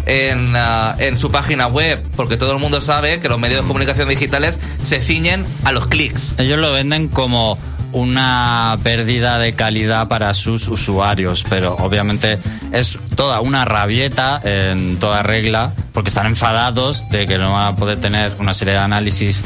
en, 0.07 0.53
ah, 0.55 0.95
en 0.99 1.17
su 1.17 1.31
página 1.31 1.67
web, 1.67 2.03
porque 2.15 2.37
todo 2.37 2.53
el 2.53 2.59
mundo 2.59 2.81
sabe 2.81 3.19
que 3.19 3.29
los 3.29 3.39
medios 3.39 3.61
de 3.61 3.67
comunicación 3.67 4.09
digitales 4.09 4.59
se 4.83 4.99
ciñen 4.99 5.45
a 5.63 5.71
los 5.71 5.87
clics. 5.87 6.33
Ellos 6.37 6.57
lo 6.59 6.71
venden 6.71 7.07
como 7.07 7.57
una 7.93 8.77
pérdida 8.83 9.37
de 9.37 9.53
calidad 9.53 10.07
para 10.07 10.33
sus 10.33 10.67
usuarios, 10.67 11.45
pero 11.49 11.75
obviamente 11.75 12.37
es 12.71 12.99
toda 13.15 13.41
una 13.41 13.65
rabieta 13.65 14.41
en 14.43 14.97
toda 14.99 15.23
regla, 15.23 15.73
porque 15.93 16.09
están 16.09 16.27
enfadados 16.27 17.09
de 17.09 17.25
que 17.25 17.37
no 17.37 17.53
van 17.53 17.73
a 17.73 17.75
poder 17.75 17.99
tener 17.99 18.33
una 18.39 18.53
serie 18.53 18.73
de 18.73 18.79
análisis 18.79 19.43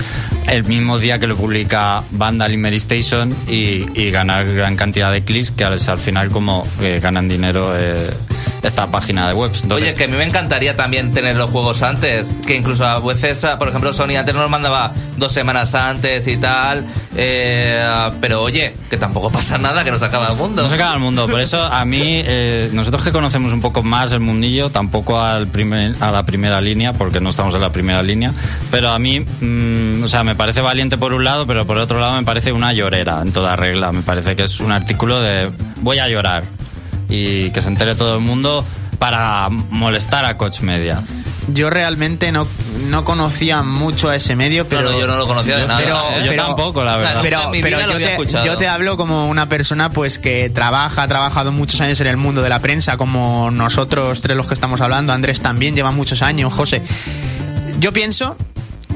el 0.48 0.64
mismo 0.66 0.98
día 0.98 1.20
que 1.20 1.28
lo 1.28 1.38
publica 1.38 2.04
Vandal 2.12 2.54
y 2.54 2.58
Mary 2.58 2.78
Station 2.78 3.34
y, 3.48 3.86
y 4.00 4.12
ganar 4.12 4.52
gran 4.54 4.76
cantidad 4.76 5.12
de 5.12 5.24
clics 5.24 5.52
que 5.52 5.64
al, 5.64 5.74
al 5.74 5.98
final 5.98 6.30
como 6.30 6.68
eh, 6.82 7.00
ganan 7.02 7.30
dinero 7.30 7.74
eh, 7.78 8.10
esta 8.64 8.88
página 8.88 9.28
de 9.28 9.34
webs. 9.34 9.64
Entonces, 9.64 9.88
Oye, 9.90 9.96
que 9.96 10.04
a 10.06 10.08
mí 10.08 10.18
me 10.18 10.24
encantaría 10.24 10.76
también 10.76 11.12
tener 11.14 11.36
los 11.36 11.50
juegos 11.50 11.82
antes. 11.82 12.28
Que 12.46 12.56
incluso 12.56 12.86
a 12.86 13.00
veces, 13.00 13.44
por 13.58 13.68
ejemplo, 13.70 13.92
Sony 13.94 14.16
antes 14.18 14.34
nos 14.34 14.50
mandaba 14.50 14.92
dos 15.18 15.32
semanas 15.32 15.74
antes 15.76 16.28
y 16.28 16.38
tal. 16.38 16.86
eh, 17.16 17.84
pero 18.20 18.42
oye, 18.42 18.74
que 18.90 18.98
tampoco 18.98 19.32
pasa 19.32 19.58
nada, 19.58 19.84
que 19.84 19.92
nos 19.92 20.02
acaba 20.02 20.30
el 20.30 20.38
mundo. 20.38 20.64
No 20.64 20.70
se 20.70 20.76
acaba 20.76 20.94
el 20.94 21.00
mundo, 21.00 21.28
por 21.28 21.40
eso 21.40 21.62
a 21.62 21.84
mí, 21.86 22.22
eh, 22.26 22.70
nosotros 22.74 23.04
que 23.04 23.12
conocemos 23.12 23.54
un 23.54 23.62
poco 23.62 23.84
más 23.84 24.12
el 24.12 24.20
mundillo, 24.20 24.70
tampoco 24.70 25.20
al 25.20 25.48
primer, 25.48 25.96
a 26.00 26.12
la 26.12 26.24
primera 26.24 26.62
línea, 26.62 26.94
porque 26.94 27.20
no 27.20 27.30
estamos 27.30 27.54
en 27.56 27.62
la 27.62 27.72
primera 27.72 28.02
línea, 28.04 28.34
pero 28.70 28.90
a 28.90 29.00
mí, 29.00 29.20
mm, 29.20 30.04
o 30.04 30.08
sea, 30.08 30.24
me 30.24 30.36
parece 30.36 30.62
valiente 30.62 30.98
por 30.98 31.14
un 31.14 31.24
lado, 31.24 31.46
pero 31.48 31.66
por 31.66 31.78
otro 31.78 32.00
lado 32.00 32.14
me 32.14 32.24
parece 32.24 32.52
una 32.52 32.74
llorera 32.74 33.22
en 33.22 33.32
toda 33.32 33.56
regla. 33.56 33.92
Me 33.92 34.02
parece 34.02 34.36
que 34.36 34.44
es 34.44 34.60
un 34.60 34.72
artículo 34.72 35.22
de 35.22 35.50
voy 35.82 36.00
a 36.00 36.08
llorar 36.08 36.44
y 37.12 37.52
que 37.52 37.62
se 37.62 37.68
entere 37.68 37.94
todo 37.94 38.16
el 38.16 38.22
mundo 38.22 38.66
para 38.98 39.50
molestar 39.50 40.26
a 40.26 40.38
Coach 40.38 40.62
Media. 40.62 41.04
Yo 41.48 41.70
realmente 41.70 42.32
no, 42.32 42.48
no 42.88 43.04
conocía 43.04 43.64
mucho 43.64 44.10
a 44.10 44.16
ese 44.16 44.36
medio, 44.36 44.68
pero... 44.68 44.84
no, 44.84 44.98
yo 44.98 45.08
no 45.08 45.18
lo 45.18 45.28
conocía 45.28 45.58
de 45.58 45.68
nada, 45.68 45.80
Pero. 45.80 46.24
Yo 46.24 46.36
tampoco, 46.36 46.84
la 46.84 46.96
o 46.96 47.00
sea, 47.00 47.22
verdad. 47.22 47.50
pero, 47.52 47.80
yo, 47.82 47.98
te, 47.98 48.46
yo 48.46 48.58
te 48.58 48.68
hablo 48.68 48.96
como 48.96 49.28
una 49.28 49.50
persona 49.50 49.90
pues 49.90 50.20
que 50.20 50.50
trabaja, 50.50 51.04
ha 51.04 51.08
trabajado 51.08 51.52
muchos 51.52 51.82
años 51.82 52.00
en 52.00 52.08
el 52.08 52.18
mundo 52.18 52.42
de 52.42 52.50
la 52.50 52.60
prensa, 52.60 52.96
como 52.96 53.52
nosotros 53.52 54.22
tres 54.22 54.38
los 54.38 54.48
que 54.48 54.54
estamos 54.54 54.80
hablando, 54.82 55.14
Andrés 55.14 55.42
también 55.42 55.76
lleva 55.76 55.92
muchos 55.92 56.22
años, 56.22 56.54
José. 56.54 56.82
Yo 57.80 57.92
pienso 57.92 58.38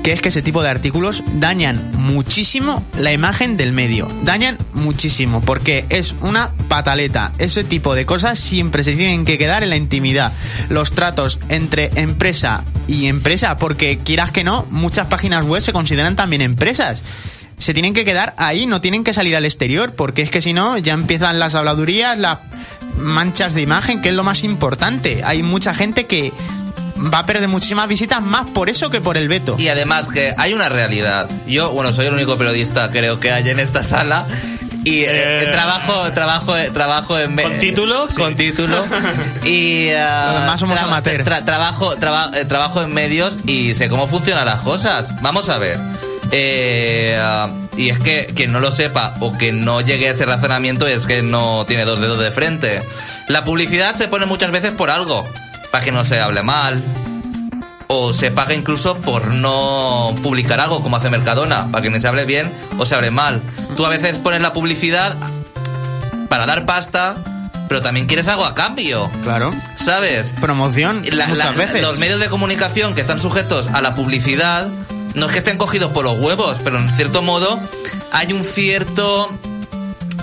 que 0.05 0.11
es 0.11 0.21
que 0.21 0.29
ese 0.29 0.43
tipo 0.43 0.61
de 0.61 0.69
artículos 0.69 1.23
dañan 1.39 1.81
muchísimo 1.97 2.85
la 2.95 3.11
imagen 3.11 3.57
del 3.57 3.73
medio. 3.73 4.07
Dañan 4.21 4.55
muchísimo, 4.73 5.41
porque 5.41 5.87
es 5.89 6.13
una 6.21 6.51
pataleta. 6.67 7.33
Ese 7.39 7.63
tipo 7.63 7.95
de 7.95 8.05
cosas 8.05 8.37
siempre 8.37 8.83
se 8.83 8.95
tienen 8.95 9.25
que 9.25 9.39
quedar 9.39 9.63
en 9.63 9.71
la 9.71 9.77
intimidad. 9.77 10.31
Los 10.69 10.91
tratos 10.91 11.39
entre 11.49 11.89
empresa 11.95 12.63
y 12.87 13.07
empresa, 13.07 13.57
porque 13.57 13.97
quieras 13.97 14.29
que 14.29 14.43
no, 14.43 14.67
muchas 14.69 15.07
páginas 15.07 15.43
web 15.43 15.59
se 15.59 15.73
consideran 15.73 16.15
también 16.15 16.43
empresas. 16.43 17.01
Se 17.57 17.73
tienen 17.73 17.95
que 17.95 18.05
quedar 18.05 18.35
ahí, 18.37 18.67
no 18.67 18.81
tienen 18.81 19.03
que 19.03 19.11
salir 19.11 19.35
al 19.35 19.45
exterior, 19.45 19.95
porque 19.95 20.21
es 20.21 20.29
que 20.29 20.39
si 20.39 20.53
no, 20.53 20.77
ya 20.77 20.93
empiezan 20.93 21.39
las 21.39 21.55
habladurías, 21.55 22.19
las 22.19 22.37
manchas 22.99 23.55
de 23.55 23.63
imagen, 23.63 24.03
que 24.03 24.09
es 24.09 24.15
lo 24.15 24.23
más 24.23 24.43
importante. 24.43 25.23
Hay 25.23 25.41
mucha 25.41 25.73
gente 25.73 26.05
que 26.05 26.31
va 27.13 27.19
a 27.19 27.25
perder 27.25 27.47
muchísimas 27.47 27.87
visitas 27.87 28.21
más 28.21 28.47
por 28.49 28.69
eso 28.69 28.89
que 28.89 29.01
por 29.01 29.17
el 29.17 29.27
veto. 29.27 29.55
Y 29.57 29.67
además 29.69 30.07
que 30.09 30.33
hay 30.37 30.53
una 30.53 30.69
realidad. 30.69 31.29
Yo, 31.47 31.71
bueno, 31.71 31.93
soy 31.93 32.07
el 32.07 32.13
único 32.13 32.37
periodista 32.37 32.89
creo 32.91 33.19
que 33.19 33.31
hay 33.31 33.49
en 33.49 33.59
esta 33.59 33.83
sala. 33.83 34.25
Y 34.83 34.99
eh, 35.01 35.43
Eh. 35.45 35.49
trabajo, 35.51 36.11
trabajo, 36.11 36.53
trabajo 36.73 37.17
en 37.17 37.35
¿Con 37.35 37.57
título? 37.57 38.07
Sí. 38.09 38.15
Con 38.17 38.35
título. 38.35 38.85
Y 39.43 39.89
ah, 39.89 40.29
Los 40.31 40.41
demás 40.41 40.59
somos 40.59 40.79
amateur. 40.79 41.23
tra- 41.25 41.43
trabajo, 41.43 41.95
traba- 41.95 42.29
eh, 42.35 42.45
trabajo 42.45 42.81
en 42.83 42.93
medios 42.93 43.35
y 43.47 43.73
sé 43.75 43.89
cómo 43.89 44.05
funcionan 44.07 44.45
las 44.45 44.61
cosas. 44.61 45.21
Vamos 45.21 45.49
a 45.49 45.57
ver. 45.57 45.79
Eh, 46.31 47.17
ah, 47.19 47.49
y 47.77 47.89
es 47.89 47.99
que 47.99 48.27
quien 48.35 48.51
no 48.51 48.59
lo 48.59 48.71
sepa 48.71 49.15
o 49.21 49.37
que 49.37 49.51
no 49.51 49.81
llegue 49.81 50.07
a 50.09 50.11
ese 50.11 50.25
razonamiento 50.25 50.85
es 50.87 51.05
que 51.07 51.21
no 51.23 51.65
tiene 51.65 51.85
dos 51.85 51.99
dedos 51.99 52.19
de 52.19 52.31
frente. 52.31 52.81
La 53.27 53.43
publicidad 53.43 53.95
se 53.95 54.07
pone 54.07 54.25
muchas 54.25 54.51
veces 54.51 54.71
por 54.71 54.91
algo, 54.91 55.27
para 55.75 55.83
que 55.83 55.91
no 55.91 56.05
se 56.05 56.21
hable 56.21 56.41
mal, 56.41 56.81
o 57.87 58.13
se 58.13 58.31
paga 58.31 58.53
incluso 58.53 58.95
por 58.95 59.27
no 59.27 60.15
publicar 60.23 60.61
algo 60.61 60.79
como 60.79 60.95
hace 60.95 61.09
Mercadona, 61.09 61.69
para 61.69 61.81
que 61.83 61.89
ni 61.89 61.99
se 61.99 62.07
hable 62.07 62.23
bien 62.23 62.49
o 62.77 62.85
se 62.85 62.95
hable 62.95 63.11
mal. 63.11 63.41
Tú 63.75 63.85
a 63.85 63.89
veces 63.89 64.17
pones 64.17 64.41
la 64.41 64.53
publicidad 64.53 65.17
para 66.29 66.45
dar 66.45 66.65
pasta, 66.65 67.15
pero 67.67 67.81
también 67.81 68.05
quieres 68.07 68.29
algo 68.29 68.45
a 68.45 68.55
cambio, 68.55 69.11
Claro. 69.23 69.51
¿sabes? 69.75 70.27
Promoción 70.39 71.03
La- 71.11 71.27
muchas 71.27 71.45
la- 71.45 71.51
veces. 71.65 71.81
Los 71.81 71.97
medios 71.97 72.21
de 72.21 72.29
comunicación 72.29 72.95
que 72.95 73.01
están 73.01 73.19
sujetos 73.19 73.67
a 73.73 73.81
la 73.81 73.95
publicidad, 73.95 74.69
no 75.13 75.25
es 75.25 75.31
que 75.33 75.39
estén 75.39 75.57
cogidos 75.57 75.91
por 75.91 76.05
los 76.05 76.17
huevos, 76.17 76.55
pero 76.63 76.77
en 76.79 76.87
cierto 76.95 77.21
modo 77.21 77.59
hay 78.13 78.31
un 78.31 78.45
cierto 78.45 79.29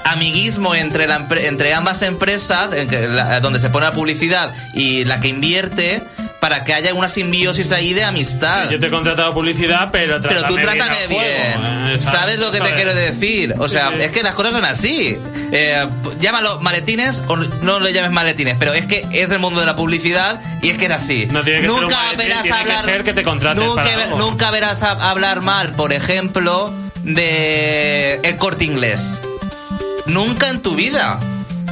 amiguismo 0.04 0.74
entre, 0.74 1.06
la 1.06 1.26
entre 1.36 1.74
ambas 1.74 2.02
empresas, 2.02 2.72
en 2.72 2.88
que 2.88 3.06
la- 3.08 3.40
donde 3.40 3.60
se 3.60 3.70
pone 3.70 3.86
la 3.86 3.92
publicidad 3.92 4.52
y 4.74 5.04
la 5.04 5.20
que 5.20 5.28
invierte, 5.28 6.02
para 6.40 6.64
que 6.64 6.74
haya 6.74 6.92
una 6.92 7.08
simbiosis 7.08 7.70
ahí 7.70 7.94
de 7.94 8.02
amistad. 8.02 8.68
Yo 8.68 8.80
te 8.80 8.86
he 8.86 8.90
contratado 8.90 9.32
publicidad, 9.32 9.90
pero 9.92 10.20
Pero 10.20 10.42
tú 10.44 10.56
trátame 10.56 11.06
bien. 11.08 11.22
eh, 11.22 11.96
¿Sabes 12.00 12.40
lo 12.40 12.50
que 12.50 12.60
te 12.60 12.74
quiero 12.74 12.92
decir? 12.94 13.54
O 13.58 13.68
sea, 13.68 13.88
Sí, 13.90 13.94
sí. 13.98 14.02
es 14.02 14.10
que 14.10 14.22
las 14.24 14.34
cosas 14.34 14.52
son 14.52 14.64
así. 14.64 15.18
Eh, 15.52 15.86
llámalo 16.18 16.58
maletines 16.60 17.22
o 17.28 17.36
no 17.36 17.78
lo 17.78 17.88
llames 17.90 18.10
maletines, 18.10 18.56
pero 18.58 18.72
es 18.72 18.86
que 18.86 19.06
es 19.12 19.30
el 19.30 19.38
mundo 19.38 19.60
de 19.60 19.66
la 19.66 19.76
publicidad 19.76 20.40
y 20.62 20.70
es 20.70 20.78
que 20.78 20.86
es 20.86 20.90
así. 20.92 21.26
No 21.30 21.44
tiene 21.44 21.60
que 21.60 21.68
ser 21.68 21.76
un 21.76 21.82
nunca 21.82 21.96
maletín, 21.96 22.18
verás 22.18 22.42
tiene 22.42 22.56
que 22.64 22.72
hablar. 22.72 22.84
ser 22.84 23.04
que 23.04 23.12
te 23.14 23.22
contraten 23.22 23.64
nunca, 23.64 23.82
para 23.84 24.06
nunca 24.06 24.50
verás 24.50 24.82
a- 24.82 25.10
hablar 25.10 25.42
mal, 25.42 25.72
por 25.74 25.92
ejemplo, 25.92 26.72
de 27.04 28.14
el 28.24 28.36
corte 28.36 28.64
inglés. 28.64 29.20
Nunca 30.06 30.48
en 30.48 30.62
tu 30.62 30.74
vida. 30.74 31.20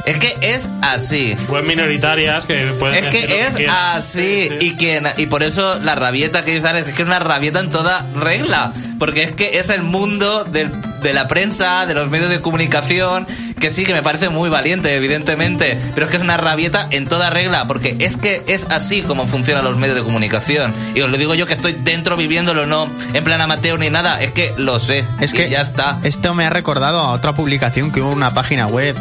Es 0.05 0.17
que 0.17 0.35
es 0.41 0.67
así. 0.81 1.35
Web 1.49 1.65
minoritarias 1.65 2.45
que 2.45 2.73
pueden 2.79 2.97
Es 2.97 3.03
lo 3.05 3.09
que 3.11 3.41
es 3.47 3.55
quieran. 3.55 3.75
así 3.97 4.11
Sí, 4.21 4.49
sí. 4.49 4.65
y 4.67 4.75
que 4.77 5.01
y 5.17 5.25
por 5.27 5.43
eso 5.43 5.79
la 5.79 5.95
rabieta 5.95 6.43
que 6.43 6.55
dice 6.55 6.67
Alex 6.67 6.87
es 6.89 6.93
que 6.95 7.01
es 7.03 7.07
una 7.07 7.19
rabieta 7.19 7.59
en 7.59 7.69
toda 7.69 8.05
regla, 8.15 8.73
porque 8.99 9.23
es 9.23 9.31
que 9.33 9.59
es 9.59 9.69
el 9.69 9.83
mundo 9.83 10.43
del- 10.43 10.71
de 11.01 11.13
la 11.13 11.27
prensa, 11.27 11.85
de 11.87 11.93
los 11.95 12.09
medios 12.09 12.29
de 12.29 12.41
comunicación, 12.41 13.25
que 13.59 13.71
sí 13.71 13.83
que 13.85 13.93
me 13.93 14.01
parece 14.03 14.29
muy 14.29 14.49
valiente 14.49 14.95
evidentemente, 14.95 15.77
pero 15.95 16.05
es 16.05 16.11
que 16.11 16.17
es 16.17 16.23
una 16.23 16.37
rabieta 16.37 16.87
en 16.91 17.07
toda 17.07 17.29
regla, 17.29 17.65
porque 17.67 17.95
es 17.99 18.17
que 18.17 18.43
es 18.47 18.65
así 18.69 19.01
como 19.01 19.25
funcionan 19.27 19.63
los 19.63 19.77
medios 19.77 19.95
de 19.95 20.03
comunicación 20.03 20.73
y 20.95 21.01
os 21.01 21.09
lo 21.09 21.17
digo 21.17 21.33
yo 21.35 21.45
que 21.47 21.53
estoy 21.53 21.73
dentro 21.73 22.17
viviéndolo 22.17 22.65
no 22.65 22.87
en 23.13 23.23
plan 23.23 23.39
amateur 23.41 23.79
ni 23.79 23.89
nada, 23.89 24.21
es 24.21 24.31
que 24.31 24.53
lo 24.57 24.79
sé, 24.79 25.03
Es 25.19 25.33
y 25.33 25.37
que 25.37 25.49
ya 25.49 25.61
está. 25.61 25.99
Esto 26.03 26.33
me 26.35 26.45
ha 26.45 26.49
recordado 26.49 26.99
a 26.99 27.11
otra 27.13 27.33
publicación 27.33 27.91
que 27.91 28.01
hubo 28.01 28.11
en 28.11 28.17
una 28.17 28.31
página 28.31 28.67
web 28.67 28.95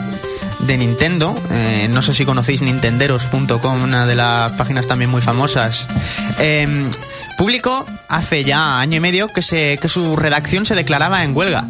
de 0.66 0.76
Nintendo. 0.78 1.34
eh, 1.50 1.88
no 1.90 2.02
sé 2.02 2.14
si 2.14 2.24
conocéis 2.24 2.62
nintenderos.com, 2.62 3.82
una 3.82 4.06
de 4.06 4.14
las 4.14 4.52
páginas 4.52 4.86
también 4.86 5.10
muy 5.10 5.20
famosas. 5.22 5.86
Eh, 6.38 6.88
publicó 7.38 7.86
hace 8.08 8.44
ya 8.44 8.80
año 8.80 8.96
y 8.96 9.00
medio 9.00 9.28
que, 9.28 9.78
que 9.80 9.88
su 9.88 10.16
redacción 10.16 10.66
se 10.66 10.74
declaraba 10.74 11.24
en 11.24 11.36
huelga. 11.36 11.64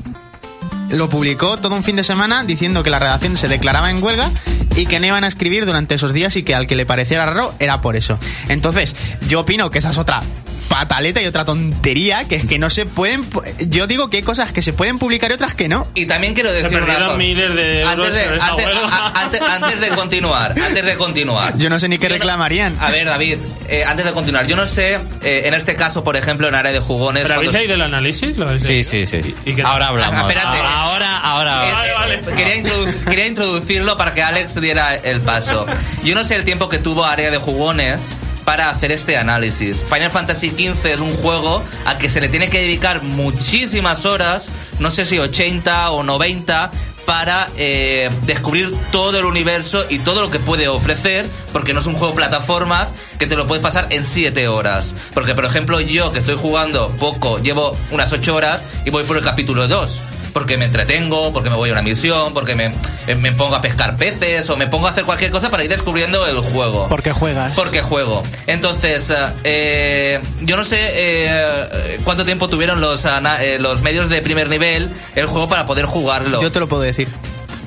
Lo 0.90 1.08
publicó 1.08 1.56
todo 1.56 1.76
un 1.76 1.84
fin 1.84 1.96
de 1.96 2.02
semana 2.02 2.42
diciendo 2.42 2.82
que 2.82 2.90
la 2.90 2.98
redacción 2.98 3.36
se 3.36 3.46
declaraba 3.46 3.90
en 3.90 4.02
huelga 4.02 4.30
y 4.76 4.86
que 4.86 4.98
no 4.98 5.06
iban 5.06 5.22
a 5.22 5.28
escribir 5.28 5.64
durante 5.64 5.94
esos 5.94 6.12
días 6.12 6.34
y 6.36 6.42
que 6.42 6.54
al 6.54 6.66
que 6.66 6.74
le 6.74 6.86
pareciera 6.86 7.26
raro 7.26 7.54
era 7.60 7.80
por 7.80 7.94
eso. 7.94 8.18
Entonces, 8.48 8.96
yo 9.28 9.40
opino 9.40 9.70
que 9.70 9.78
esa 9.78 9.90
es 9.90 9.98
otra 9.98 10.22
pataleta 10.70 11.20
y 11.20 11.26
otra 11.26 11.44
tontería, 11.44 12.24
que 12.28 12.36
es 12.36 12.46
que 12.46 12.58
no 12.58 12.70
se 12.70 12.86
pueden... 12.86 13.28
pu- 13.28 13.42
Yo 13.68 13.88
digo 13.88 14.08
que 14.08 14.18
hay 14.18 14.22
cosas 14.22 14.52
que 14.52 14.62
se 14.62 14.72
pueden 14.72 14.98
publicar 15.00 15.28
y 15.32 15.34
otras 15.34 15.54
que 15.54 15.68
no. 15.68 15.88
Y 15.96 16.06
también 16.06 16.32
quiero 16.32 16.50
Se 16.50 16.62
decir 16.62 16.78
una 16.78 16.86
perdieron 16.86 17.06
cosa. 17.08 17.18
miles 17.18 17.54
de 17.56 17.80
euros 17.82 17.92
antes 17.92 18.14
de, 18.14 18.22
antes- 18.40 18.66
a- 18.92 19.20
antes- 19.20 19.42
antes 19.42 19.80
de 19.80 19.88
continuar, 19.88 20.52
antes 20.52 20.84
de 20.84 20.94
continuar. 20.94 21.58
Yo 21.58 21.68
no 21.70 21.78
sé 21.80 21.88
ni 21.88 21.98
qué 21.98 22.04
Yo 22.06 22.10
no- 22.10 22.14
reclamarían. 22.14 22.76
A 22.80 22.88
ver, 22.90 23.04
David, 23.06 23.38
eh, 23.68 23.84
antes 23.84 24.06
de 24.06 24.12
continuar, 24.12 24.46
yo 24.46 24.54
no 24.56 24.64
sé, 24.66 24.94
eh, 25.22 25.42
en 25.46 25.54
este 25.54 25.74
caso, 25.74 26.04
por 26.04 26.16
ejemplo, 26.16 26.46
en 26.46 26.54
área 26.54 26.70
de 26.72 26.78
jugones. 26.78 27.24
¿Pero 27.24 27.34
habéis 27.34 27.50
cuando- 27.50 27.58
leído 27.58 27.74
el 27.74 27.82
análisis? 27.82 28.36
¿Lo 28.38 28.46
habéis 28.46 28.62
Sí, 28.62 28.84
sí, 28.84 29.04
sí. 29.06 29.34
¿Y- 29.44 29.50
y 29.50 29.54
qué 29.56 29.62
tal? 29.62 29.72
Ahora 29.72 29.88
hablamos. 29.88 30.14
Ah, 30.22 30.28
espérate. 30.28 30.58
Ahora, 30.64 31.16
ahora. 31.18 31.68
Eh, 31.68 31.72
Vale, 31.72 31.88
eh, 31.90 31.94
vale. 31.98 32.14
eh, 32.14 32.34
Quería, 32.36 32.56
introdu- 32.56 33.04
quería 33.06 33.26
introducirlo 33.26 33.96
para 33.96 34.14
que 34.14 34.22
Alex 34.22 34.60
diera 34.60 34.94
el 34.94 35.20
paso. 35.20 35.66
Yo 36.04 36.14
no 36.14 36.24
sé 36.24 36.36
el 36.36 36.44
tiempo 36.44 36.68
que 36.68 36.78
tuvo 36.78 37.04
Área 37.04 37.30
de 37.32 37.38
Jugones 37.38 38.16
para 38.44 38.70
hacer 38.70 38.92
este 38.92 39.16
análisis. 39.16 39.84
Final 39.84 40.10
Fantasy 40.10 40.50
XV 40.50 40.86
es 40.86 41.00
un 41.00 41.12
juego 41.12 41.62
al 41.86 41.98
que 41.98 42.08
se 42.08 42.20
le 42.20 42.28
tiene 42.28 42.48
que 42.48 42.60
dedicar 42.60 43.02
muchísimas 43.02 44.04
horas, 44.04 44.48
no 44.78 44.90
sé 44.90 45.04
si 45.04 45.18
80 45.18 45.90
o 45.90 46.02
90, 46.02 46.70
para 47.06 47.48
eh, 47.56 48.10
descubrir 48.26 48.72
todo 48.92 49.18
el 49.18 49.24
universo 49.24 49.84
y 49.88 49.98
todo 49.98 50.20
lo 50.20 50.30
que 50.30 50.38
puede 50.38 50.68
ofrecer, 50.68 51.26
porque 51.52 51.74
no 51.74 51.80
es 51.80 51.86
un 51.86 51.94
juego 51.94 52.14
plataformas 52.14 52.92
que 53.18 53.26
te 53.26 53.36
lo 53.36 53.46
puedes 53.46 53.62
pasar 53.62 53.88
en 53.90 54.04
7 54.04 54.46
horas. 54.48 54.94
Porque, 55.12 55.34
por 55.34 55.44
ejemplo, 55.44 55.80
yo 55.80 56.12
que 56.12 56.20
estoy 56.20 56.36
jugando 56.36 56.90
poco, 57.00 57.38
llevo 57.40 57.76
unas 57.90 58.12
8 58.12 58.34
horas 58.34 58.60
y 58.84 58.90
voy 58.90 59.04
por 59.04 59.16
el 59.16 59.24
capítulo 59.24 59.66
2 59.66 60.00
porque 60.32 60.56
me 60.56 60.64
entretengo, 60.66 61.32
porque 61.32 61.50
me 61.50 61.56
voy 61.56 61.70
a 61.70 61.72
una 61.72 61.82
misión, 61.82 62.32
porque 62.34 62.54
me, 62.54 62.72
me 63.16 63.32
pongo 63.32 63.54
a 63.56 63.60
pescar 63.60 63.96
peces 63.96 64.48
o 64.50 64.56
me 64.56 64.66
pongo 64.66 64.86
a 64.86 64.90
hacer 64.90 65.04
cualquier 65.04 65.30
cosa 65.30 65.50
para 65.50 65.64
ir 65.64 65.70
descubriendo 65.70 66.26
el 66.26 66.38
juego. 66.38 66.86
Porque 66.88 67.12
juegas. 67.12 67.52
Porque 67.54 67.82
juego. 67.82 68.22
Entonces, 68.46 69.12
eh, 69.44 70.20
yo 70.42 70.56
no 70.56 70.64
sé 70.64 70.78
eh, 70.92 72.00
cuánto 72.04 72.24
tiempo 72.24 72.48
tuvieron 72.48 72.80
los, 72.80 73.04
ana- 73.06 73.42
eh, 73.42 73.58
los 73.58 73.82
medios 73.82 74.08
de 74.08 74.20
primer 74.22 74.48
nivel 74.48 74.90
el 75.14 75.26
juego 75.26 75.48
para 75.48 75.66
poder 75.66 75.86
jugarlo. 75.86 76.40
Yo 76.42 76.50
te 76.52 76.60
lo 76.60 76.68
puedo 76.68 76.82
decir. 76.82 77.08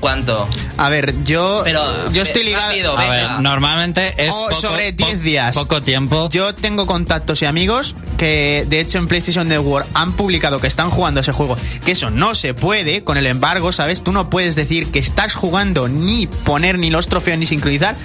¿Cuánto? 0.04 0.49
A 0.76 0.89
ver, 0.89 1.14
yo, 1.24 1.62
Pero, 1.64 2.12
yo 2.12 2.24
estoy 2.24 2.41
eh, 2.41 2.45
ligado. 2.45 2.68
rápido, 2.68 2.97
A 2.99 3.10
ver, 3.10 3.30
normalmente 3.39 4.14
es 4.18 4.34
Oh, 4.34 4.49
poco- 4.49 4.60
sobre 4.60 4.91
po- 4.91 5.06
10 5.06 5.24
días. 5.24 5.56
Poco 5.56 5.82
tiempo. 5.82 6.28
Yo 6.30 6.54
tengo 6.54 6.86
contactos 6.86 7.41
y 7.41 7.45
amigos 7.45 7.95
que, 8.18 8.66
de 8.68 8.82
hecho, 8.82 8.97
en 8.97 9.08
PlayStation 9.08 9.47
Network 9.47 9.88
han 9.93 10.12
publicado 10.12 10.60
que 10.60 10.68
están 10.68 10.89
jugando 10.89 11.22
ese 11.22 11.32
juego. 11.32 11.56
Que 11.86 11.93
eso 11.93 12.10
no 12.10 12.36
se 12.36 12.54
puede 12.54 13.06
con 13.06 13.16
el 13.16 13.26
embargo, 13.28 13.72
¿sabes? 13.72 14.04
Tú 14.04 14.12
no 14.12 14.30
puedes 14.30 14.58
decir 14.58 14.91
que 14.91 14.99
estás 14.99 15.36
jugando 15.36 15.88
ni 15.88 16.28
poner 16.28 16.78
ni 16.80 16.89
los 16.89 17.08
trofeos 17.08 17.38
ni 17.39 17.45
sincronizar. 17.45 17.95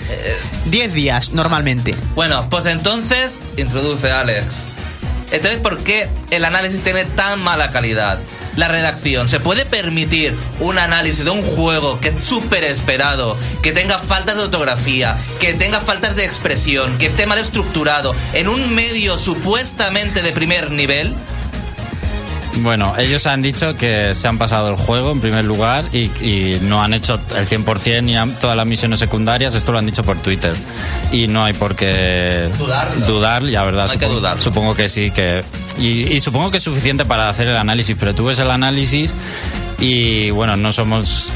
10 0.67 0.93
días, 0.95 1.33
normalmente. 1.33 1.97
Bueno, 2.15 2.49
pues 2.49 2.67
entonces 2.67 3.33
introduce 3.57 4.09
Alex. 4.09 4.47
Entonces, 5.33 5.59
¿por 5.61 5.81
qué 5.81 6.09
el 6.31 6.45
análisis 6.45 6.81
tiene 6.85 7.05
tan 7.07 7.41
mala 7.41 7.73
calidad? 7.73 8.21
La 8.59 8.67
redacción, 8.67 9.29
¿se 9.29 9.39
puede 9.39 9.65
permitir 9.65 10.35
un 10.59 10.81
análisis 10.81 11.25
de 11.25 11.31
un 11.31 11.45
juego 11.45 12.01
que 12.01 12.09
es 12.09 12.21
súper 12.21 12.65
esperado, 12.65 13.37
que 13.63 13.71
tenga 13.71 14.01
faltas 14.01 14.37
de 14.37 14.43
ortografía, 14.43 15.17
que 15.39 15.55
tenga 15.55 15.79
faltas 15.79 16.17
de 16.17 16.25
expresión, 16.25 16.99
que 16.99 17.07
esté 17.07 17.25
mal 17.25 17.39
estructurado, 17.39 18.17
en 18.33 18.49
un 18.49 18.75
medio 18.75 19.17
supuestamente 19.17 20.23
de 20.23 20.33
primer 20.33 20.73
nivel? 20.73 21.15
Bueno, 22.63 22.95
ellos 22.99 23.27
han 23.27 23.41
dicho 23.43 23.77
que 23.77 24.15
se 24.15 24.27
han 24.29 24.37
pasado 24.39 24.71
el 24.71 24.77
juego 24.77 25.13
en 25.13 25.21
primer 25.21 25.45
lugar 25.45 25.85
y, 25.93 26.05
y 26.25 26.59
no 26.63 26.83
han 26.83 26.93
hecho 26.95 27.21
el 27.37 27.47
100% 27.47 28.03
ni 28.03 28.17
han- 28.17 28.39
todas 28.39 28.57
las 28.57 28.67
misiones 28.67 28.99
secundarias, 28.99 29.55
esto 29.55 29.73
lo 29.73 29.79
han 29.79 29.87
dicho 29.87 30.03
por 30.03 30.19
Twitter. 30.19 30.55
Y 31.13 31.29
no 31.29 31.45
hay 31.45 31.53
por 31.53 31.77
qué 31.77 32.49
Dudarlo. 32.59 33.07
dudar, 33.07 33.43
la 33.43 33.65
verdad. 33.65 33.87
No 33.87 33.93
hay 33.93 33.99
que 33.99 34.05
supongo, 34.05 34.21
dudarlo. 34.21 34.43
supongo 34.43 34.75
que 34.75 34.89
sí, 34.89 35.11
que 35.11 35.43
y, 35.79 36.13
y 36.13 36.21
supongo 36.21 36.51
que 36.51 36.57
es 36.57 36.63
suficiente 36.63 37.05
para 37.05 37.29
hacer 37.29 37.47
el 37.49 37.57
análisis, 37.57 37.97
pero 37.99 38.15
tú 38.15 38.25
ves 38.27 38.39
el 38.41 38.51
análisis 38.51 39.15
y 39.79 40.31
bueno, 40.31 40.57
no 40.57 40.73
somos 40.73 41.31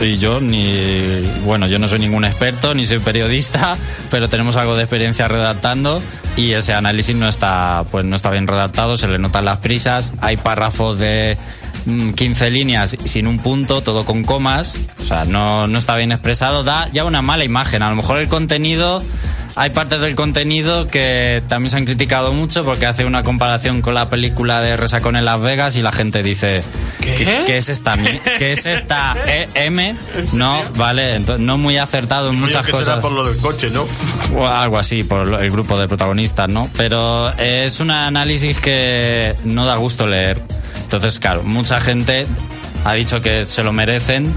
y 0.00 0.16
yo 0.16 0.40
ni 0.40 1.22
bueno, 1.44 1.66
yo 1.66 1.78
no 1.78 1.88
soy 1.88 1.98
ningún 1.98 2.24
experto 2.24 2.74
ni 2.74 2.86
soy 2.86 3.00
periodista, 3.00 3.76
pero 4.10 4.28
tenemos 4.28 4.56
algo 4.56 4.76
de 4.76 4.82
experiencia 4.82 5.26
redactando 5.26 6.00
y 6.36 6.52
ese 6.52 6.74
análisis 6.74 7.16
no 7.16 7.28
está 7.28 7.84
pues 7.90 8.04
no 8.04 8.14
está 8.14 8.30
bien 8.30 8.46
redactado, 8.46 8.96
se 8.96 9.08
le 9.08 9.18
notan 9.18 9.44
las 9.44 9.58
prisas, 9.58 10.12
hay 10.20 10.36
párrafos 10.36 10.98
de 10.98 11.36
15 12.14 12.50
líneas 12.50 12.96
sin 13.04 13.26
un 13.26 13.38
punto, 13.38 13.82
todo 13.82 14.04
con 14.04 14.24
comas, 14.24 14.78
o 15.00 15.04
sea, 15.04 15.24
no, 15.24 15.66
no 15.66 15.78
está 15.78 15.96
bien 15.96 16.12
expresado, 16.12 16.64
da 16.64 16.88
ya 16.92 17.04
una 17.04 17.22
mala 17.22 17.44
imagen, 17.44 17.82
a 17.82 17.90
lo 17.90 17.96
mejor 17.96 18.20
el 18.20 18.28
contenido 18.28 19.02
hay 19.56 19.70
partes 19.70 20.00
del 20.00 20.14
contenido 20.14 20.86
que 20.86 21.42
también 21.48 21.70
se 21.70 21.78
han 21.78 21.84
criticado 21.84 22.32
mucho 22.32 22.62
porque 22.62 22.86
hace 22.86 23.04
una 23.04 23.24
comparación 23.24 23.82
con 23.82 23.92
la 23.94 24.08
película 24.08 24.60
de 24.60 24.76
Resacón 24.76 25.16
en 25.16 25.24
Las 25.24 25.40
Vegas 25.40 25.74
y 25.74 25.82
la 25.82 25.90
gente 25.90 26.22
dice 26.22 26.62
¿qué, 27.00 27.42
qué 27.44 27.56
es 27.56 27.68
esta 27.68 27.96
qué 28.38 28.52
es 28.52 28.66
esta 28.66 29.16
E- 29.26 29.48
M? 29.54 29.96
No, 30.34 30.60
vale, 30.76 31.16
entonces, 31.16 31.44
no 31.44 31.58
muy 31.58 31.76
acertado 31.76 32.30
en 32.30 32.38
muchas 32.38 32.64
que 32.66 32.70
cosas. 32.72 32.86
será 32.86 33.00
por 33.00 33.10
lo 33.12 33.24
del 33.28 33.36
coche, 33.40 33.70
¿no? 33.70 33.86
O 34.36 34.46
algo 34.46 34.78
así, 34.78 35.02
por 35.02 35.42
el 35.42 35.50
grupo 35.50 35.78
de 35.78 35.88
protagonistas, 35.88 36.48
¿no? 36.48 36.68
Pero 36.76 37.30
es 37.38 37.80
un 37.80 37.90
análisis 37.90 38.60
que 38.60 39.34
no 39.44 39.64
da 39.66 39.76
gusto 39.76 40.06
leer. 40.06 40.40
Entonces, 40.88 41.18
claro, 41.18 41.42
mucha 41.44 41.80
gente 41.80 42.26
ha 42.86 42.94
dicho 42.94 43.20
que 43.20 43.44
se 43.44 43.62
lo 43.62 43.72
merecen 43.74 44.32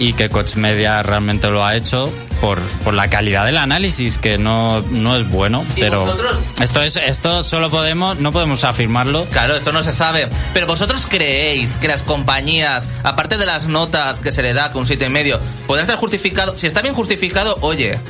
y 0.00 0.14
que 0.14 0.28
Coach 0.28 0.56
Media 0.56 1.00
realmente 1.04 1.48
lo 1.50 1.64
ha 1.64 1.76
hecho 1.76 2.12
por, 2.40 2.60
por 2.82 2.94
la 2.94 3.08
calidad 3.08 3.46
del 3.46 3.58
análisis, 3.58 4.18
que 4.18 4.36
no, 4.36 4.80
no 4.80 5.14
es 5.16 5.30
bueno. 5.30 5.64
¿Y 5.76 5.82
Pero 5.82 6.00
vosotros? 6.00 6.36
esto 6.60 6.82
es 6.82 6.96
esto 6.96 7.44
solo 7.44 7.70
podemos, 7.70 8.18
no 8.18 8.32
podemos 8.32 8.64
afirmarlo. 8.64 9.24
Claro, 9.26 9.54
esto 9.54 9.70
no 9.70 9.84
se 9.84 9.92
sabe. 9.92 10.28
Pero 10.52 10.66
vosotros 10.66 11.06
creéis 11.08 11.76
que 11.76 11.86
las 11.86 12.02
compañías, 12.02 12.88
aparte 13.04 13.38
de 13.38 13.46
las 13.46 13.68
notas 13.68 14.20
que 14.20 14.32
se 14.32 14.42
le 14.42 14.52
da 14.52 14.72
con 14.72 14.80
un 14.80 14.86
siete 14.88 15.06
y 15.06 15.10
medio, 15.10 15.38
podrá 15.68 15.82
estar 15.82 15.96
justificado. 15.96 16.58
Si 16.58 16.66
está 16.66 16.82
bien 16.82 16.94
justificado, 16.94 17.56
oye. 17.60 18.00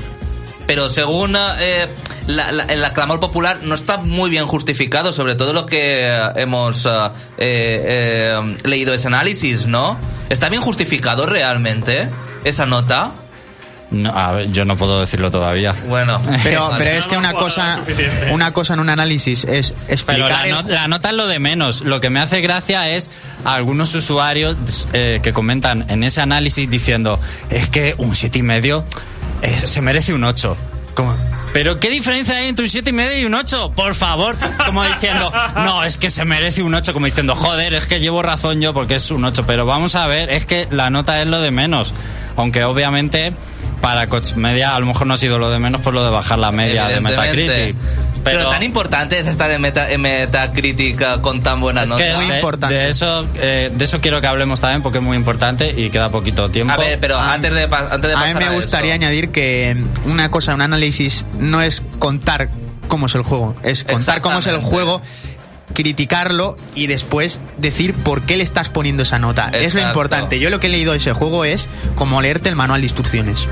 Pero 0.67 0.89
según 0.89 1.37
eh, 1.61 1.87
la- 2.27 2.53
la- 2.53 2.65
el 2.65 2.83
clamor 2.93 3.21
popular, 3.21 3.59
no 3.63 3.75
está 3.75 3.99
muy 3.99 4.31
bien 4.31 4.47
justificado, 4.47 5.13
sobre 5.13 5.35
todo 5.35 5.53
los 5.53 5.67
que 5.67 6.07
eh, 6.09 6.23
hemos 6.37 6.87
eh, 6.87 6.91
eh, 7.39 8.33
eh, 8.39 8.57
leído 8.65 8.95
ese 8.95 9.09
análisis, 9.09 9.67
¿no? 9.67 9.99
¿Está 10.31 10.49
bien 10.49 10.63
justificado 10.63 11.27
realmente 11.27 12.09
esa 12.45 12.67
nota? 12.67 13.13
No, 13.91 14.11
a 14.17 14.33
ver, 14.33 14.51
yo 14.51 14.65
no 14.65 14.77
puedo 14.77 14.99
decirlo 15.01 15.31
todavía. 15.31 15.75
Bueno, 15.87 16.21
Pero, 16.43 16.69
vale. 16.71 16.85
pero 16.85 16.99
es 16.99 17.07
que 17.07 17.17
una 17.19 17.33
cosa, 17.35 17.81
una 18.33 18.53
cosa 18.53 18.75
en 18.75 18.81
un 18.81 18.89
análisis 18.89 19.45
es 19.45 19.73
Pero 19.73 19.93
explicar. 19.93 20.31
la, 20.31 20.45
el 20.45 20.51
no- 20.51 20.63
la 20.71 20.89
nota 20.89 21.11
es 21.11 21.15
lo 21.17 21.27
de 21.29 21.39
menos. 21.39 21.83
Lo 21.83 22.01
que 22.01 22.11
me 22.11 22.19
hace 22.19 22.41
gracia 22.41 22.89
es 22.89 23.11
a 23.45 23.55
algunos 23.55 23.95
usuarios 23.95 24.57
eh, 24.95 25.21
que 25.23 25.33
comentan 25.35 25.85
en 25.91 26.03
ese 26.03 26.23
análisis 26.23 26.69
diciendo 26.69 27.21
es 27.51 27.69
que 27.69 27.95
un 27.99 28.17
siete 28.17 28.39
y 28.39 28.43
medio 28.43 28.85
eh, 29.43 29.55
se 29.65 29.81
merece 29.83 30.15
un 30.15 30.25
8. 30.25 30.57
Como, 30.95 31.15
Pero 31.55 31.79
¿qué 31.79 31.89
diferencia 31.89 32.35
hay 32.35 32.49
entre 32.49 32.65
un 32.65 32.71
siete 32.71 32.91
y 32.91 32.93
medio 32.93 33.17
y 33.17 33.25
un 33.27 33.33
8? 33.33 33.75
Por 33.77 33.95
favor, 33.95 34.37
como 34.67 34.83
diciendo, 34.83 35.33
no, 35.55 35.85
es 35.85 35.97
que 35.97 36.11
se 36.11 36.25
merece 36.25 36.65
un 36.65 36.75
8, 36.75 36.93
como 36.93 37.07
diciendo, 37.07 37.37
joder, 37.37 37.75
es 37.75 37.87
que 37.87 38.01
llevo 38.01 38.25
razón 38.25 38.61
yo 38.61 38.75
porque 38.75 38.97
es 38.97 39.09
un 39.13 39.25
8. 39.25 39.47
Pero 39.47 39.65
vamos 39.65 39.95
a 39.95 40.09
ver, 40.09 40.31
es 40.31 40.47
que 40.47 40.67
la 40.73 40.91
nota 40.91 41.23
es 41.23 41.29
lo 41.29 41.41
de 41.41 41.53
menos. 41.53 41.95
Aunque 42.37 42.65
obviamente 42.65 43.33
para 43.85 44.07
Coach 44.07 44.33
Media 44.33 44.75
a 44.75 44.81
lo 44.81 44.87
mejor 44.87 45.07
no 45.07 45.13
ha 45.13 45.17
sido 45.19 45.39
lo 45.39 45.51
de 45.51 45.59
menos 45.59 45.83
por 45.83 45.93
lo 45.93 46.03
de 46.03 46.11
bajar 46.11 46.39
la 46.39 46.51
media 46.51 46.89
de. 46.89 47.03
Metacritic. 47.03 47.77
Pero, 48.25 48.49
tan 48.49 48.63
importante 48.63 49.19
es 49.19 49.27
estar 49.27 49.51
en, 49.51 49.61
meta, 49.61 49.91
en 49.91 50.01
Metacritic 50.01 50.99
eh, 51.03 51.07
con 51.21 51.43
tan 51.43 51.61
buena 51.61 51.83
Es 51.83 51.91
nota. 51.91 52.03
que 52.03 52.67
de, 52.67 52.75
de 52.75 52.89
eso, 52.89 53.27
eh, 53.35 53.71
de 53.75 53.85
eso 53.85 54.01
quiero 54.01 54.23
que 54.23 54.27
hablemos 54.27 54.61
también 54.63 54.83
porque 54.83 54.97
es 54.97 55.05
muy 55.05 55.19
importante 55.19 55.75
y 55.77 55.91
queda 55.91 56.09
poquito 56.09 56.51
tiempo. 56.51 56.73
A 56.73 56.79
ver, 56.79 56.99
pero 56.99 57.19
antes 57.19 57.53
de, 57.53 57.65
antes 57.65 58.09
de 58.09 58.15
A 58.15 58.21
pasar 58.21 58.43
mí 58.43 58.49
me 58.49 58.55
gustaría 58.55 58.95
eso, 58.95 59.05
añadir 59.05 59.29
que 59.29 59.77
una 60.07 60.31
cosa, 60.31 60.55
un 60.55 60.63
análisis 60.63 61.27
no 61.39 61.61
es 61.61 61.83
contar 61.99 62.49
cómo 62.89 63.05
es 63.07 63.15
el 63.15 63.23
juego, 63.23 63.55
es 63.63 63.85
contar 63.85 64.23
cómo 64.23 64.39
es 64.39 64.47
el 64.47 64.61
juego, 64.61 65.03
criticarlo 65.75 66.57
y 66.75 66.87
después 66.87 67.41
decir 67.59 67.93
por 67.93 68.23
qué 68.23 68.39
le 68.39 68.45
estás 68.45 68.71
poniendo 68.71 69.03
esa 69.03 69.19
nota. 69.19 69.51
Es 69.53 69.75
lo 69.75 69.83
importante. 69.83 70.41
Yo 70.41 70.49
lo 70.49 70.61
que 70.61 70.69
he 70.69 70.71
leído 70.71 70.93
de 70.93 70.99
ese 70.99 71.13
juego 71.13 71.45
es 71.45 71.69
como 71.97 72.23
leerte 72.23 72.49
el 72.49 72.57
manual 72.57 72.81
de 72.81 72.87
instrucciones. 72.87 73.47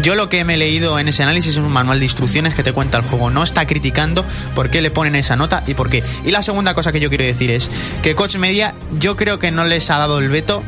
Yo 0.00 0.14
lo 0.14 0.28
que 0.28 0.44
me 0.44 0.54
he 0.54 0.56
leído 0.56 0.98
en 0.98 1.08
ese 1.08 1.22
análisis 1.22 1.52
es 1.52 1.58
un 1.58 1.70
manual 1.70 1.98
de 1.98 2.06
instrucciones 2.06 2.54
que 2.54 2.62
te 2.62 2.72
cuenta 2.72 2.98
el 2.98 3.04
juego. 3.04 3.30
No 3.30 3.42
está 3.42 3.66
criticando 3.66 4.24
por 4.54 4.70
qué 4.70 4.80
le 4.80 4.90
ponen 4.90 5.14
esa 5.14 5.36
nota 5.36 5.62
y 5.66 5.74
por 5.74 5.90
qué. 5.90 6.02
Y 6.24 6.30
la 6.30 6.42
segunda 6.42 6.74
cosa 6.74 6.92
que 6.92 7.00
yo 7.00 7.08
quiero 7.08 7.24
decir 7.24 7.50
es 7.50 7.70
que 8.02 8.14
Coach 8.14 8.36
Media 8.36 8.74
yo 8.98 9.16
creo 9.16 9.38
que 9.38 9.50
no 9.50 9.64
les 9.64 9.90
ha 9.90 9.98
dado 9.98 10.18
el 10.18 10.28
veto 10.28 10.62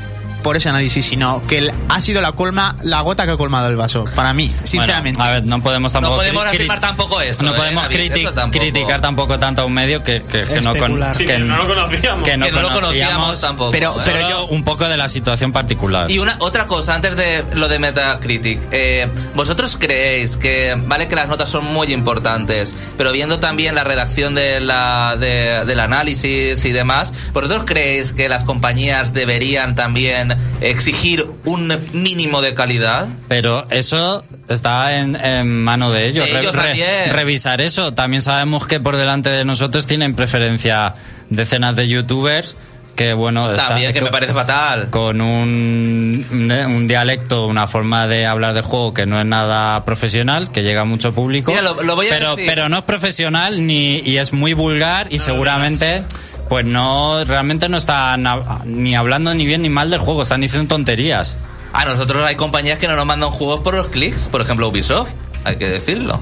por 0.45 0.57
ese 0.57 0.69
análisis, 0.69 1.05
sino 1.05 1.43
que 1.49 1.59
el- 1.59 1.73
ha 1.89 2.01
sido 2.01 2.21
la 2.21 2.31
colma, 2.33 2.77
la 2.83 3.01
gota 3.01 3.25
que 3.27 3.33
ha 3.33 3.37
colmado 3.37 3.69
el 3.69 3.75
vaso. 3.77 4.05
Para 4.15 4.33
mí, 4.33 4.55
sinceramente. 4.63 5.19
Bueno, 5.19 5.31
a 5.33 5.35
ver, 5.35 5.45
no 5.47 5.61
podemos 5.61 5.93
tampoco. 5.93 6.13
no 6.15 6.19
podemos 6.21 6.45
cri- 6.45 6.49
afirmar 6.51 6.81
tampoco 6.81 7.21
eso. 7.21 7.43
no 7.43 7.53
eh, 7.53 7.57
podemos 7.57 7.83
David, 7.85 7.97
criti- 7.97 8.21
eso 8.21 8.33
tampoco. 8.33 8.63
criticar 8.63 9.01
tampoco 9.01 9.39
tanto 9.41 9.63
a 9.63 9.65
un 9.65 9.73
medio 9.73 10.05
que, 10.05 10.23
que- 10.23 10.43
que 10.45 10.61
no, 10.61 10.71
con- 10.71 10.77
Especular. 11.03 11.17
Sí, 11.17 11.25
que 11.25 11.39
no 11.39 11.57
lo 11.57 11.65
conocíamos. 11.65 12.23
que 12.29 12.37
no 12.37 12.47
Que 12.47 12.53
no 12.53 12.61
lo 12.61 12.69
conocíamos 12.69 12.81
conocíamos 12.85 13.41
tampoco. 13.41 13.71
Pero, 13.73 13.93
¿eh? 13.93 14.03
pero 14.05 14.29
yo 14.31 14.47
un 14.47 14.63
poco 14.63 14.87
de 14.87 14.97
la 14.97 15.09
situación 15.09 15.51
particular. 15.53 16.11
Y 16.11 16.19
una 16.19 16.37
otra 16.41 16.67
cosa, 16.67 16.95
antes 16.95 17.17
de 17.17 17.45
lo 17.55 17.67
de 17.69 17.79
Metacritic, 17.79 18.61
eh, 18.71 19.09
¿vosotros 19.35 19.77
creéis 19.81 20.37
que, 20.37 20.75
vale 20.87 21.09
que 21.09 21.17
las 21.17 21.27
notas 21.29 21.49
son 21.49 21.65
muy 21.65 21.91
importantes, 21.93 22.77
pero 22.99 23.11
viendo 23.13 23.41
también 23.41 23.75
la 23.75 23.83
redacción 23.85 24.35
de 24.35 24.61
la, 24.61 25.17
de- 25.19 25.65
del 25.65 25.81
análisis 25.81 26.63
y 26.65 26.73
demás, 26.73 27.13
¿vosotros 27.33 27.63
creéis 27.65 28.13
que 28.13 28.29
las 28.29 28.45
compañías 28.45 29.15
deberían 29.15 29.75
también 29.75 30.34
exigir 30.61 31.27
un 31.45 31.73
mínimo 31.93 32.43
de 32.43 32.55
calidad? 32.55 33.07
Pero 33.29 33.65
eso 33.71 34.25
está 34.49 34.99
en, 34.99 35.17
en 35.17 35.63
mano 35.65 35.91
de 35.91 36.07
ellos. 36.09 36.31
De 36.31 36.41
ellos 36.41 36.55
también. 36.55 37.11
revisar 37.13 37.61
eso. 37.61 37.93
También 37.95 38.23
sabemos 38.23 38.67
que 38.67 38.81
por 38.81 38.97
delante 38.97 39.31
de 39.31 39.45
nosotros 39.45 39.87
tienen 39.87 40.15
preferencia 40.15 40.95
decenas 41.31 41.77
de 41.77 41.89
youtubers 41.89 42.57
que 42.95 43.13
bueno 43.13 43.51
está- 43.51 43.69
También, 43.71 43.93
que 43.93 44.03
me 44.03 44.11
parece 44.13 44.33
fatal. 44.33 44.89
con 44.91 45.21
un, 45.21 46.25
un 46.31 46.87
dialecto 46.87 47.47
una 47.49 47.67
forma 47.67 48.07
de 48.07 48.25
hablar 48.25 48.55
de 48.55 48.61
juego 48.61 48.95
que 48.95 49.05
no 49.05 49.19
es 49.19 49.27
nada 49.27 49.85
profesional 49.85 50.53
que 50.53 50.63
llega 50.63 50.83
a 50.83 50.85
mucho 50.85 51.13
público 51.13 51.51
Mira, 51.51 51.63
lo- 51.63 51.83
lo 51.83 51.97
voy 51.97 52.07
a 52.07 52.11
pero 52.11 52.37
decir. 52.37 52.45
pero 52.49 52.69
no 52.69 52.79
es 52.79 52.85
profesional 52.85 53.67
ni 53.67 53.97
y 53.99 54.19
es 54.19 54.33
muy 54.33 54.53
vulgar 54.53 55.09
y 55.11 55.19
seguramente 55.19 56.05
pues 56.49 56.65
no 56.65 57.25
realmente 57.25 57.69
no 57.69 57.77
están 57.77 58.27
ni 58.65 58.95
hablando 58.95 59.35
ni 59.35 59.47
bien 59.47 59.63
ni 59.63 59.69
mal 59.69 59.91
del 59.91 60.01
juego 60.01 60.23
están 60.23 60.41
diciendo 60.41 60.69
tonterías 60.69 61.37
A 61.73 61.85
nosotros 61.85 62.23
hay 62.23 62.37
compañías 62.37 62.79
que 62.79 62.87
no 62.87 62.97
nos 62.97 63.07
mandan 63.07 63.31
juegos 63.31 63.61
por 63.61 63.75
los 63.75 63.89
clics, 63.89 64.29
por 64.29 64.41
ejemplo 64.41 64.69
Ubisoft, 64.69 65.15
hay 65.45 65.57
que 65.57 65.69
decirlo. 65.69 66.21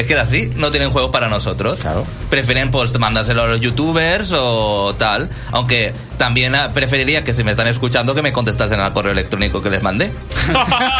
Es 0.00 0.06
que 0.06 0.14
es 0.14 0.20
así, 0.20 0.50
no 0.56 0.70
tienen 0.70 0.90
juegos 0.90 1.10
para 1.10 1.28
nosotros. 1.28 1.78
Claro. 1.80 2.06
Prefieren 2.30 2.70
pues 2.70 2.98
mandárselo 2.98 3.42
a 3.42 3.46
los 3.46 3.60
youtubers 3.60 4.32
o 4.34 4.94
tal. 4.98 5.28
Aunque 5.52 5.92
también 6.16 6.54
ah, 6.54 6.70
preferiría 6.72 7.22
que 7.24 7.34
si 7.34 7.44
me 7.44 7.50
están 7.50 7.66
escuchando 7.66 8.14
que 8.14 8.22
me 8.22 8.32
contestasen 8.32 8.80
al 8.80 8.92
correo 8.94 9.12
electrónico 9.12 9.60
que 9.60 9.68
les 9.70 9.82
mandé. 9.82 10.10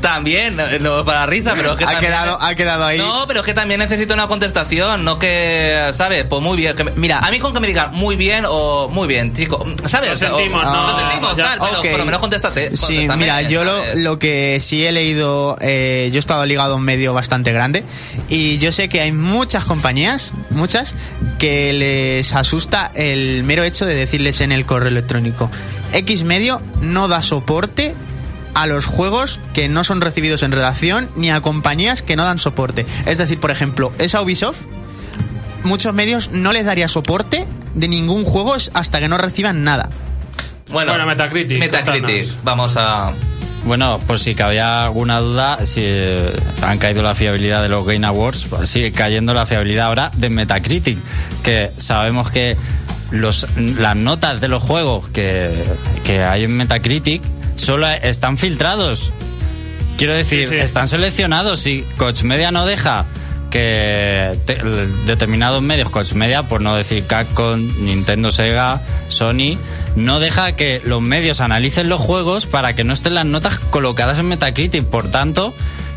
también, 0.00 0.56
no, 0.80 1.04
para 1.04 1.26
risa, 1.26 1.54
pero 1.56 1.72
es 1.72 1.78
que 1.78 1.84
Ha 1.84 1.92
también- 1.92 2.12
quedado, 2.12 2.38
ha 2.40 2.54
quedado 2.54 2.84
ahí. 2.84 2.98
No, 2.98 3.24
pero 3.26 3.40
es 3.40 3.46
que 3.46 3.54
también 3.54 3.80
necesito 3.80 4.14
una 4.14 4.26
contestación, 4.26 5.04
no 5.04 5.18
que, 5.18 5.90
¿sabes? 5.94 6.24
Pues 6.24 6.42
muy 6.42 6.56
bien. 6.56 6.76
que 6.76 6.84
me- 6.84 6.92
Mira. 6.96 7.18
a 7.20 7.30
mí 7.30 7.38
con 7.38 7.52
que 7.54 7.60
me 7.60 7.66
digan 7.66 7.90
muy 7.92 8.16
bien 8.16 8.44
o 8.48 8.88
muy 8.88 9.08
bien, 9.08 9.34
chico, 9.34 9.64
¿sabes? 9.86 10.10
Lo 10.10 10.16
sentimos, 10.16 10.64
O- 10.64 10.70
¿no? 10.70 10.92
Lo 10.92 10.98
sentimos, 10.98 11.36
Ya. 11.36 11.44
tal, 11.44 11.58
pero 11.82 11.90
por 11.92 11.98
lo 12.00 12.04
menos 12.04 12.20
contéstate. 12.20 12.76
Sí, 12.76 13.08
mira, 13.16 13.42
yo 13.42 13.64
lo, 13.64 13.74
lo 13.96 14.18
que 14.18 14.58
sí 14.60 14.84
he 14.84 14.92
leído, 14.92 15.56
eh, 15.60 16.08
yo 16.12 16.16
he 16.16 16.20
estado 16.20 16.44
ligado 16.46 16.74
a 16.74 16.76
un 16.76 16.82
medio 16.82 17.14
bastante 17.14 17.37
grande 17.42 17.84
y 18.28 18.58
yo 18.58 18.72
sé 18.72 18.88
que 18.88 19.00
hay 19.00 19.12
muchas 19.12 19.64
compañías, 19.64 20.32
muchas, 20.50 20.94
que 21.38 21.72
les 21.72 22.32
asusta 22.34 22.90
el 22.94 23.44
mero 23.44 23.62
hecho 23.64 23.86
de 23.86 23.94
decirles 23.94 24.40
en 24.40 24.52
el 24.52 24.66
correo 24.66 24.88
electrónico, 24.88 25.50
X 25.92 26.24
medio 26.24 26.60
no 26.80 27.08
da 27.08 27.22
soporte 27.22 27.94
a 28.54 28.66
los 28.66 28.86
juegos 28.86 29.38
que 29.54 29.68
no 29.68 29.84
son 29.84 30.00
recibidos 30.00 30.42
en 30.42 30.52
redacción 30.52 31.08
ni 31.16 31.30
a 31.30 31.40
compañías 31.40 32.02
que 32.02 32.16
no 32.16 32.24
dan 32.24 32.38
soporte. 32.38 32.86
Es 33.06 33.18
decir, 33.18 33.38
por 33.38 33.50
ejemplo, 33.50 33.92
esa 33.98 34.20
Ubisoft, 34.20 34.62
muchos 35.62 35.94
medios 35.94 36.30
no 36.32 36.52
les 36.52 36.66
daría 36.66 36.88
soporte 36.88 37.46
de 37.74 37.88
ningún 37.88 38.24
juego 38.24 38.54
hasta 38.54 39.00
que 39.00 39.08
no 39.08 39.18
reciban 39.18 39.62
nada. 39.64 39.88
Bueno, 40.70 40.92
Bueno, 40.92 41.06
Metacritic, 41.06 41.58
Metacritic, 41.60 42.02
contanos. 42.02 42.38
vamos 42.42 42.76
a... 42.76 43.12
Bueno, 43.68 44.00
por 44.06 44.18
si 44.18 44.34
cabía 44.34 44.84
alguna 44.84 45.20
duda, 45.20 45.58
si 45.66 45.82
eh, 45.84 46.32
han 46.62 46.78
caído 46.78 47.02
la 47.02 47.14
fiabilidad 47.14 47.60
de 47.62 47.68
los 47.68 47.86
Game 47.86 48.06
Awards, 48.06 48.46
pues 48.48 48.70
sigue 48.70 48.92
cayendo 48.92 49.34
la 49.34 49.44
fiabilidad 49.44 49.88
ahora 49.88 50.10
de 50.16 50.30
Metacritic, 50.30 50.98
que 51.42 51.70
sabemos 51.76 52.30
que 52.30 52.56
los, 53.10 53.46
las 53.56 53.94
notas 53.94 54.40
de 54.40 54.48
los 54.48 54.62
juegos 54.62 55.08
que, 55.08 55.52
que 56.06 56.24
hay 56.24 56.44
en 56.44 56.56
Metacritic 56.56 57.22
solo 57.56 57.86
están 57.88 58.38
filtrados. 58.38 59.12
Quiero 59.98 60.14
decir, 60.14 60.48
Sí, 60.48 60.54
sí. 60.54 60.60
están 60.60 60.88
seleccionados. 60.88 61.60
Si 61.60 61.82
Coach 61.98 62.22
Media 62.22 62.50
no 62.50 62.64
deja 62.64 63.04
que 63.50 64.38
te- 64.46 64.62
determinados 65.06 65.62
medios, 65.62 65.90
Coach 65.90 66.12
Media, 66.12 66.44
por 66.44 66.60
no 66.60 66.74
decir 66.74 67.04
Capcom, 67.06 67.58
Nintendo, 67.84 68.30
Sega, 68.30 68.80
Sony, 69.08 69.58
no 69.96 70.20
deja 70.20 70.52
que 70.52 70.80
los 70.84 71.00
medios 71.02 71.40
analicen 71.40 71.88
los 71.88 72.00
juegos 72.00 72.46
para 72.46 72.74
que 72.74 72.84
no 72.84 72.92
estén 72.92 73.14
las 73.14 73.26
notas 73.26 73.58
colocadas 73.58 74.18
en 74.18 74.26
Metacritic. 74.26 74.84
Por 74.84 75.08
tanto, 75.10 75.54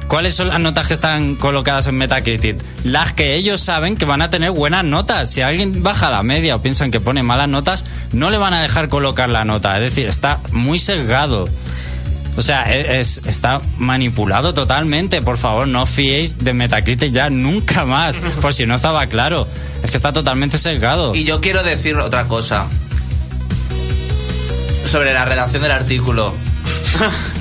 ¿cuáles 0.07 0.33
son 0.35 0.47
las 0.47 0.59
notas 0.59 0.87
que 0.87 0.93
están 0.93 1.35
colocadas 1.35 1.87
en 1.87 1.95
Metacritic? 1.95 2.57
Las 2.83 3.13
que 3.13 3.35
ellos 3.35 3.59
saben 3.59 3.95
que 3.97 4.05
van 4.05 4.21
a 4.21 4.29
tener 4.29 4.51
buenas 4.51 4.83
notas. 4.83 5.29
Si 5.29 5.41
alguien 5.41 5.83
baja 5.83 6.09
la 6.09 6.23
media 6.23 6.55
o 6.55 6.61
piensan 6.61 6.89
que 6.91 6.99
pone 6.99 7.21
malas 7.23 7.49
notas, 7.49 7.85
no 8.11 8.29
le 8.29 8.37
van 8.37 8.53
a 8.53 8.61
dejar 8.61 8.89
colocar 8.89 9.29
la 9.29 9.45
nota. 9.45 9.75
Es 9.77 9.83
decir, 9.83 10.07
está 10.07 10.39
muy 10.51 10.79
sesgado. 10.79 11.47
O 12.37 12.41
sea, 12.41 12.63
es, 12.63 13.17
es- 13.19 13.27
está 13.27 13.61
manipulado 13.77 14.53
totalmente. 14.53 15.21
Por 15.21 15.37
favor, 15.37 15.67
no 15.67 15.83
os 15.83 15.89
fiéis 15.89 16.37
de 16.39 16.53
Metacritic 16.53 17.11
ya 17.11 17.29
nunca 17.29 17.83
más. 17.85 18.17
Por 18.41 18.53
si 18.53 18.65
no 18.65 18.75
estaba 18.75 19.05
claro. 19.07 19.47
Es 19.83 19.91
que 19.91 19.97
está 19.97 20.13
totalmente 20.13 20.57
sesgado. 20.57 21.13
Y 21.15 21.23
yo 21.25 21.41
quiero 21.41 21.61
decir 21.63 21.95
otra 21.97 22.27
cosa. 22.27 22.67
Sobre 24.85 25.13
la 25.13 25.25
redacción 25.25 25.61
del 25.63 25.71
artículo. 25.71 26.33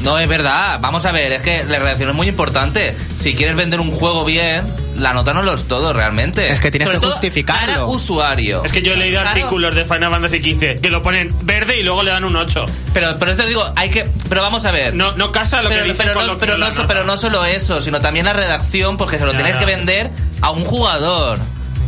No, 0.02 0.18
es 0.18 0.26
verdad. 0.28 0.78
Vamos 0.80 1.04
a 1.04 1.12
ver, 1.12 1.30
es 1.32 1.42
que 1.42 1.62
la 1.64 1.78
redacción 1.78 2.08
es 2.10 2.14
muy 2.16 2.26
importante. 2.28 2.96
Si 3.16 3.34
quieres 3.34 3.54
vender 3.54 3.78
un 3.80 3.90
juego 3.90 4.24
bien, 4.24 4.62
la 5.00 5.12
nota 5.12 5.34
no 5.34 5.42
lo 5.42 5.54
es 5.54 5.64
todo 5.66 5.92
realmente. 5.92 6.52
Es 6.52 6.60
que 6.60 6.70
tienes 6.70 6.86
Sobre 6.86 6.98
que 6.98 7.02
todo, 7.02 7.12
justificarlo. 7.12 7.66
cara 7.66 7.84
usuario. 7.86 8.62
Es 8.64 8.72
que 8.72 8.82
yo 8.82 8.92
he 8.92 8.96
leído 8.96 9.20
Claro. 9.20 9.36
artículos 9.36 9.74
de 9.74 9.84
Final 9.84 10.10
Fantasy 10.10 10.38
XV 10.40 10.80
que 10.80 10.90
lo 10.90 11.02
ponen 11.02 11.34
verde 11.42 11.80
y 11.80 11.82
luego 11.82 12.02
le 12.02 12.10
dan 12.10 12.24
un 12.24 12.36
8. 12.36 12.66
Pero, 12.92 13.18
pero 13.18 13.32
esto 13.32 13.44
digo, 13.46 13.64
hay 13.76 13.88
que. 13.90 14.08
Pero 14.28 14.42
vamos 14.42 14.64
a 14.66 14.70
ver. 14.70 14.94
No, 14.94 15.12
no 15.12 15.32
casa 15.32 15.62
lo 15.62 15.68
pero, 15.70 15.84
que 15.84 15.94
pero 15.94 16.14
no, 16.14 16.26
lo 16.26 16.38
pero, 16.38 16.58
no, 16.58 16.70
so- 16.70 16.86
pero 16.86 17.04
no 17.04 17.16
solo 17.16 17.44
eso, 17.44 17.80
sino 17.80 18.00
también 18.00 18.26
la 18.26 18.32
redacción, 18.32 18.96
porque 18.96 19.18
se 19.18 19.24
lo 19.24 19.32
Ya, 19.32 19.38
tienes 19.38 19.54
ya. 19.54 19.58
que 19.60 19.66
vender 19.66 20.10
a 20.40 20.50
un 20.50 20.64
jugador. 20.64 21.38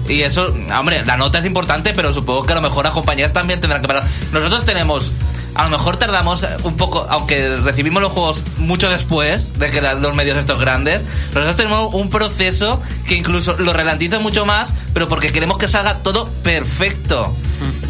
Y 0.09 0.23
eso, 0.23 0.53
hombre, 0.77 1.05
la 1.07 1.17
nota 1.17 1.39
es 1.39 1.47
importante, 1.47 1.95
pero 1.95 2.13
supongo 2.13 2.45
que 2.45 2.53
a 2.53 2.57
lo 2.57 2.63
mejor 2.63 2.85
las 2.85 2.93
compañías 2.93 3.33
también 3.33 3.61
tendrán 3.61 3.83
que 3.83 3.89
parar. 3.89 4.03
Nosotros 4.33 4.65
tenemos, 4.65 5.13
a 5.55 5.65
lo 5.65 5.71
mejor 5.71 5.97
tardamos 5.97 6.47
un 6.63 6.77
poco, 6.77 7.07
aunque 7.11 7.57
recibimos 7.57 8.03
los 8.03 8.13
juegos 8.13 8.45
mucho 8.57 8.89
después 8.89 9.59
de 9.59 9.71
que 9.71 9.81
los 9.81 10.15
medios 10.15 10.37
estos 10.37 10.59
grandes, 10.61 11.03
nosotros 11.35 11.57
tenemos 11.57 11.95
un 11.95 12.11
proceso 12.11 12.81
que 13.07 13.15
incluso 13.15 13.57
lo 13.59 13.73
ralentiza 13.73 14.19
mucho 14.19 14.47
más, 14.47 14.73
pero 14.95 15.09
porque 15.09 15.31
queremos 15.33 15.59
que 15.59 15.69
salga 15.69 15.99
todo 15.99 16.29
perfecto. 16.43 17.35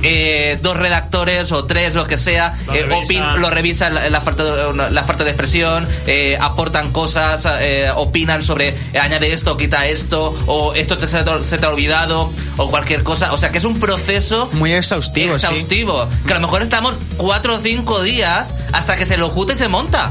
Eh, 0.03 0.59
dos 0.61 0.77
redactores 0.77 1.53
o 1.53 1.65
tres, 1.65 1.95
lo 1.95 2.07
que 2.07 2.19
sea, 2.19 2.55
Lo 2.67 2.75
eh, 2.75 2.83
revisan. 2.83 3.41
lo 3.41 3.49
revisan 3.51 3.95
la, 3.95 4.11
la 4.11 4.21
falta 4.21 4.43
de, 4.45 4.91
la 4.91 5.05
falta 5.05 5.23
de 5.25 5.31
expresión, 5.31 5.87
eh, 6.07 6.37
aportan 6.41 6.91
cosas, 6.91 7.47
eh, 7.61 7.89
opinan 7.95 8.43
sobre 8.43 8.71
eh, 8.71 8.99
añade 9.01 9.33
esto, 9.33 9.57
quita 9.57 9.87
esto, 9.87 10.35
o 10.47 10.75
esto 10.75 10.99
te, 10.99 11.07
se, 11.07 11.23
te, 11.23 11.43
se 11.45 11.57
te 11.57 11.67
ha 11.67 11.69
olvidado, 11.71 12.31
o 12.57 12.69
cualquier 12.69 13.03
cosa. 13.05 13.33
O 13.33 13.39
sea 13.39 13.51
que 13.53 13.59
es 13.59 13.65
un 13.65 13.79
proceso 13.79 14.51
Muy 14.55 14.73
exhaustivo, 14.73 15.39
sí. 15.39 15.47
exhaustivo. 15.47 16.09
Que 16.27 16.33
a 16.33 16.37
lo 16.37 16.43
mejor 16.43 16.63
estamos 16.63 16.95
cuatro 17.17 17.52
o 17.53 17.61
cinco 17.61 18.03
días 18.03 18.55
hasta 18.73 18.97
que 18.97 19.07
se 19.07 19.17
lo 19.17 19.29
jute 19.29 19.53
y 19.55 19.57
se 19.57 19.69
monta. 19.69 20.11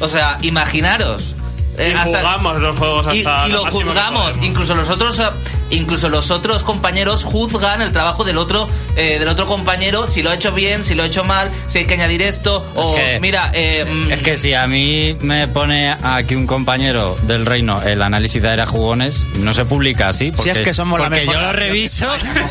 O 0.00 0.08
sea, 0.08 0.38
imaginaros. 0.42 1.34
Y 1.78 1.82
Eh, 1.82 1.94
hasta- 1.94 2.18
jugamos 2.20 2.60
los 2.60 2.76
juegos 2.78 3.06
y, 3.14 3.18
hasta 3.18 3.48
y 3.48 3.52
lo 3.52 3.62
máximo 3.64 3.80
que 3.82 3.86
juzgamos 3.88 4.34
incluso 4.42 4.74
los 4.74 4.88
otros 4.88 5.18
eh, 5.18 5.24
incluso 5.70 6.08
los 6.08 6.30
otros 6.30 6.62
compañeros 6.62 7.24
juzgan 7.24 7.82
el 7.82 7.92
trabajo 7.92 8.24
del 8.24 8.38
otro 8.38 8.68
eh, 8.96 9.18
del 9.18 9.28
otro 9.28 9.46
compañero 9.46 10.08
si 10.08 10.22
lo 10.22 10.30
ha 10.30 10.34
hecho 10.34 10.52
bien 10.52 10.84
si 10.84 10.94
lo 10.94 11.02
ha 11.02 11.06
hecho 11.06 11.24
mal 11.24 11.50
si 11.66 11.78
hay 11.78 11.84
que 11.86 11.94
añadir 11.94 12.22
esto 12.22 12.64
o 12.74 12.94
que- 12.94 13.18
mira 13.20 13.50
eh, 13.54 13.84
Es 14.10 14.20
que 14.22 14.36
si 14.36 14.54
a 14.54 14.66
mí 14.66 15.16
me 15.20 15.48
pone 15.48 15.90
aquí 16.02 16.34
un 16.34 16.46
compañero 16.46 17.16
del 17.22 17.46
reino 17.46 17.82
el 17.82 18.02
análisis 18.02 18.40
de 18.42 18.48
Era 18.52 18.66
Jugones, 18.66 19.24
no 19.34 19.52
se 19.54 19.64
publica 19.64 20.08
así. 20.08 20.30
Porque, 20.32 20.50
es 20.52 20.58
que 20.58 20.72
somos 20.74 20.98
la 21.00 21.06
porque 21.06 21.20
mejor 21.20 21.34
yo 21.34 21.40
lo 21.42 21.52
reviso 21.52 22.06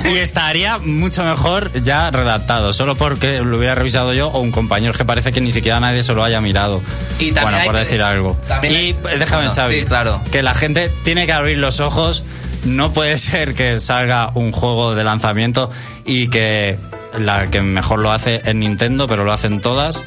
y 0.05 0.17
estaría 0.17 0.77
mucho 0.79 1.23
mejor 1.23 1.71
ya 1.81 2.11
redactado, 2.11 2.73
solo 2.73 2.95
porque 2.95 3.39
lo 3.41 3.57
hubiera 3.57 3.75
revisado 3.75 4.13
yo 4.13 4.27
o 4.29 4.39
un 4.39 4.51
compañero 4.51 4.93
que 4.93 5.05
parece 5.05 5.31
que 5.31 5.41
ni 5.41 5.51
siquiera 5.51 5.79
nadie 5.79 6.03
se 6.03 6.13
lo 6.13 6.23
haya 6.23 6.41
mirado. 6.41 6.81
Y 7.19 7.31
también 7.31 7.43
bueno, 7.59 7.65
por 7.65 7.73
que- 7.75 7.79
decir 7.81 8.01
algo. 8.01 8.37
Y 8.63 8.65
hay- 8.67 8.93
déjame, 9.19 9.43
Bueno, 9.47 9.53
Xavi, 9.53 9.79
sí, 9.79 9.85
claro. 9.85 10.21
que 10.31 10.43
la 10.43 10.53
gente 10.53 10.91
tiene 11.03 11.25
que 11.25 11.33
abrir 11.33 11.57
los 11.57 11.79
ojos. 11.79 12.23
No 12.65 12.91
puede 12.91 13.17
ser 13.17 13.53
que 13.53 13.79
salga 13.79 14.31
un 14.33 14.51
juego 14.51 14.95
de 14.95 15.03
lanzamiento 15.03 15.69
y 16.03 16.27
que 16.29 16.77
la 17.19 17.49
que 17.49 17.61
mejor 17.61 17.99
lo 17.99 18.11
hace 18.11 18.41
es 18.43 18.55
Nintendo, 18.55 19.07
pero 19.07 19.23
lo 19.23 19.31
hacen 19.31 19.61
todas. 19.61 20.03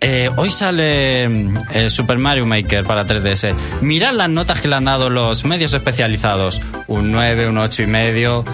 Eh, 0.00 0.30
hoy 0.36 0.50
sale 0.50 1.24
eh, 1.72 1.88
Super 1.88 2.18
Mario 2.18 2.46
Maker 2.46 2.84
para 2.84 3.06
3DS. 3.06 3.54
Mirad 3.80 4.14
las 4.14 4.28
notas 4.28 4.60
que 4.60 4.68
le 4.68 4.74
han 4.74 4.86
dado 4.86 5.08
los 5.08 5.44
medios 5.44 5.72
especializados. 5.72 6.60
Un 6.88 7.12
9, 7.12 7.48
un 7.48 7.58
8 7.58 7.84
y 7.84 7.86
medio. 7.86 8.44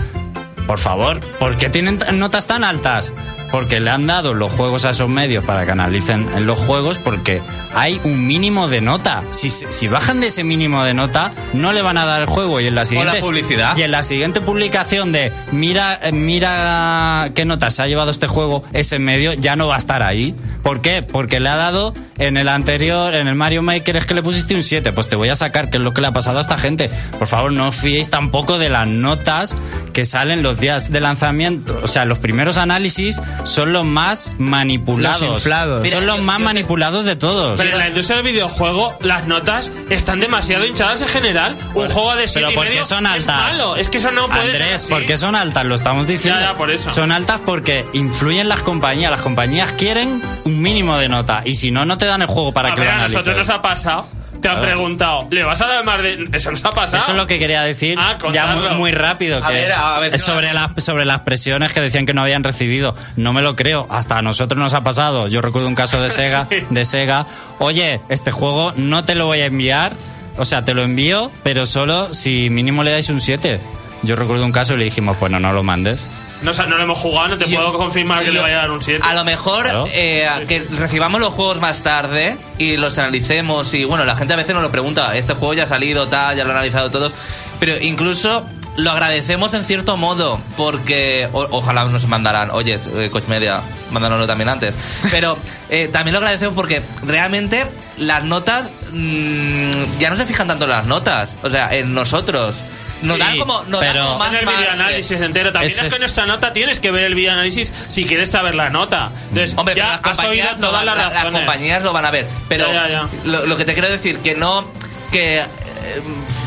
Por 0.67 0.79
favor, 0.79 1.21
¿por 1.39 1.57
qué 1.57 1.71
tienen 1.71 1.99
notas 2.15 2.47
tan 2.47 2.65
altas? 2.65 3.13
Porque 3.51 3.81
le 3.81 3.91
han 3.91 4.07
dado 4.07 4.35
los 4.35 4.53
juegos 4.53 4.85
a 4.85 4.91
esos 4.91 5.09
medios 5.09 5.45
para 5.45 5.65
que 5.65 5.73
analicen 5.73 6.29
en 6.35 6.47
los 6.47 6.59
juegos 6.59 6.99
porque 6.99 7.41
hay 7.75 8.01
un 8.05 8.27
mínimo 8.27 8.69
de 8.69 8.81
nota. 8.81 9.23
Si, 9.31 9.51
si 9.51 9.89
bajan 9.89 10.21
de 10.21 10.29
ese 10.29 10.45
mínimo 10.45 10.83
de 10.85 10.95
nota, 10.95 11.33
no 11.53 11.73
le 11.73 11.83
van 11.83 11.99
a 11.99 12.05
dar 12.05 12.23
el 12.23 12.27
juego 12.27 12.61
y 12.61 12.67
en 12.67 12.75
la 12.75 12.85
siguiente 12.85 13.21
publicidad. 13.21 13.77
Y 13.77 13.83
en 13.83 13.91
la 13.91 14.03
siguiente 14.03 14.41
publicación 14.41 15.13
de 15.13 15.33
mira 15.53 15.99
eh, 16.03 16.13
mira 16.13 17.31
qué 17.35 17.45
nota 17.45 17.71
se 17.71 17.83
ha 17.83 17.87
llevado 17.87 18.11
este 18.11 18.27
juego, 18.27 18.65
ese 18.73 18.99
medio 18.99 19.33
ya 19.35 19.57
no 19.57 19.69
va 19.69 19.77
a 19.77 19.79
estar 19.79 20.03
ahí. 20.03 20.35
¿Por 20.63 20.81
qué? 20.81 21.03
Porque 21.03 21.39
le 21.39 21.49
ha 21.49 21.57
dado 21.57 21.95
en 22.19 22.37
el 22.37 22.49
anterior, 22.49 23.15
en 23.15 23.29
el 23.29 23.35
Mario 23.37 23.63
Maker 23.63 23.97
es 23.97 24.07
que 24.07 24.15
le 24.15 24.23
pusiste 24.23 24.55
un 24.55 24.63
7, 24.63 24.93
pues 24.93 25.09
te 25.09 25.15
voy 25.15 25.29
a 25.29 25.37
sacar 25.37 25.71
qué 25.71 25.77
es 25.77 25.83
lo 25.83 25.95
que 25.95 26.01
le 26.01 26.09
ha 26.09 26.13
pasado 26.13 26.39
a 26.39 26.41
esta 26.41 26.59
gente. 26.59 26.91
Por 27.19 27.29
favor, 27.29 27.53
no 27.53 27.69
os 27.69 27.77
fiéis 27.77 28.11
tampoco 28.11 28.59
de 28.59 28.69
las 28.69 28.87
notas 28.89 29.55
que 29.93 30.05
salen 30.05 30.43
los 30.43 30.59
días 30.59 30.91
de 30.91 31.01
lanzamiento. 31.01 31.81
O 31.83 31.87
sea, 31.87 32.05
los 32.05 32.19
primeros 32.19 32.57
análisis 32.57 33.21
son 33.45 33.73
los 33.73 33.85
más 33.85 34.33
manipulados. 34.39 35.21
Los 35.21 35.35
inflados. 35.37 35.83
Mira, 35.83 35.97
son 35.99 36.07
los 36.07 36.17
yo- 36.19 36.23
más 36.23 36.39
yo- 36.39 36.45
manipulados 36.45 37.05
de 37.05 37.17
todos. 37.17 37.57
Pero 37.59 37.71
en 37.73 37.79
la 37.79 37.89
industria 37.89 38.17
del 38.17 38.27
videojuego, 38.27 38.97
las 39.01 39.27
notas 39.27 39.71
están 39.91 40.21
demasiado 40.21 40.65
hinchadas 40.65 41.01
en 41.03 41.09
general. 41.09 41.57
Un 41.75 41.89
juego 41.89 42.15
de 42.17 42.27
7 42.29 42.41
Pero 42.41 42.51
y 42.51 42.55
¿por 42.55 42.69
medio 42.69 42.85
son 42.85 43.07
es 43.07 43.13
altas? 43.13 43.37
malo. 43.53 43.77
Es 43.77 43.89
que 43.89 43.99
eso 43.99 44.11
no 44.11 44.27
puede 44.29 44.53
ser 44.53 44.63
Andrés, 44.63 44.83
así. 44.83 44.93
¿por 44.93 45.05
qué 45.07 45.17
son 45.17 45.35
altas? 45.35 45.65
Lo 45.65 45.75
estamos 45.75 46.07
diciendo. 46.07 46.41
Ya, 46.41 46.53
ya, 46.53 46.57
por 46.57 46.71
eso. 46.71 46.91
Son 46.91 47.13
altas 47.13 47.41
porque 47.45 47.87
influyen 47.93 48.49
las 48.49 48.61
compañías. 48.61 49.11
Las 49.11 49.23
compañías 49.23 49.73
quieren 49.73 50.23
un 50.45 50.61
mínimo 50.61 50.97
de 50.99 51.09
nota. 51.09 51.43
Y 51.45 51.55
si 51.57 51.71
no, 51.71 51.85
no 51.85 51.99
te 51.99 52.07
dan 52.07 52.23
el 52.23 52.29
juego 52.29 52.53
para 52.53 52.71
a 52.71 52.75
que 52.75 52.81
ver, 52.81 52.89
lo 52.89 52.93
a 52.93 52.97
analices. 52.97 53.15
nosotros 53.25 53.47
nos 53.47 53.55
ha 53.57 53.63
pasado. 53.63 54.07
Te 54.51 54.57
han 54.57 54.61
preguntado, 54.63 55.29
¿le 55.31 55.45
vas 55.45 55.61
a 55.61 55.67
dar 55.67 55.85
más 55.85 56.03
de.? 56.03 56.29
Eso 56.33 56.51
nos 56.51 56.65
ha 56.65 56.71
pasado. 56.71 57.03
Eso 57.03 57.13
es 57.13 57.17
lo 57.17 57.27
que 57.27 57.39
quería 57.39 57.63
decir 57.63 57.99
Ah, 58.01 58.17
ya 58.33 58.47
muy, 58.57 58.69
muy 58.77 58.93
rápido. 58.93 59.43
A 59.43 59.47
Que 59.47 59.53
ver, 59.53 59.73
a 59.73 59.99
ver 60.01 60.13
si 60.13 60.19
sobre, 60.19 60.49
no- 60.49 60.55
las 60.55 60.85
sobre 60.85 61.05
las 61.05 61.21
presiones 61.21 61.73
que 61.73 61.81
decían 61.81 62.07
que 62.07 62.15
no 62.15 62.23
habían 62.23 62.45
recibido. 62.45 62.95
No 63.17 63.33
me 63.33 63.43
lo 63.43 63.57
creo. 63.57 63.87
Hasta 63.91 64.19
a 64.19 64.23
nosotros 64.23 64.59
nos 64.59 64.75
ha 64.75 64.83
pasado. 64.83 65.29
Yo 65.29 65.41
recuerdo 65.43 65.69
un 65.69 65.75
caso 65.75 66.01
de 66.01 66.11
Sega. 66.11 66.47
Sí. 66.51 66.57
de 66.71 66.85
Sega. 66.85 67.27
Oye, 67.59 68.01
este 68.09 68.31
juego 68.31 68.73
no 68.77 69.05
te 69.05 69.15
lo 69.15 69.27
voy 69.27 69.41
a 69.41 69.47
enviar 69.47 69.93
o 70.39 70.45
sea, 70.45 70.67
te 70.67 70.75
lo 70.75 70.83
envío, 70.83 71.31
pero 71.43 71.65
solo 71.65 72.13
si 72.13 72.51
mínimo 72.51 72.83
le 72.85 72.91
dais 72.91 73.09
un 73.09 73.21
7. 73.23 73.59
Yo 74.03 74.17
recuerdo 74.17 74.45
un 74.45 74.53
caso 74.53 74.75
y 74.75 74.77
le 74.77 74.85
dijimos, 74.85 75.19
bueno, 75.19 75.41
no 75.41 75.51
lo 75.55 75.63
mandes. 75.63 76.09
No, 76.43 76.53
no 76.53 76.77
lo 76.77 76.83
hemos 76.83 76.99
jugado, 76.99 77.29
no 77.29 77.39
te 77.39 77.47
puedo 77.47 77.73
confirmar 77.77 78.21
que 78.23 78.29
le 78.31 78.35
yo- 78.37 78.43
vaya 78.43 78.59
a 78.59 78.61
dar 78.63 78.71
un 78.71 78.83
7. 78.83 79.03
A 79.05 79.15
lo 79.15 79.25
mejor 79.25 79.63
Claro. 79.65 79.87
eh, 79.91 80.29
que 80.47 80.61
recibamos 80.77 81.21
los 81.21 81.33
juegos 81.33 81.61
más 81.61 81.83
tarde 81.83 82.37
y 82.59 82.77
los 82.77 82.99
analicemos 82.99 83.73
y 83.75 83.85
bueno, 83.85 84.05
la 84.05 84.15
gente 84.17 84.35
a 84.35 84.37
veces 84.37 84.53
nos 84.55 84.63
lo 84.63 84.71
pregunta, 84.71 85.17
este 85.17 85.33
juego 85.35 85.55
ya 85.55 85.65
ha 85.65 85.67
salido, 85.67 86.09
tal, 86.09 86.37
ya 86.37 86.45
lo 86.45 86.51
han 86.51 86.57
analizado 86.57 86.91
todos, 86.91 87.15
pero 87.59 87.77
incluso 87.81 88.45
lo 88.77 88.91
agradecemos 88.91 89.55
en 89.55 89.65
cierto 89.65 89.97
modo 89.97 90.39
porque 90.59 91.29
o- 91.33 91.49
ojalá 91.53 91.85
nos 91.87 92.07
mandaran, 92.07 92.51
oye, 92.51 92.79
eh, 92.97 93.09
Coach 93.11 93.29
Media, 93.29 93.63
mándanoslo 93.91 94.27
también 94.27 94.51
antes, 94.51 94.75
pero 95.11 95.39
eh, 95.71 95.89
también 95.91 96.13
lo 96.13 96.19
agradecemos 96.19 96.55
porque 96.55 96.83
realmente 97.03 97.65
las 97.97 98.23
notas 98.25 98.71
mm, 98.93 99.99
ya 99.99 100.11
no 100.11 100.17
se 100.17 100.27
fijan 100.27 100.49
tanto 100.49 100.65
en 100.67 100.71
las 100.73 100.85
notas, 100.85 101.31
o 101.43 101.49
sea, 101.51 101.75
en 101.75 101.95
nosotros. 101.95 102.57
Nos 103.03 103.17
Sí, 103.17 103.23
dan 103.23 103.39
como, 103.39 103.63
nos 103.65 103.81
dan 103.81 103.93
pero 103.93 104.05
como 104.07 104.19
más 104.19 104.29
en 104.33 104.37
el 104.39 104.47
videoanálisis 104.47 105.21
entero. 105.21 105.53
También 105.53 105.71
Ese 105.73 105.83
es 105.83 105.89
que 105.89 105.95
es- 105.95 106.01
nuestra 106.01 106.27
nota 106.27 106.53
tienes 106.53 106.81
que 106.81 106.91
ver 106.91 107.05
el 107.05 107.15
videoanálisis 107.15 107.73
si 107.89 108.05
quieres 108.07 108.31
saber 108.31 108.55
la 108.55 108.71
nota. 108.71 109.11
Entonces, 109.29 109.55
Hombre, 109.59 109.75
ya 109.75 110.01
las 110.05 110.19
has 110.19 110.25
oído 110.27 110.47
todas 110.59 110.73
van, 110.73 110.87
las 110.87 110.97
la- 110.97 111.03
las 111.05 111.13
razones. 111.15 111.41
compañías 111.41 111.83
lo 111.83 111.93
van 111.93 112.05
a 112.07 112.11
ver. 112.11 112.27
Pero 112.49 112.67
Ya, 112.73 112.89
ya, 112.89 112.89
ya. 112.89 113.09
Lo, 113.25 113.47
lo 113.47 113.57
que 113.57 113.65
te 113.65 113.73
quiero 113.75 113.89
decir, 113.89 114.19
que 114.21 114.35
no. 114.35 114.67
que 115.13 115.39
eh, 115.39 115.45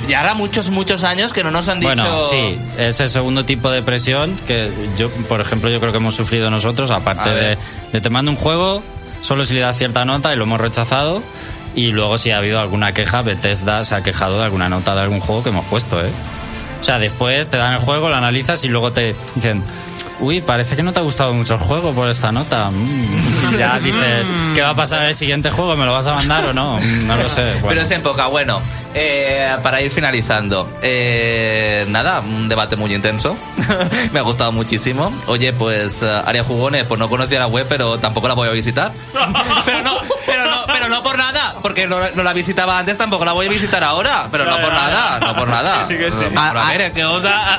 ya 0.07 0.19
hará 0.19 0.33
muchos, 0.33 0.69
muchos 0.69 1.03
años 1.05 1.31
que 1.31 1.43
no 1.43 1.51
nos 1.51 1.69
han 1.69 1.79
dicho. 1.79 1.93
Bueno, 1.95 2.23
sí, 2.29 2.59
ese 2.77 3.07
segundo 3.07 3.45
tipo 3.45 3.69
de 3.71 3.81
presión 3.81 4.35
que 4.45 4.69
yo, 4.97 5.09
por 5.09 5.39
ejemplo, 5.39 5.69
yo 5.69 5.79
creo 5.79 5.91
que 5.93 5.97
hemos 5.99 6.15
sufrido 6.15 6.49
nosotros, 6.49 6.91
aparte 6.91 7.29
de, 7.29 7.57
de 7.93 8.01
te 8.01 8.09
mando 8.09 8.31
un 8.31 8.37
juego, 8.37 8.83
solo 9.21 9.45
si 9.45 9.53
le 9.53 9.61
das 9.61 9.77
cierta 9.77 10.03
nota 10.03 10.33
y 10.33 10.35
lo 10.35 10.43
hemos 10.43 10.59
rechazado. 10.59 11.23
Y 11.75 11.91
luego 11.91 12.17
si 12.17 12.31
ha 12.31 12.37
habido 12.37 12.59
alguna 12.59 12.93
queja, 12.93 13.21
Bethesda 13.21 13.83
se 13.85 13.95
ha 13.95 14.03
quejado 14.03 14.37
de 14.39 14.45
alguna 14.45 14.69
nota 14.69 14.95
de 14.95 15.01
algún 15.01 15.19
juego 15.19 15.43
que 15.43 15.49
hemos 15.49 15.65
puesto, 15.65 16.03
¿eh? 16.03 16.09
O 16.81 16.83
sea, 16.83 16.97
después 16.99 17.47
te 17.49 17.57
dan 17.57 17.73
el 17.73 17.79
juego, 17.79 18.09
lo 18.09 18.15
analizas 18.15 18.63
y 18.63 18.69
luego 18.69 18.91
te 18.93 19.15
dicen, 19.35 19.61
uy, 20.21 20.41
parece 20.41 20.75
que 20.77 20.83
no 20.83 20.93
te 20.93 20.99
ha 20.99 21.03
gustado 21.03 21.33
mucho 21.33 21.53
el 21.55 21.59
juego 21.59 21.91
por 21.93 22.09
esta 22.09 22.31
nota. 22.31 22.69
Mm. 22.71 23.09
Ya 23.59 23.77
dices, 23.79 24.31
¿qué 24.55 24.61
va 24.61 24.69
a 24.69 24.75
pasar 24.75 25.01
en 25.01 25.07
el 25.09 25.15
siguiente 25.15 25.49
juego? 25.51 25.75
¿Me 25.75 25.85
lo 25.85 25.91
vas 25.91 26.07
a 26.07 26.13
mandar 26.13 26.45
o 26.45 26.53
no? 26.53 26.77
Mm, 26.77 27.07
No 27.07 27.17
lo 27.17 27.27
sé. 27.27 27.55
Pero 27.67 27.81
es 27.81 27.91
en 27.91 28.01
poca. 28.01 28.27
Bueno, 28.27 28.61
eh, 28.93 29.57
para 29.63 29.81
ir 29.81 29.91
finalizando. 29.91 30.69
eh, 30.81 31.85
nada, 31.89 32.21
un 32.21 32.47
debate 32.47 32.75
muy 32.77 32.93
intenso. 32.93 33.35
Me 34.13 34.19
ha 34.19 34.23
gustado 34.23 34.51
muchísimo. 34.53 35.11
Oye, 35.27 35.51
pues 35.51 36.01
eh, 36.03 36.21
Aria 36.25 36.43
Jugones, 36.45 36.85
pues 36.85 36.97
no 36.99 37.09
conocía 37.09 37.39
la 37.39 37.47
web, 37.47 37.65
pero 37.67 37.97
tampoco 37.99 38.27
la 38.29 38.35
voy 38.35 38.47
a 38.47 38.51
visitar. 38.51 38.91
pero 39.65 39.81
no, 39.83 39.91
pero 40.25 40.45
no, 40.45 40.57
pero 40.67 40.87
no 40.89 41.03
por 41.03 41.17
nada, 41.17 41.38
porque 41.61 41.87
no, 41.87 41.97
no 42.15 42.23
la 42.23 42.33
visitaba 42.33 42.77
antes, 42.77 42.97
tampoco 42.97 43.25
la 43.25 43.31
voy 43.33 43.47
a 43.47 43.49
visitar 43.49 43.83
ahora. 43.83 44.27
Pero 44.31 44.45
no 44.45 44.57
Ya, 44.57 44.61
por 44.63 44.73
ya, 44.73 44.79
nada, 44.81 45.19
ya. 45.19 45.27
no 45.27 45.35
por 45.35 45.47
nada. 45.47 45.85
Sí, 45.85 45.95
que 45.97 46.09
sí. 46.11 46.17
Pero 46.19 46.31
Ah, 46.39 46.51
a 46.55 46.67
ah. 46.67 46.71
ver, 46.71 46.81
es 46.81 46.91
que 46.93 47.05
os 47.05 47.23
a, 47.25 47.55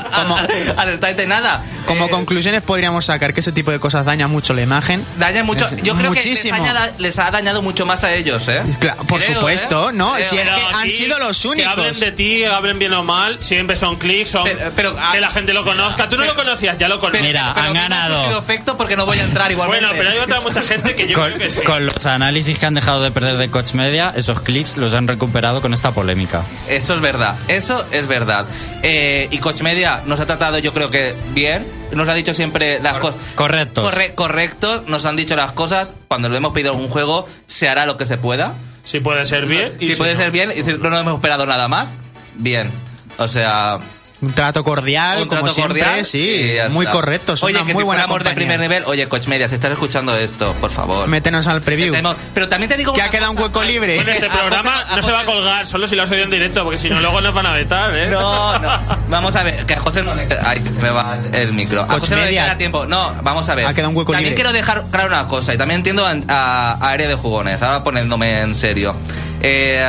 a, 0.76 0.86
de 1.14 1.26
nada. 1.26 1.62
Como 1.86 2.06
Eh, 2.06 2.10
conclusiones 2.10 2.62
podríamos 2.62 3.04
sacar 3.06 3.32
que 3.34 3.40
ese 3.40 3.52
tipo 3.52 3.70
de 3.70 3.78
cosas 3.80 4.04
daña 4.04 4.28
mucho 4.28 4.54
la 4.54 4.62
imagen. 4.62 5.04
Daña 5.16 5.42
mucho. 5.44 5.66
Es 5.66 5.82
Yo 5.82 5.96
creo 5.96 6.10
muchísimo. 6.10 6.54
que 6.56 6.60
les, 6.60 6.70
añada- 6.70 6.92
les 6.98 7.18
ha 7.18 7.30
dañado 7.30 7.62
mucho 7.62 7.86
más 7.86 8.04
a 8.04 8.12
ellos, 8.14 8.46
¿eh? 8.48 8.62
Claro, 8.78 9.02
por 9.04 9.20
Creo, 9.20 9.34
supuesto, 9.34 9.90
¿eh? 9.90 9.92
no, 9.92 10.12
Creo. 10.14 10.28
si 10.28 10.36
es 10.36 10.42
Pero 10.42 10.56
que 10.56 10.74
han 10.74 10.90
sido 10.90 11.18
los 11.18 11.40
Que 11.40 11.48
únicos. 11.48 11.72
hablen 11.72 11.98
de 12.00 12.12
ti, 12.12 12.38
que 12.38 12.46
hablen 12.46 12.78
bien 12.78 12.92
o 12.94 13.02
mal, 13.02 13.38
siempre 13.42 13.76
son 13.76 13.96
clics, 13.96 14.30
son 14.30 14.44
Pero- 14.44 14.72
pero, 14.76 14.96
ah, 15.00 15.10
que 15.14 15.20
la 15.20 15.30
gente 15.30 15.52
lo 15.52 15.64
conozca. 15.64 16.08
Tú 16.08 16.16
no 16.16 16.24
lo 16.24 16.34
conocías, 16.36 16.78
ya 16.78 16.88
lo 16.88 17.00
conoces. 17.00 17.22
Mira, 17.26 17.52
Pero 17.54 17.66
han 17.70 17.76
a 17.76 17.80
ganado. 17.82 18.38
efecto 18.38 18.76
porque 18.76 18.96
no 18.96 19.06
voy 19.06 19.18
a 19.18 19.22
entrar 19.24 19.50
igualmente. 19.50 19.86
bueno, 19.86 19.98
pero 19.98 20.10
hay 20.10 20.18
otra 20.18 20.40
mucha 20.40 20.60
gente 20.62 20.94
que 20.94 21.08
yo 21.08 21.14
con, 21.18 21.26
creo 21.32 21.38
que 21.38 21.50
sí. 21.50 21.60
con 21.62 21.86
los 21.86 22.06
análisis 22.06 22.58
que 22.58 22.66
han 22.66 22.74
dejado 22.74 23.02
de 23.02 23.10
perder 23.10 23.36
de 23.36 23.48
Coach 23.50 23.72
Esos 24.16 24.40
clics 24.40 24.76
los 24.76 24.94
han 24.94 25.08
recuperado 25.08 25.60
con 25.60 25.74
esta 25.74 25.92
polémica. 25.92 26.42
Eso 26.68 26.94
es 26.94 27.00
verdad, 27.00 27.36
eso 27.48 27.84
es 27.92 28.06
verdad. 28.06 28.46
Eh, 28.82 29.28
y 29.30 29.38
Coach 29.38 29.62
Media 29.62 30.02
nos 30.06 30.20
ha 30.20 30.26
tratado, 30.26 30.58
yo 30.58 30.72
creo 30.72 30.90
que 30.90 31.14
bien. 31.32 31.66
Nos 31.92 32.08
ha 32.08 32.14
dicho 32.14 32.34
siempre 32.34 32.80
las 32.80 32.98
cosas. 32.98 33.20
correctos. 33.34 33.84
correcto, 34.14 34.84
nos 34.86 35.06
han 35.06 35.16
dicho 35.16 35.34
las 35.34 35.52
cosas. 35.52 35.94
Cuando 36.08 36.28
le 36.28 36.36
hemos 36.36 36.52
pedido 36.52 36.70
algún 36.72 36.88
juego, 36.88 37.28
se 37.46 37.68
hará 37.68 37.84
lo 37.84 37.96
que 37.96 38.06
se 38.06 38.16
pueda. 38.16 38.54
Si 38.84 39.00
puede 39.00 39.24
ser 39.26 39.46
bien. 39.46 39.72
y 39.80 39.88
si 39.88 39.94
puede 39.96 40.14
no. 40.14 40.20
ser 40.20 40.30
bien, 40.30 40.52
y 40.56 40.62
si 40.62 40.72
no 40.74 40.90
nos 40.90 41.00
hemos 41.00 41.14
esperado 41.14 41.46
nada 41.46 41.68
más, 41.68 41.88
bien. 42.36 42.70
O 43.18 43.28
sea, 43.28 43.78
Un 44.22 44.32
trato 44.32 44.62
cordial, 44.62 45.22
un 45.22 45.28
como 45.28 45.40
trato 45.40 45.54
siempre, 45.54 45.80
cordial. 45.80 46.04
sí, 46.04 46.56
muy 46.70 46.84
correcto, 46.86 47.36
son 47.36 47.46
Oye, 47.48 47.56
una 47.56 47.66
que 47.66 47.72
muy 47.72 47.82
si 47.82 47.86
buena 47.86 48.06
de 48.06 48.30
primer 48.34 48.60
nivel, 48.60 48.82
oye, 48.86 49.08
Coach 49.08 49.26
Media, 49.28 49.48
si 49.48 49.54
estás 49.54 49.72
escuchando 49.72 50.14
esto, 50.14 50.52
por 50.60 50.70
favor. 50.70 51.08
Métenos 51.08 51.46
al 51.46 51.62
preview. 51.62 51.94
Metemos- 51.94 52.16
Pero 52.34 52.48
también 52.48 52.68
te 52.68 52.76
digo 52.76 52.92
Que 52.92 53.00
ha 53.02 53.08
quedado 53.08 53.32
un 53.32 53.38
hueco 53.38 53.62
libre. 53.62 53.94
Bueno, 53.96 54.10
este 54.12 54.26
A 54.30 54.30
José- 54.30 54.40
programa 54.40 54.84
a 54.88 54.96
no 54.96 55.02
se 55.02 55.10
va 55.10 55.20
a 55.20 55.24
colgar, 55.24 55.66
solo 55.66 55.86
si 55.86 55.96
lo 55.96 56.02
has 56.02 56.10
oído 56.10 56.24
en 56.24 56.30
directo, 56.30 56.64
porque 56.64 56.78
si 56.78 56.90
no, 56.90 57.00
luego 57.00 57.20
nos 57.22 57.34
van 57.34 57.46
a 57.46 57.52
vetar, 57.52 57.96
¿eh? 57.96 58.08
No, 58.08 58.58
no. 58.58 58.80
Vamos 59.08 59.34
a 59.36 59.42
ver, 59.42 59.64
que 59.64 59.74
a 59.74 59.80
José 59.80 60.02
no 60.02 60.14
le 60.14 60.26
Ay, 60.44 60.60
me 60.82 60.90
va 60.90 61.18
el 61.32 61.52
micro. 61.54 61.82
A 61.82 61.86
Coach 61.86 62.00
José 62.00 62.16
no 62.16 62.24
le 62.24 62.56
tiempo. 62.56 62.86
No, 62.86 63.14
vamos 63.22 63.48
a 63.48 63.54
ver. 63.54 63.66
Ha 63.66 63.72
quedado 63.74 63.90
un 63.90 63.96
hueco 63.96 64.12
También 64.12 64.32
libre. 64.34 64.42
quiero 64.42 64.52
dejar 64.52 64.84
claro 64.90 65.08
una 65.08 65.26
cosa, 65.28 65.54
y 65.54 65.58
también 65.58 65.78
entiendo 65.78 66.04
a, 66.06 66.14
a, 66.28 66.72
a 66.72 66.90
Área 66.90 67.08
de 67.08 67.14
Jugones, 67.14 67.62
ahora 67.62 67.82
poniéndome 67.82 68.40
en 68.40 68.54
serio. 68.54 68.94
Eh, 69.40 69.82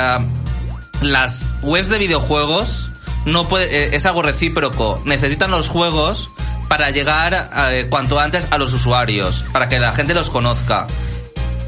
las 1.02 1.44
webs 1.62 1.90
de 1.90 1.98
videojuegos 1.98 2.91
no 3.26 3.48
puede, 3.48 3.66
eh, 3.66 3.90
es 3.94 4.06
algo 4.06 4.22
recíproco. 4.22 5.02
Necesitan 5.06 5.52
los 5.52 5.70
juegos 5.70 6.32
para 6.68 6.90
llegar 6.90 7.52
eh, 7.72 7.88
cuanto 7.90 8.20
antes 8.20 8.48
a 8.52 8.58
los 8.58 8.74
usuarios, 8.74 9.44
para 9.52 9.70
que 9.70 9.80
la 9.80 9.94
gente 9.94 10.14
los 10.14 10.30
conozca. 10.30 10.88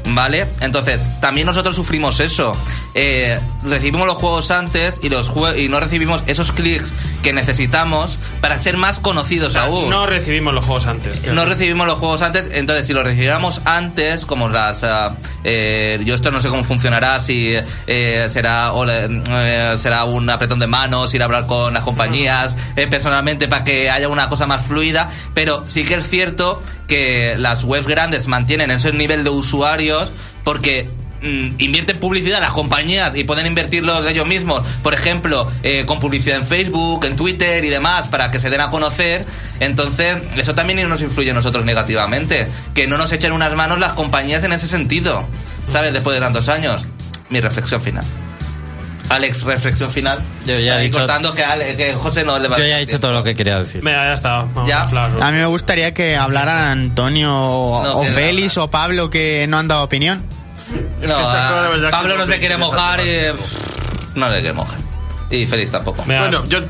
¿Vale? 0.06 0.46
Entonces, 0.60 1.08
también 1.20 1.46
nosotros 1.46 1.74
sufrimos 1.74 2.20
eso. 2.20 2.52
Eh, 2.94 3.38
recibimos 3.64 4.06
los 4.06 4.16
juegos 4.18 4.50
antes 4.50 5.00
y, 5.02 5.08
los 5.08 5.30
jue- 5.32 5.58
y 5.64 5.68
no 5.68 5.80
recibimos 5.80 6.22
esos 6.26 6.52
clics 6.52 6.92
que 7.22 7.32
necesitamos 7.32 8.18
para 8.42 8.60
ser 8.60 8.76
más 8.76 8.98
conocidos 8.98 9.56
aún. 9.56 9.88
No 9.88 10.04
recibimos 10.06 10.52
los 10.52 10.64
juegos 10.64 10.86
antes. 10.86 11.26
No 11.32 11.46
recibimos 11.46 11.86
los 11.86 11.98
juegos 11.98 12.20
antes, 12.20 12.50
entonces 12.52 12.86
si 12.86 12.92
los 12.92 13.02
recibiéramos 13.04 13.62
antes, 13.64 14.26
como 14.26 14.48
las... 14.50 14.84
eh, 15.44 15.98
yo 16.04 16.14
esto 16.14 16.30
no 16.30 16.40
sé 16.42 16.48
cómo 16.50 16.64
funcionará, 16.64 17.18
si 17.18 17.54
eh, 17.86 18.28
será, 18.30 18.72
o 18.74 18.86
será 19.78 20.04
un 20.04 20.28
apretón 20.28 20.58
de 20.58 20.66
manos, 20.66 21.14
ir 21.14 21.22
a 21.22 21.24
hablar 21.24 21.46
con 21.46 21.72
las 21.72 21.82
compañías 21.82 22.56
personalmente 22.90 23.48
para 23.48 23.64
que 23.64 23.90
haya 23.90 24.08
una 24.08 24.28
cosa 24.28 24.46
más 24.46 24.62
fluida, 24.66 25.08
pero 25.32 25.64
sí 25.66 25.84
que 25.84 25.94
es 25.94 26.08
cierto 26.08 26.62
que 26.86 27.36
las 27.38 27.64
webs 27.64 27.86
grandes 27.86 28.28
mantienen 28.28 28.70
ese 28.70 28.92
nivel 28.92 29.24
de 29.24 29.30
porque 30.44 30.88
mm, 31.22 31.56
invierten 31.58 31.98
publicidad 31.98 32.40
las 32.40 32.52
compañías 32.52 33.14
y 33.14 33.24
pueden 33.24 33.46
invertirlos 33.46 34.06
ellos 34.06 34.26
mismos, 34.26 34.66
por 34.82 34.94
ejemplo, 34.94 35.50
eh, 35.62 35.84
con 35.86 35.98
publicidad 35.98 36.36
en 36.36 36.46
Facebook, 36.46 37.04
en 37.04 37.16
Twitter 37.16 37.64
y 37.64 37.68
demás, 37.68 38.08
para 38.08 38.30
que 38.30 38.40
se 38.40 38.50
den 38.50 38.60
a 38.60 38.70
conocer. 38.70 39.26
Entonces, 39.60 40.18
eso 40.36 40.54
también 40.54 40.88
nos 40.88 41.02
influye 41.02 41.30
a 41.30 41.34
nosotros 41.34 41.64
negativamente. 41.64 42.46
Que 42.74 42.86
no 42.86 42.98
nos 42.98 43.12
echen 43.12 43.32
unas 43.32 43.54
manos 43.54 43.78
las 43.78 43.92
compañías 43.92 44.44
en 44.44 44.52
ese 44.52 44.66
sentido, 44.66 45.24
¿sabes? 45.70 45.92
Después 45.92 46.14
de 46.14 46.20
tantos 46.20 46.48
años. 46.48 46.86
Mi 47.30 47.40
reflexión 47.40 47.80
final. 47.80 48.04
Alex, 49.10 49.42
reflexión 49.42 49.90
final. 49.90 50.18
Yo 50.46 50.58
ya 50.58 50.80
he 50.80 50.84
dicho- 50.84 50.98
cortando 50.98 51.32
que, 51.34 51.44
Ale- 51.44 51.76
que 51.76 51.94
José 51.94 52.24
no 52.24 52.38
le 52.38 52.48
va 52.48 52.56
Yo 52.56 52.64
ya 52.64 52.78
he 52.78 52.80
dicho 52.86 52.98
todo 52.98 53.12
lo 53.12 53.22
que 53.22 53.34
quería 53.34 53.58
decir. 53.58 53.82
Mira, 53.84 54.04
ya 54.06 54.14
está. 54.14 54.38
Vamos 54.54 54.68
Ya. 54.68 54.80
a 54.80 54.84
Flash. 54.88 55.12
A 55.20 55.30
mí 55.30 55.36
me 55.38 55.46
gustaría 55.46 55.92
que 55.94 56.16
hablaran 56.16 56.68
Antonio 56.78 57.32
o 57.34 57.82
no 57.84 58.02
Félix 58.04 58.56
o 58.58 58.68
Pablo 58.70 59.10
que 59.10 59.46
no 59.48 59.58
han 59.58 59.68
dado 59.68 59.84
opinión. 59.84 60.22
No, 61.02 61.14
a- 61.16 61.90
Pablo 61.90 62.16
no 62.16 62.26
se 62.26 62.38
quiere 62.38 62.56
mojar 62.56 63.00
y... 63.00 63.32
pff, 63.32 64.16
No 64.16 64.28
le 64.30 64.38
quiere 64.40 64.54
mojar. 64.54 64.78
Y 65.30 65.46
Félix 65.46 65.70
tampoco. 65.72 66.04
Mira, 66.06 66.20
Bueno, 66.22 66.44
yo-. 66.46 66.60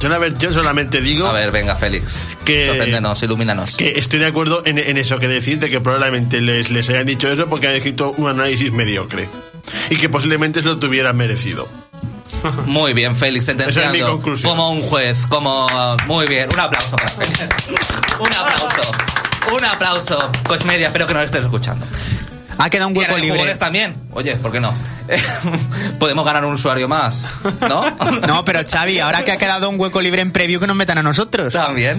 Yo, 0.00 0.14
a 0.14 0.18
ver, 0.18 0.36
yo 0.38 0.52
solamente 0.52 1.00
digo 1.00 1.26
A 1.26 1.32
ver, 1.32 1.50
venga, 1.50 1.74
Félix. 1.76 2.24
Que- 2.44 2.66
Sorpréndenos, 2.68 3.22
ilumínanos. 3.22 3.76
que 3.76 3.94
estoy 3.98 4.18
de 4.18 4.26
acuerdo 4.26 4.62
en, 4.66 4.78
en 4.78 4.96
eso 4.98 5.18
que 5.18 5.26
decirte 5.28 5.70
que 5.70 5.80
probablemente 5.80 6.40
les, 6.40 6.70
les 6.70 6.88
hayan 6.90 7.06
dicho 7.06 7.28
eso 7.28 7.46
porque 7.48 7.68
han 7.68 7.74
escrito 7.74 8.12
un 8.16 8.28
análisis 8.28 8.70
mediocre 8.72 9.28
y 9.90 9.96
que 9.96 10.08
posiblemente 10.08 10.60
se 10.60 10.66
lo 10.66 10.78
tuvieran 10.78 11.16
merecido. 11.16 11.68
Muy 12.66 12.92
bien, 12.92 13.16
Félix, 13.16 13.46
sentenciando. 13.46 14.20
Es. 14.32 14.42
Como 14.42 14.70
un 14.70 14.82
juez, 14.82 15.24
como... 15.28 15.96
Muy 16.06 16.26
bien, 16.26 16.48
un 16.52 16.60
aplauso 16.60 16.96
para 16.96 17.08
Félix. 17.08 17.40
Un 18.18 18.32
aplauso. 18.32 18.90
Un 19.54 19.64
aplauso. 19.64 20.30
Coach 20.46 20.64
Media, 20.64 20.88
espero 20.88 21.06
que 21.06 21.14
nos 21.14 21.24
estés 21.24 21.44
escuchando. 21.44 21.86
Ha 22.58 22.70
quedado 22.70 22.88
un 22.88 22.96
Y 22.96 23.00
hueco 23.00 23.14
de 23.16 23.20
libre. 23.20 23.54
también. 23.56 23.96
Oye, 24.12 24.34
¿por 24.36 24.50
qué 24.50 24.60
no? 24.60 24.74
Podemos 25.98 26.24
ganar 26.24 26.44
un 26.44 26.54
usuario 26.54 26.88
más, 26.88 27.24
¿no? 27.60 27.84
No, 28.26 28.44
pero 28.44 28.60
Xavi, 28.68 28.98
ahora 28.98 29.24
que 29.24 29.32
ha 29.32 29.36
quedado 29.36 29.68
un 29.68 29.78
hueco 29.78 30.00
libre 30.00 30.22
en 30.22 30.32
preview 30.32 30.58
que 30.60 30.66
nos 30.66 30.74
metan 30.76 30.98
a 30.98 31.02
nosotros. 31.02 31.52
También. 31.52 31.98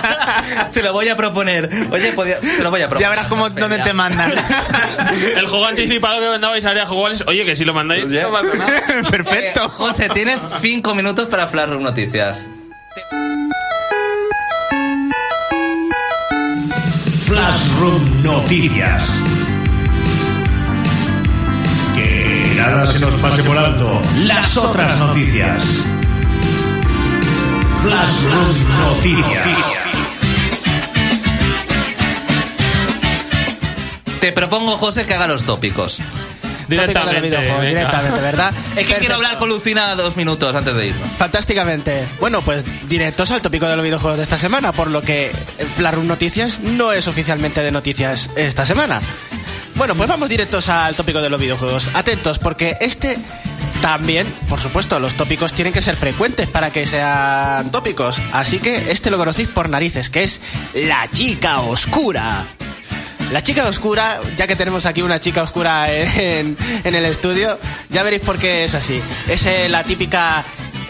se 0.72 0.82
lo 0.82 0.92
voy 0.92 1.08
a 1.08 1.16
proponer. 1.16 1.68
Oye, 1.90 2.12
podía- 2.12 2.40
se 2.40 2.62
lo 2.62 2.70
voy 2.70 2.80
a 2.82 2.88
proponer. 2.88 3.02
Ya 3.02 3.10
verás 3.10 3.26
cómo, 3.26 3.50
dónde 3.50 3.78
te 3.78 3.92
mandan. 3.92 4.32
El 5.36 5.46
juego 5.48 5.66
anticipado 5.66 6.20
que 6.20 6.28
mandabais 6.28 6.64
a 6.64 6.70
área 6.70 6.86
jugones. 6.86 7.24
Oye, 7.26 7.44
que 7.44 7.56
si 7.56 7.64
lo 7.64 7.74
mandáis. 7.74 8.08
Ya. 8.10 8.22
no 8.22 8.32
pasa 8.32 8.56
nada. 8.56 8.78
Eh, 8.78 9.02
Perfecto. 9.10 9.68
José, 9.68 10.08
tienes 10.08 10.38
cinco 10.60 10.94
minutos 10.94 11.28
para 11.28 11.46
Flashroom 11.48 11.82
Noticias. 11.82 12.46
Flashroom 17.26 18.22
Noticias. 18.22 19.10
Nada 22.70 22.86
se 22.86 22.98
nos 23.00 23.14
pase 23.16 23.42
por 23.42 23.56
alto 23.58 24.00
las 24.24 24.56
otras 24.56 24.98
noticias. 24.98 25.64
Flash 27.82 28.22
Room 28.30 28.78
Noticias. 28.78 29.58
Te 34.20 34.32
propongo, 34.32 34.76
José, 34.76 35.04
que 35.04 35.14
haga 35.14 35.26
los 35.26 35.44
tópicos. 35.44 35.98
Directamente, 36.68 36.94
Tópico 36.94 37.06
de 37.08 37.12
los 37.14 37.22
videojuegos, 37.22 37.58
venga. 37.64 37.78
directamente, 37.80 38.20
¿verdad? 38.20 38.54
Es 38.54 38.62
que 38.62 38.74
Perfecto. 38.76 39.00
quiero 39.00 39.14
hablar 39.16 39.38
con 39.38 39.48
Lucina 39.48 39.94
dos 39.96 40.16
minutos 40.16 40.54
antes 40.54 40.74
de 40.74 40.86
irnos. 40.86 41.08
Fantásticamente. 41.18 42.06
Bueno, 42.20 42.40
pues 42.42 42.64
directos 42.88 43.30
al 43.32 43.42
tópico 43.42 43.66
de 43.66 43.74
los 43.76 43.84
videojuegos 43.84 44.16
de 44.18 44.22
esta 44.22 44.38
semana, 44.38 44.72
por 44.72 44.88
lo 44.88 45.02
que 45.02 45.32
Flarum 45.76 46.06
Noticias 46.06 46.60
no 46.60 46.92
es 46.92 47.08
oficialmente 47.08 47.62
de 47.62 47.72
noticias 47.72 48.30
esta 48.36 48.64
semana. 48.64 49.02
Bueno, 49.74 49.94
pues 49.94 50.08
vamos 50.08 50.28
directos 50.28 50.68
al 50.68 50.94
tópico 50.94 51.20
de 51.20 51.30
los 51.30 51.40
videojuegos. 51.40 51.88
Atentos, 51.94 52.38
porque 52.38 52.76
este 52.80 53.18
también, 53.80 54.26
por 54.48 54.60
supuesto, 54.60 55.00
los 55.00 55.14
tópicos 55.14 55.52
tienen 55.52 55.72
que 55.72 55.82
ser 55.82 55.96
frecuentes 55.96 56.48
para 56.48 56.70
que 56.70 56.86
sean 56.86 57.70
tópicos. 57.70 58.22
Así 58.32 58.58
que 58.58 58.92
este 58.92 59.10
lo 59.10 59.18
conocéis 59.18 59.48
por 59.48 59.68
narices, 59.68 60.08
que 60.08 60.22
es 60.22 60.40
la 60.74 61.08
chica 61.10 61.60
oscura. 61.60 62.46
La 63.32 63.42
chica 63.42 63.66
oscura, 63.66 64.20
ya 64.36 64.46
que 64.46 64.56
tenemos 64.56 64.84
aquí 64.86 65.02
una 65.02 65.18
chica 65.18 65.42
oscura 65.42 65.90
en, 65.90 66.56
el 66.84 67.04
estudio, 67.06 67.58
ya 67.88 68.02
veréis 68.02 68.22
por 68.22 68.38
qué 68.38 68.64
es 68.64 68.74
así. 68.74 69.00
Es 69.26 69.46
eh, 69.46 69.68
la 69.68 69.82
típica 69.84 70.44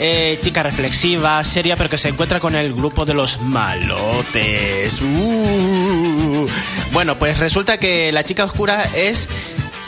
eh, 0.04 0.36
chica 0.40 0.64
reflexiva, 0.64 1.44
seria, 1.44 1.76
pero 1.76 1.88
que 1.88 1.96
se 1.96 2.08
encuentra 2.08 2.40
con 2.40 2.56
el 2.56 2.74
grupo 2.74 3.04
de 3.04 3.14
los 3.14 3.40
malotes. 3.40 5.00
Uh. 5.00 6.48
Bueno, 6.92 7.16
pues 7.20 7.38
resulta 7.38 7.78
que 7.78 8.10
la 8.10 8.24
chica 8.24 8.44
oscura 8.44 8.82
es, 8.96 9.28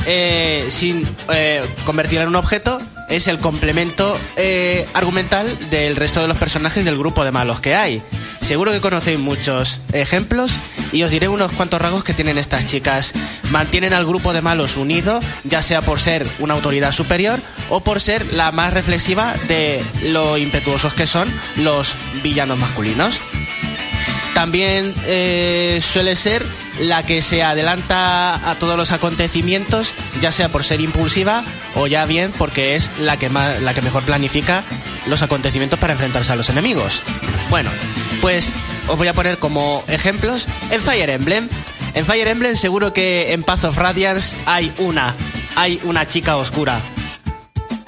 eh, 0.07 0.69
sin 0.71 1.05
eh, 1.33 1.65
convertirla 1.85 2.23
en 2.23 2.29
un 2.29 2.37
objeto, 2.37 2.79
es 3.17 3.29
el 3.29 3.39
complemento 3.39 4.19
eh, 4.37 4.87
argumental 4.93 5.71
del 5.71 5.95
resto 5.95 6.21
de 6.21 6.29
los 6.29 6.37
personajes 6.37 6.85
del 6.85 6.99
grupo 6.99 7.25
de 7.25 7.31
malos 7.31 7.61
que 7.61 7.75
hay. 7.75 8.03
Seguro 8.41 8.73
que 8.73 8.81
conocéis 8.81 9.19
muchos 9.19 9.81
ejemplos 9.93 10.59
y 10.93 11.03
os 11.03 11.11
diré 11.11 11.29
unos 11.29 11.53
cuantos 11.53 11.81
rasgos 11.81 12.05
que 12.05 12.13
tienen 12.13 12.39
estas 12.39 12.67
chicas. 12.67 13.13
Mantienen 13.51 13.95
al 13.95 14.05
grupo 14.05 14.33
de 14.33 14.43
malos 14.43 14.77
unido, 14.77 15.21
ya 15.45 15.63
sea 15.63 15.81
por 15.81 16.01
ser 16.01 16.27
una 16.41 16.55
autoridad 16.55 16.93
superior 16.93 17.41
o 17.69 17.81
por 17.81 18.01
ser 18.01 18.35
la 18.35 18.53
más 18.53 18.73
reflexiva 18.73 19.35
de 19.49 19.83
lo 20.05 20.37
impetuosos 20.37 20.95
que 20.95 21.07
son 21.07 21.33
los 21.57 21.97
villanos 22.23 22.59
masculinos. 22.59 23.21
También 24.35 24.93
eh, 25.07 25.79
suele 25.81 26.17
ser 26.17 26.45
la 26.81 27.05
que 27.05 27.23
se 27.23 27.43
adelanta 27.43 28.51
a 28.51 28.59
todos 28.59 28.77
los 28.77 28.91
acontecimientos, 28.91 29.95
ya 30.21 30.33
sea 30.33 30.51
por 30.51 30.65
ser 30.65 30.81
impulsiva 30.81 31.45
o 31.77 31.87
ya 31.87 32.05
bien 32.05 32.33
porque 32.37 32.75
es 32.75 32.91
la 32.99 33.17
que, 33.17 33.31
más, 33.31 33.63
la 33.63 33.75
que 33.75 33.83
mejor 33.83 34.03
planifica 34.05 34.65
los 35.07 35.23
acontecimientos 35.23 35.79
para 35.79 35.93
enfrentarse 35.93 36.33
a 36.33 36.37
los 36.37 36.49
enemigos. 36.49 37.03
Bueno, 37.49 37.71
pues 38.21 38.53
os 38.89 38.99
voy 38.99 39.09
a 39.09 39.13
poner 39.13 39.39
como 39.39 39.85
ejemplos 39.87 40.49
en 40.71 40.83
Fire 40.83 41.11
Emblem. 41.11 41.49
En 41.95 42.05
Fire 42.05 42.27
Emblem 42.27 42.57
seguro 42.57 42.93
que 42.93 43.33
en 43.33 43.45
Path 43.45 43.65
of 43.65 43.79
Radiance 43.79 44.35
hay 44.47 44.73
una, 44.79 45.15
hay 45.55 45.81
una 45.85 46.09
chica 46.09 46.37
oscura. 46.37 46.81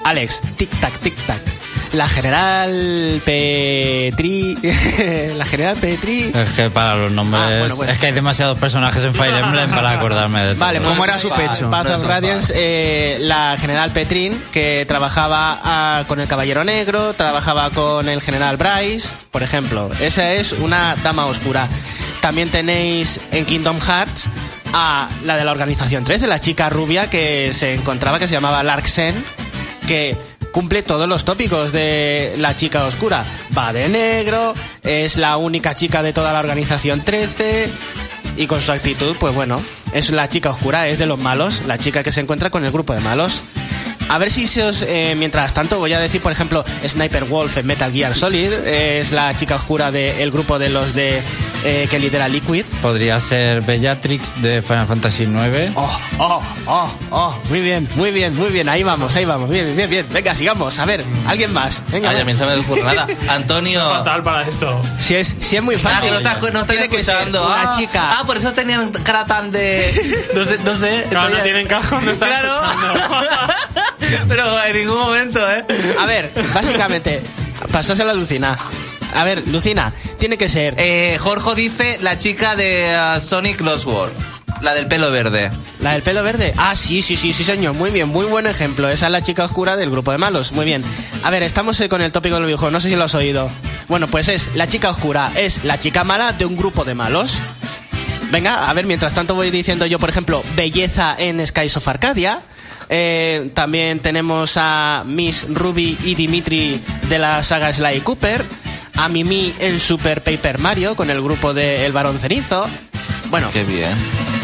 Alex, 0.05 0.41
tic 0.57 0.69
tac, 0.79 0.93
tic 0.99 1.15
tac. 1.25 1.56
La 1.93 2.09
general 2.09 3.21
Petri. 3.23 4.55
la 5.37 5.45
general 5.45 5.77
Petri. 5.77 6.31
Es 6.33 6.51
que 6.51 6.69
para 6.69 6.95
los 6.95 7.11
nombres. 7.11 7.43
Ah, 7.43 7.59
bueno, 7.59 7.75
pues- 7.75 7.91
Es 7.91 7.97
que 7.97 8.07
hay 8.07 8.11
demasiados 8.11 8.57
personajes 8.57 9.03
en 9.05 9.13
Fire 9.13 9.35
Emblem 9.35 9.69
para 9.69 9.91
acordarme 9.91 10.41
de 10.43 10.53
todo. 10.53 10.65
Vale, 10.65 10.79
pues 10.79 10.91
¿Cómo 10.91 11.03
era 11.05 11.19
su 11.19 11.29
pecho? 11.29 11.69
Path 11.69 11.89
of 11.89 12.03
Radiance, 12.03 12.53
eh, 12.55 13.17
la 13.21 13.55
general 13.57 13.91
Petrin, 13.91 14.41
que 14.51 14.85
trabajaba 14.87 15.61
ah, 15.63 16.03
con 16.07 16.19
el 16.19 16.27
Caballero 16.27 16.63
Negro, 16.63 17.13
trabajaba 17.13 17.69
con 17.69 18.09
el 18.09 18.21
general 18.21 18.57
Bryce, 18.57 19.09
por 19.31 19.43
ejemplo. 19.43 19.89
Esa 19.99 20.33
es 20.33 20.51
una 20.51 20.95
dama 21.03 21.25
oscura. 21.25 21.67
También 22.21 22.49
tenéis 22.49 23.19
en 23.31 23.45
Kingdom 23.45 23.79
Hearts 23.79 24.27
a 24.73 25.07
la 25.23 25.37
de 25.37 25.45
la 25.45 25.51
Organización 25.51 26.03
13, 26.03 26.27
la 26.27 26.39
chica 26.39 26.69
rubia 26.69 27.09
que 27.09 27.53
se 27.53 27.73
encontraba, 27.73 28.19
que 28.19 28.27
se 28.27 28.33
llamaba 28.33 28.63
Larksen, 28.63 29.23
que 29.87 30.17
cumple 30.57 30.81
todos 30.81 31.07
los 31.07 31.23
tópicos 31.23 31.71
de 31.71 32.33
la 32.39 32.55
chica 32.55 32.83
oscura. 32.85 33.23
Va 33.55 33.71
de 33.71 33.87
negro, 33.89 34.55
es 34.81 35.15
la 35.15 35.37
única 35.37 35.75
chica 35.75 36.01
de 36.01 36.13
toda 36.13 36.33
la 36.33 36.39
Organización 36.39 37.01
13 37.05 37.69
y 38.37 38.47
con 38.47 38.59
su 38.59 38.71
actitud, 38.71 39.15
pues 39.19 39.35
bueno, 39.35 39.61
es 39.93 40.09
la 40.09 40.27
chica 40.27 40.49
oscura, 40.49 40.87
es 40.87 40.97
de 40.97 41.05
los 41.05 41.19
malos, 41.19 41.61
la 41.67 41.77
chica 41.77 42.01
que 42.01 42.11
se 42.11 42.21
encuentra 42.21 42.49
con 42.49 42.65
el 42.65 42.71
grupo 42.71 42.95
de 42.95 43.01
malos. 43.01 43.43
A 44.09 44.17
ver 44.17 44.31
si 44.31 44.47
se 44.47 44.63
os... 44.63 44.81
eh, 44.81 45.15
mientras 45.17 45.53
tanto 45.53 45.79
voy 45.79 45.93
a 45.93 45.99
decir, 45.99 46.21
por 46.21 46.31
ejemplo, 46.31 46.63
Sniper 46.87 47.25
Wolf 47.25 47.57
en 47.57 47.67
Metal 47.67 47.91
Gear 47.91 48.15
Solid, 48.15 48.51
eh, 48.53 48.99
es 48.99 49.11
la 49.11 49.35
chica 49.35 49.55
oscura 49.55 49.91
del 49.91 50.31
grupo 50.31 50.57
de 50.59 50.69
los 50.69 50.93
de 50.93 51.21
eh, 51.63 51.87
que 51.89 51.99
lidera 51.99 52.27
Liquid. 52.27 52.63
Podría 52.81 53.19
ser 53.19 53.61
Bellatrix 53.61 54.41
de 54.41 54.61
Final 54.61 54.87
Fantasy 54.87 55.23
IX. 55.23 55.71
Oh, 55.75 55.99
oh, 56.19 56.43
oh, 56.67 56.91
oh, 57.11 57.35
muy 57.49 57.59
bien, 57.61 57.87
muy 57.95 58.11
bien, 58.11 58.35
muy 58.35 58.49
bien, 58.49 58.69
ahí 58.69 58.83
vamos, 58.83 59.15
ahí 59.15 59.25
vamos, 59.25 59.49
bien, 59.49 59.75
bien, 59.75 59.89
bien. 59.89 60.05
Venga, 60.11 60.35
sigamos, 60.35 60.79
a 60.79 60.85
ver, 60.85 61.03
alguien 61.27 61.51
más. 61.51 61.81
Venga, 61.89 62.09
Ay, 62.11 62.21
a 62.21 62.25
mí 62.25 62.33
no 62.33 62.39
se 62.39 62.45
me 62.45 62.55
ocurre 62.55 62.83
nada. 62.83 63.07
Antonio. 63.29 63.81
Fatal 63.89 64.23
para 64.23 64.43
esto. 64.43 64.81
si 64.99 65.15
es, 65.15 65.35
si 65.41 65.57
es 65.57 65.63
muy 65.63 65.75
Ah, 65.75 65.79
fácil. 65.79 66.11
no 66.13 66.19
no 66.51 66.59
estás 66.61 66.67
Tiene 66.67 66.89
que 66.89 67.03
ser 67.03 67.15
escuchando. 67.15 67.45
una 67.45 67.71
ah, 67.71 67.75
chica. 67.77 68.09
Ah, 68.19 68.23
por 68.25 68.37
eso 68.37 68.53
tenían 68.53 68.91
cara 68.91 69.25
tan 69.25 69.51
de. 69.51 70.27
No 70.33 70.45
sé, 70.45 70.57
no 70.63 70.75
sé. 70.75 71.05
Claro, 71.09 71.29
no 71.35 71.43
tienen 71.43 71.67
casco, 71.67 71.99
no 72.01 72.11
están 72.11 72.29
Claro. 72.29 72.61
Pero 74.27 74.63
en 74.63 74.75
ningún 74.75 74.97
momento, 74.99 75.39
¿eh? 75.51 75.63
A 75.99 76.05
ver, 76.05 76.31
básicamente, 76.53 77.21
pasásela 77.71 78.11
a 78.11 78.15
Lucina. 78.15 78.57
A 79.15 79.23
ver, 79.23 79.47
Lucina, 79.47 79.93
tiene 80.19 80.37
que 80.37 80.49
ser 80.49 80.75
Eh, 80.77 81.17
Jorge 81.19 81.55
dice 81.55 81.97
la 82.01 82.17
chica 82.19 82.55
de 82.55 82.93
ah, 82.93 83.19
Sonic 83.19 83.61
Lost 83.61 83.85
World. 83.85 84.13
La 84.61 84.73
del 84.73 84.87
pelo 84.87 85.11
verde. 85.11 85.51
la 85.81 85.93
del 85.93 86.01
pelo 86.01 86.23
verde. 86.23 86.51
Ah, 86.57 86.75
sí, 86.75 87.01
sí, 87.03 87.15
sí, 87.15 87.31
sí, 87.31 87.43
señor. 87.43 87.73
Muy 87.75 87.91
bien, 87.91 88.09
muy 88.09 88.25
buen 88.25 88.47
ejemplo. 88.47 88.89
Esa 88.89 89.05
es 89.05 89.11
la 89.11 89.21
chica 89.21 89.43
oscura 89.45 89.75
del 89.77 89.91
grupo 89.91 90.11
de 90.11 90.17
malos. 90.17 90.51
Muy 90.51 90.65
bien. 90.65 90.83
A 91.23 91.29
ver, 91.29 91.43
estamos 91.43 91.79
eh, 91.79 91.87
con 91.89 92.01
el 92.01 92.11
tópico 92.11 92.35
del 92.35 92.45
videojuego. 92.45 92.71
No 92.71 92.79
sé 92.79 92.89
si 92.89 92.95
lo 92.95 93.03
has 93.03 93.13
oído. 93.13 93.49
Bueno, 93.87 94.07
pues 94.07 94.27
es 94.29 94.49
la 94.55 94.67
chica 94.67 94.89
oscura. 94.89 95.31
Es 95.35 95.63
la 95.63 95.77
chica 95.77 96.03
mala 96.03 96.33
de 96.33 96.45
un 96.45 96.57
grupo 96.57 96.83
de 96.85 96.95
malos. 96.95 97.37
Venga, 98.31 98.67
a 98.69 98.73
ver, 98.73 98.85
mientras 98.87 99.13
tanto 99.13 99.35
voy 99.35 99.51
diciendo 99.51 99.85
yo, 99.85 99.99
por 99.99 100.09
ejemplo, 100.09 100.43
belleza 100.55 101.15
en 101.17 101.45
Skies 101.45 101.77
of 101.77 101.87
Arcadia. 101.87 102.41
Eh, 102.89 103.51
también 103.53 103.99
tenemos 103.99 104.53
a 104.55 105.03
Miss 105.05 105.45
Ruby 105.53 105.97
y 106.03 106.15
Dimitri 106.15 106.81
de 107.09 107.19
la 107.19 107.43
saga 107.43 107.71
Sly 107.73 108.01
Cooper. 108.01 108.43
A 108.95 109.09
Mimi 109.09 109.53
en 109.59 109.79
Super 109.79 110.21
Paper 110.23 110.57
Mario 110.57 110.95
con 110.95 111.11
el 111.11 111.21
grupo 111.21 111.53
de 111.53 111.85
El 111.85 111.91
Barón 111.91 112.17
Cenizo. 112.17 112.67
Bueno, 113.29 113.49
Qué 113.53 113.63
bien. 113.63 113.95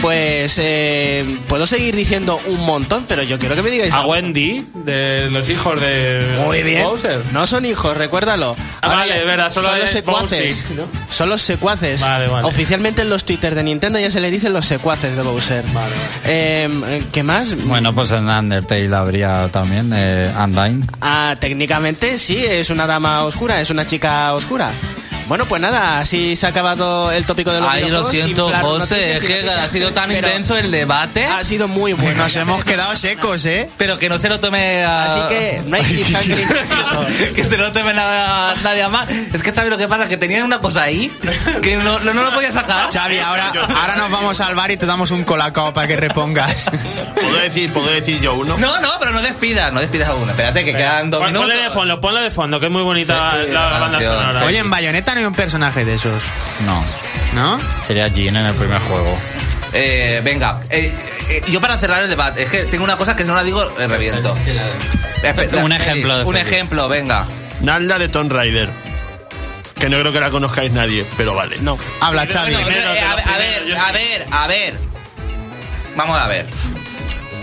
Pues 0.04 0.56
eh, 0.58 1.38
puedo 1.48 1.66
seguir 1.66 1.96
diciendo 1.96 2.40
un 2.48 2.60
montón, 2.66 3.06
pero 3.08 3.24
yo 3.24 3.40
quiero 3.40 3.56
que 3.56 3.62
me 3.62 3.72
digáis 3.72 3.94
A 3.94 4.00
algo. 4.00 4.12
Wendy, 4.12 4.62
de 4.84 5.30
los 5.32 5.48
hijos 5.50 5.80
de 5.80 6.40
Muy 6.46 6.62
bien. 6.62 6.84
Bowser. 6.84 7.22
No 7.32 7.48
son 7.48 7.66
hijos, 7.66 7.96
recuérdalo. 7.96 8.54
Ah, 8.60 8.78
Ahora 8.82 8.96
vale, 8.98 9.20
ya- 9.20 9.24
verdad, 9.26 9.50
solo 9.50 9.70
son 9.70 9.80
los 9.80 9.86
es 9.86 9.92
secuaces. 9.92 10.64
Bowser, 10.68 10.78
¿no? 10.78 10.88
Son 11.10 11.30
los 11.30 11.42
secuaces. 11.42 12.02
Vale, 12.02 12.28
vale. 12.28 12.46
Oficialmente 12.46 13.02
en 13.02 13.10
los 13.10 13.24
Twitter 13.24 13.56
de 13.56 13.64
Nintendo 13.64 13.98
ya 13.98 14.12
se 14.12 14.20
le 14.20 14.30
dicen 14.30 14.52
los 14.52 14.66
secuaces 14.66 15.16
de 15.16 15.22
Bowser. 15.22 15.64
Vale, 15.74 15.96
Eh, 16.26 17.04
¿Qué 17.14 17.24
más? 17.24 17.56
Bueno, 17.66 17.94
pues 17.96 18.12
en 18.12 18.28
Undertale 18.28 18.94
habría 18.94 19.48
también 19.54 19.90
eh, 19.96 20.30
Undyne. 20.38 20.86
Ah, 21.00 21.36
técnicamente 21.40 22.20
sí, 22.20 22.38
es 22.38 22.70
una 22.70 22.86
dama 22.86 23.24
oscura, 23.24 23.62
es 23.62 23.70
una 23.70 23.86
chica 23.86 24.34
oscura. 24.34 24.72
Bueno, 25.28 25.46
pues 25.46 25.62
nada, 25.62 26.00
así 26.00 26.36
se 26.36 26.46
ha 26.46 26.50
acabado 26.50 27.12
el 27.12 27.26
tópico 27.26 27.52
de 27.52 27.60
los 27.60 27.70
Ay, 27.70 27.90
lo 27.90 28.04
siento, 28.06 28.52
José. 28.62 29.16
Es 29.16 29.24
que 29.24 29.50
ha 29.50 29.68
sido 29.70 29.92
tan 29.94 30.10
Pero 30.10 30.28
intenso 30.28 30.58
el 30.58 30.70
debate. 30.72 31.26
Ha 31.26 31.44
sido 31.44 31.68
muy 31.68 31.94
bueno. 31.94 32.16
Nos 32.24 32.36
hemos 32.36 32.64
quedado 32.64 32.96
secos, 32.96 33.46
¿eh? 33.46 33.70
Pero 33.78 33.98
que 33.98 34.10
no 34.10 34.20
se 34.20 34.30
lo 34.30 34.40
tome 34.40 34.84
a... 34.84 35.06
Así 35.06 35.20
que 35.34 35.62
no 35.66 35.76
hay 35.78 35.84
que 37.36 37.44
se 37.44 37.58
lo 37.58 37.72
tome 37.72 37.94
nada, 37.94 38.56
nadie 38.64 38.88
más. 38.88 39.10
Es 39.10 39.42
que 39.42 39.52
sabes 39.54 39.70
lo 39.70 39.78
que 39.78 39.88
pasa, 39.88 40.08
que 40.08 40.18
tenía 40.18 40.44
una 40.44 40.60
cosa 40.60 40.84
ahí 40.84 41.12
que 41.62 41.76
no, 41.78 42.00
no, 42.00 42.14
no 42.14 42.24
lo 42.24 42.34
podía 42.34 42.52
sacar. 42.52 42.90
Xavi, 42.92 43.20
ahora, 43.20 43.52
ahora 43.76 43.96
nos 43.96 44.12
vamos 44.12 44.40
al 44.42 44.56
bar 44.56 44.72
y 44.72 44.78
te 44.78 44.86
damos 44.86 45.12
un 45.12 45.24
colacao 45.24 45.74
para 45.74 45.88
que 45.88 45.96
repongas. 45.96 46.70
¿Puedo 47.16 47.38
decir, 47.42 47.72
¿Puedo 47.72 47.88
decir 47.88 48.20
yo 48.22 48.34
uno? 48.36 48.58
No, 48.58 48.80
no, 48.80 48.90
pero 49.00 49.12
no 49.12 49.22
despidas, 49.22 49.72
no 49.74 49.80
despidas 49.80 50.10
a 50.10 50.14
uno. 50.16 50.32
Espérate, 50.32 50.64
que 50.66 50.74
quedan 50.74 51.10
dos 51.10 51.20
Pon- 51.22 51.28
minutos. 51.32 51.50
Ponle 51.50 51.64
de 51.64 51.70
fondo, 51.70 52.02
ponle 52.02 52.22
de 52.22 52.32
fondo, 52.32 52.60
que 52.60 52.66
es 52.68 52.72
muy 52.72 52.82
bonita 52.84 53.34
Sí, 53.40 53.48
sí, 53.48 53.54
la, 53.54 53.70
la 53.70 53.80
banda 53.80 53.98
canción. 54.00 54.14
sonora. 54.20 54.46
Oye, 54.46 54.58
en 54.60 54.70
Bayonetta 54.70 55.13
no 55.14 55.20
hay 55.22 55.26
un 55.26 55.34
personaje 55.34 55.86
de 55.86 55.96
esos, 55.96 56.22
No, 56.66 56.84
¿no? 57.34 57.60
sería 57.86 58.08
Jean 58.08 58.36
en 58.36 58.46
el 58.46 58.56
primer 58.56 58.80
juego. 58.82 59.18
Eh, 59.74 60.22
venga, 60.24 60.62
eh, 60.70 60.94
eh, 61.30 61.42
yo 61.50 61.60
para 61.62 61.78
cerrar 61.78 62.02
el 62.04 62.10
debate, 62.10 62.44
es 62.44 62.50
que 62.50 62.64
tengo 62.66 62.84
una 62.84 62.98
cosa 62.98 63.16
que 63.16 63.24
si 63.24 63.28
no 63.30 63.36
la 63.36 63.44
digo, 63.44 63.62
eh, 63.80 63.88
reviento. 63.88 64.36
Un 65.64 65.72
ejemplo 65.72 66.18
de 66.18 66.24
Un 66.26 66.36
ejemplo, 66.38 66.88
venga. 66.90 67.26
Nalda 67.62 67.98
de 67.98 68.10
Tomb 68.10 68.32
Raider. 68.32 68.70
Que 69.80 69.90
no 69.90 70.00
creo 70.00 70.12
que 70.14 70.20
la 70.20 70.30
conozcáis 70.30 70.72
nadie, 70.72 71.06
pero 71.18 71.34
vale. 71.36 71.58
No. 71.60 71.78
Habla, 72.02 72.26
Xavi. 72.28 72.54
Bueno, 72.54 72.68
primero, 72.68 72.92
eh, 72.92 72.94
de 72.94 73.00
a, 73.02 73.12
a 73.12 73.38
ver, 73.38 73.78
a 73.78 73.92
ver, 73.92 74.28
a 74.32 74.48
ver. 74.48 74.74
Vamos 75.96 76.18
a 76.20 76.28
ver. 76.28 76.46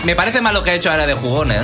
Me 0.03 0.15
parece 0.15 0.41
mal 0.41 0.53
lo 0.53 0.63
que 0.63 0.71
ha 0.71 0.73
hecho 0.73 0.89
ahora 0.89 1.05
de 1.05 1.13
jugones. 1.13 1.63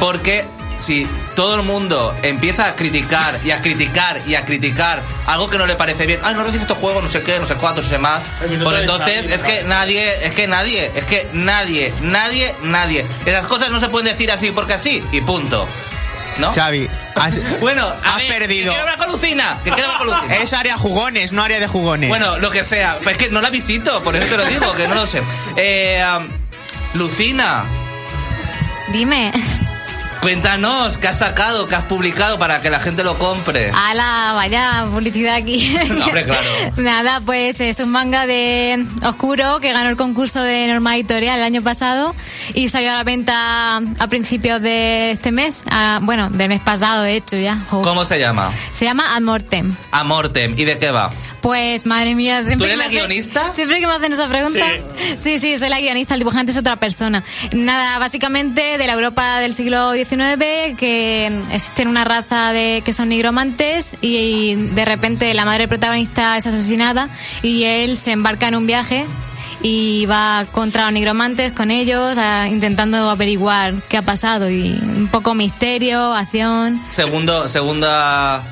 Porque 0.00 0.44
si 0.84 1.06
todo 1.34 1.56
el 1.56 1.62
mundo 1.62 2.14
empieza 2.22 2.68
a 2.68 2.76
criticar 2.76 3.38
y 3.44 3.50
a 3.50 3.62
criticar 3.62 4.20
y 4.26 4.34
a 4.34 4.44
criticar 4.44 5.02
algo 5.26 5.48
que 5.48 5.58
no 5.58 5.66
le 5.66 5.76
parece 5.76 6.06
bien, 6.06 6.20
ay, 6.22 6.34
no 6.34 6.44
recibe 6.44 6.62
estos 6.62 6.78
juegos, 6.78 7.02
no 7.02 7.10
sé 7.10 7.22
qué, 7.22 7.38
no 7.38 7.46
sé 7.46 7.54
cuánto, 7.54 7.82
no 7.82 7.88
sé 7.88 7.98
más, 7.98 8.24
pues 8.38 8.80
entonces 8.80 9.30
es 9.30 9.42
que 9.42 9.64
nadie, 9.64 10.26
es 10.26 10.34
que 10.34 10.46
nadie, 10.46 10.90
es 10.94 11.04
que 11.04 11.28
nadie, 11.32 11.92
nadie, 12.02 12.54
nadie. 12.62 13.06
Esas 13.24 13.46
cosas 13.46 13.70
no 13.70 13.80
se 13.80 13.88
pueden 13.88 14.12
decir 14.12 14.30
así 14.30 14.50
porque 14.50 14.74
así 14.74 15.02
y 15.12 15.20
punto. 15.22 15.66
¿No? 16.38 16.52
Xavi, 16.52 16.88
has, 17.14 17.38
Bueno, 17.60 17.86
a 17.86 18.16
has 18.16 18.28
ver, 18.28 18.38
perdido. 18.40 18.72
Que 18.72 18.76
quiero 18.76 18.82
hablar 18.82 18.98
con 18.98 19.12
Lucina, 19.12 19.58
que 19.62 19.70
quiero 19.70 19.92
hablar 19.92 19.98
con 19.98 20.16
Lucina. 20.16 20.36
Es 20.42 20.52
área 20.52 20.76
jugones, 20.76 21.32
no 21.32 21.42
área 21.44 21.60
de 21.60 21.68
jugones. 21.68 22.08
Bueno, 22.08 22.38
lo 22.38 22.50
que 22.50 22.64
sea. 22.64 22.98
Pues 23.02 23.16
es 23.16 23.22
que 23.22 23.30
no 23.30 23.40
la 23.40 23.50
visito, 23.50 24.02
por 24.02 24.16
eso 24.16 24.26
te 24.26 24.36
lo 24.36 24.44
digo, 24.44 24.72
que 24.74 24.88
no 24.88 24.96
lo 24.96 25.06
sé. 25.06 25.22
Eh, 25.56 26.04
um, 26.18 26.26
Lucina, 26.94 27.64
Dime. 28.92 29.32
Cuéntanos 30.24 30.96
qué 30.96 31.08
has 31.08 31.18
sacado, 31.18 31.66
qué 31.66 31.74
has 31.74 31.82
publicado 31.82 32.38
para 32.38 32.62
que 32.62 32.70
la 32.70 32.80
gente 32.80 33.04
lo 33.04 33.18
compre. 33.18 33.70
Ala, 33.74 34.32
vaya 34.34 34.86
publicidad 34.90 35.34
aquí. 35.34 35.76
No, 35.94 36.06
hombre, 36.06 36.24
claro. 36.24 36.40
Nada, 36.78 37.20
pues 37.20 37.60
es 37.60 37.78
un 37.78 37.90
manga 37.90 38.26
de 38.26 38.86
Oscuro 39.06 39.60
que 39.60 39.74
ganó 39.74 39.90
el 39.90 39.98
concurso 39.98 40.40
de 40.40 40.66
Norma 40.66 40.96
Editorial 40.96 41.38
el 41.38 41.44
año 41.44 41.60
pasado 41.62 42.14
y 42.54 42.68
salió 42.68 42.92
a 42.92 42.94
la 42.94 43.04
venta 43.04 43.76
a 43.76 44.06
principios 44.08 44.62
de 44.62 45.10
este 45.10 45.30
mes. 45.30 45.62
Bueno, 46.00 46.30
del 46.30 46.48
mes 46.48 46.60
pasado, 46.62 47.02
de 47.02 47.16
hecho, 47.16 47.36
ya. 47.36 47.58
¿Cómo 47.68 48.06
se 48.06 48.18
llama? 48.18 48.50
Se 48.70 48.86
llama 48.86 49.14
Amortem. 49.14 49.76
Amortem. 49.92 50.54
¿Y 50.58 50.64
de 50.64 50.78
qué 50.78 50.90
va? 50.90 51.12
Pues, 51.44 51.84
madre 51.84 52.14
mía, 52.14 52.42
siempre. 52.42 52.72
eres 52.72 52.78
que 52.78 52.82
la 52.82 52.88
me 52.88 52.96
hacen- 52.96 53.06
guionista? 53.06 53.54
Siempre 53.54 53.78
que 53.78 53.86
me 53.86 53.92
hacen 53.92 54.12
esa 54.14 54.26
pregunta. 54.28 54.64
Sí. 55.18 55.38
sí, 55.38 55.58
soy 55.58 55.68
la 55.68 55.78
guionista, 55.78 56.14
el 56.14 56.20
dibujante 56.20 56.52
es 56.52 56.58
otra 56.58 56.76
persona. 56.76 57.22
Nada, 57.52 57.98
básicamente 57.98 58.78
de 58.78 58.86
la 58.86 58.94
Europa 58.94 59.40
del 59.40 59.52
siglo 59.52 59.92
XIX, 59.92 60.74
que 60.78 61.26
existen 61.52 61.88
una 61.88 62.02
raza 62.04 62.52
de 62.52 62.80
que 62.82 62.94
son 62.94 63.10
nigromantes 63.10 63.94
y 64.00 64.54
de 64.54 64.84
repente 64.86 65.34
la 65.34 65.44
madre 65.44 65.68
protagonista 65.68 66.38
es 66.38 66.46
asesinada 66.46 67.10
y 67.42 67.64
él 67.64 67.98
se 67.98 68.12
embarca 68.12 68.48
en 68.48 68.54
un 68.54 68.66
viaje 68.66 69.04
y 69.62 70.06
va 70.06 70.46
contra 70.50 70.84
los 70.84 70.92
nigromantes 70.94 71.52
con 71.52 71.70
ellos, 71.70 72.16
a- 72.16 72.48
intentando 72.48 73.10
averiguar 73.10 73.74
qué 73.90 73.98
ha 73.98 74.02
pasado 74.02 74.48
y 74.48 74.70
un 74.82 75.08
poco 75.12 75.34
misterio, 75.34 76.14
acción. 76.14 76.80
Segundo, 76.88 77.48
segunda 77.48 78.42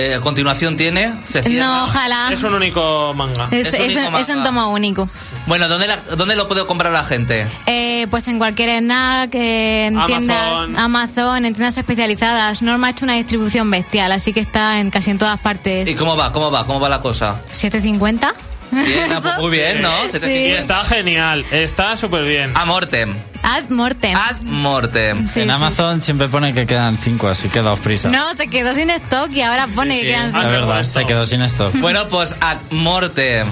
eh, 0.00 0.20
continuación 0.22 0.76
tiene. 0.76 1.12
No, 1.50 1.84
ojalá. 1.84 2.30
Es 2.32 2.42
un 2.42 2.54
único 2.54 3.12
manga. 3.14 3.48
Es, 3.50 3.66
Es 3.68 3.74
un 3.74 3.80
es 3.86 3.96
un- 3.96 4.02
único 4.02 4.18
es 4.18 4.28
un 4.28 4.34
manga. 4.36 4.44
tomo 4.48 4.68
único. 4.70 5.08
Bueno, 5.46 5.66
¿dónde, 5.68 5.88
la- 5.88 5.96
¿dónde 6.16 6.36
lo 6.36 6.46
puede 6.46 6.64
comprar 6.66 6.92
la 6.92 7.02
gente? 7.04 7.46
Eh, 7.66 8.06
pues 8.10 8.28
en 8.28 8.38
cualquier 8.38 8.78
snack, 8.80 9.34
eh, 9.34 9.86
en 9.86 9.96
Amazon. 9.98 10.06
tiendas 10.18 10.68
Amazon, 10.76 11.44
en 11.44 11.54
tiendas 11.54 11.76
especializadas. 11.78 12.62
Norma 12.62 12.86
ha 12.86 12.90
hecho 12.90 13.04
una 13.04 13.14
distribución 13.14 13.70
bestial, 13.70 14.12
así 14.12 14.32
que 14.32 14.40
está 14.40 14.78
en 14.78 14.90
casi 14.90 15.10
en 15.10 15.18
todas 15.18 15.38
partes. 15.40 15.88
¿Y 15.90 15.94
cómo 15.94 16.16
va? 16.16 16.30
¿Cómo 16.32 16.50
va? 16.50 16.64
¿Cómo 16.64 16.78
va 16.80 16.88
la 16.88 17.00
cosa? 17.00 17.36
¿750? 17.52 18.34
Bien, 18.70 19.12
ah, 19.24 19.36
muy 19.40 19.50
bien, 19.50 19.82
¿no? 19.82 19.90
Y 20.06 20.10
750. 20.10 20.58
está 20.60 20.84
genial, 20.84 21.44
está 21.50 21.96
súper 21.96 22.24
bien. 22.24 22.52
Amortem. 22.54 23.14
Ad 23.42 23.68
mortem. 23.70 24.16
Ad 24.16 24.42
mortem. 24.44 25.26
Sí, 25.28 25.40
en 25.40 25.46
sí. 25.48 25.52
Amazon 25.54 26.02
siempre 26.02 26.28
pone 26.28 26.52
que 26.54 26.66
quedan 26.66 26.98
cinco, 26.98 27.28
así 27.28 27.48
que 27.48 27.62
daos 27.62 27.80
prisa. 27.80 28.08
No, 28.08 28.32
se 28.34 28.48
quedó 28.48 28.74
sin 28.74 28.90
stock 28.90 29.30
y 29.32 29.42
ahora 29.42 29.66
pone 29.74 29.94
sí. 29.94 30.00
que 30.02 30.06
quedan 30.08 30.34
Ah, 30.34 30.40
es 30.42 30.46
cinco. 30.46 30.50
verdad, 30.50 30.82
se 30.82 31.06
quedó 31.06 31.26
sin 31.26 31.42
esto. 31.42 31.70
Bueno, 31.80 32.08
pues 32.08 32.34
ad 32.40 32.58
mortem. 32.70 33.46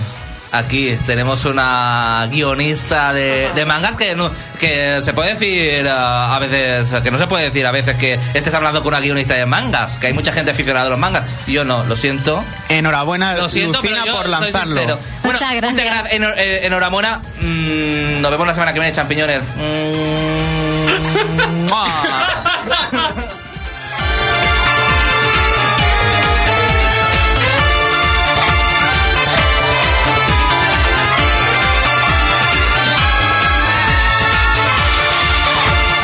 Aquí 0.53 0.97
tenemos 1.07 1.45
una 1.45 2.27
guionista 2.31 3.13
de, 3.13 3.51
de 3.55 3.67
mangas 3.67 3.97
que, 3.97 4.15
no- 4.15 4.31
que 4.61 5.01
se 5.03 5.13
puede 5.13 5.35
decir 5.35 5.87
ah, 5.89 6.35
a 6.35 6.39
veces, 6.39 6.89
que 7.03 7.11
no 7.11 7.19
se 7.19 7.27
puede 7.27 7.45
decir 7.45 7.67
a 7.67 7.73
veces 7.73 7.97
que 7.97 8.19
estés 8.33 8.55
hablando 8.55 8.81
con 8.83 8.89
una 8.95 9.01
guionista 9.01 9.35
de 9.35 9.45
mangas, 9.45 9.99
que 9.99 10.07
hay 10.07 10.13
mucha 10.13 10.33
gente 10.33 10.53
aficionada 10.53 10.87
a 10.87 10.89
los 10.91 10.99
mangas. 10.99 11.25
Yo 11.47 11.65
no, 11.65 11.85
lo 11.85 11.97
siento. 11.97 12.43
Enhorabuena, 12.69 13.35
Lo 13.35 13.49
siento, 13.49 13.81
Lucina, 13.83 14.01
pero 14.05 14.15
yo 14.15 14.21
por 14.23 14.29
lanzarlo. 14.31 14.75
Bueno, 14.77 14.99
Muchas 15.25 15.55
gracias. 15.55 15.87
gra- 15.87 16.11
enhor- 16.11 16.35
eh, 16.39 16.61
enhorabuena. 16.65 17.21
Mm, 17.41 18.21
nos 18.23 18.31
vemos 18.31 18.47
la 18.47 18.55
semana 18.55 18.73
que 18.73 18.81
viene, 18.81 18.95
champiñones. 18.95 19.41
Mm. 19.57 20.07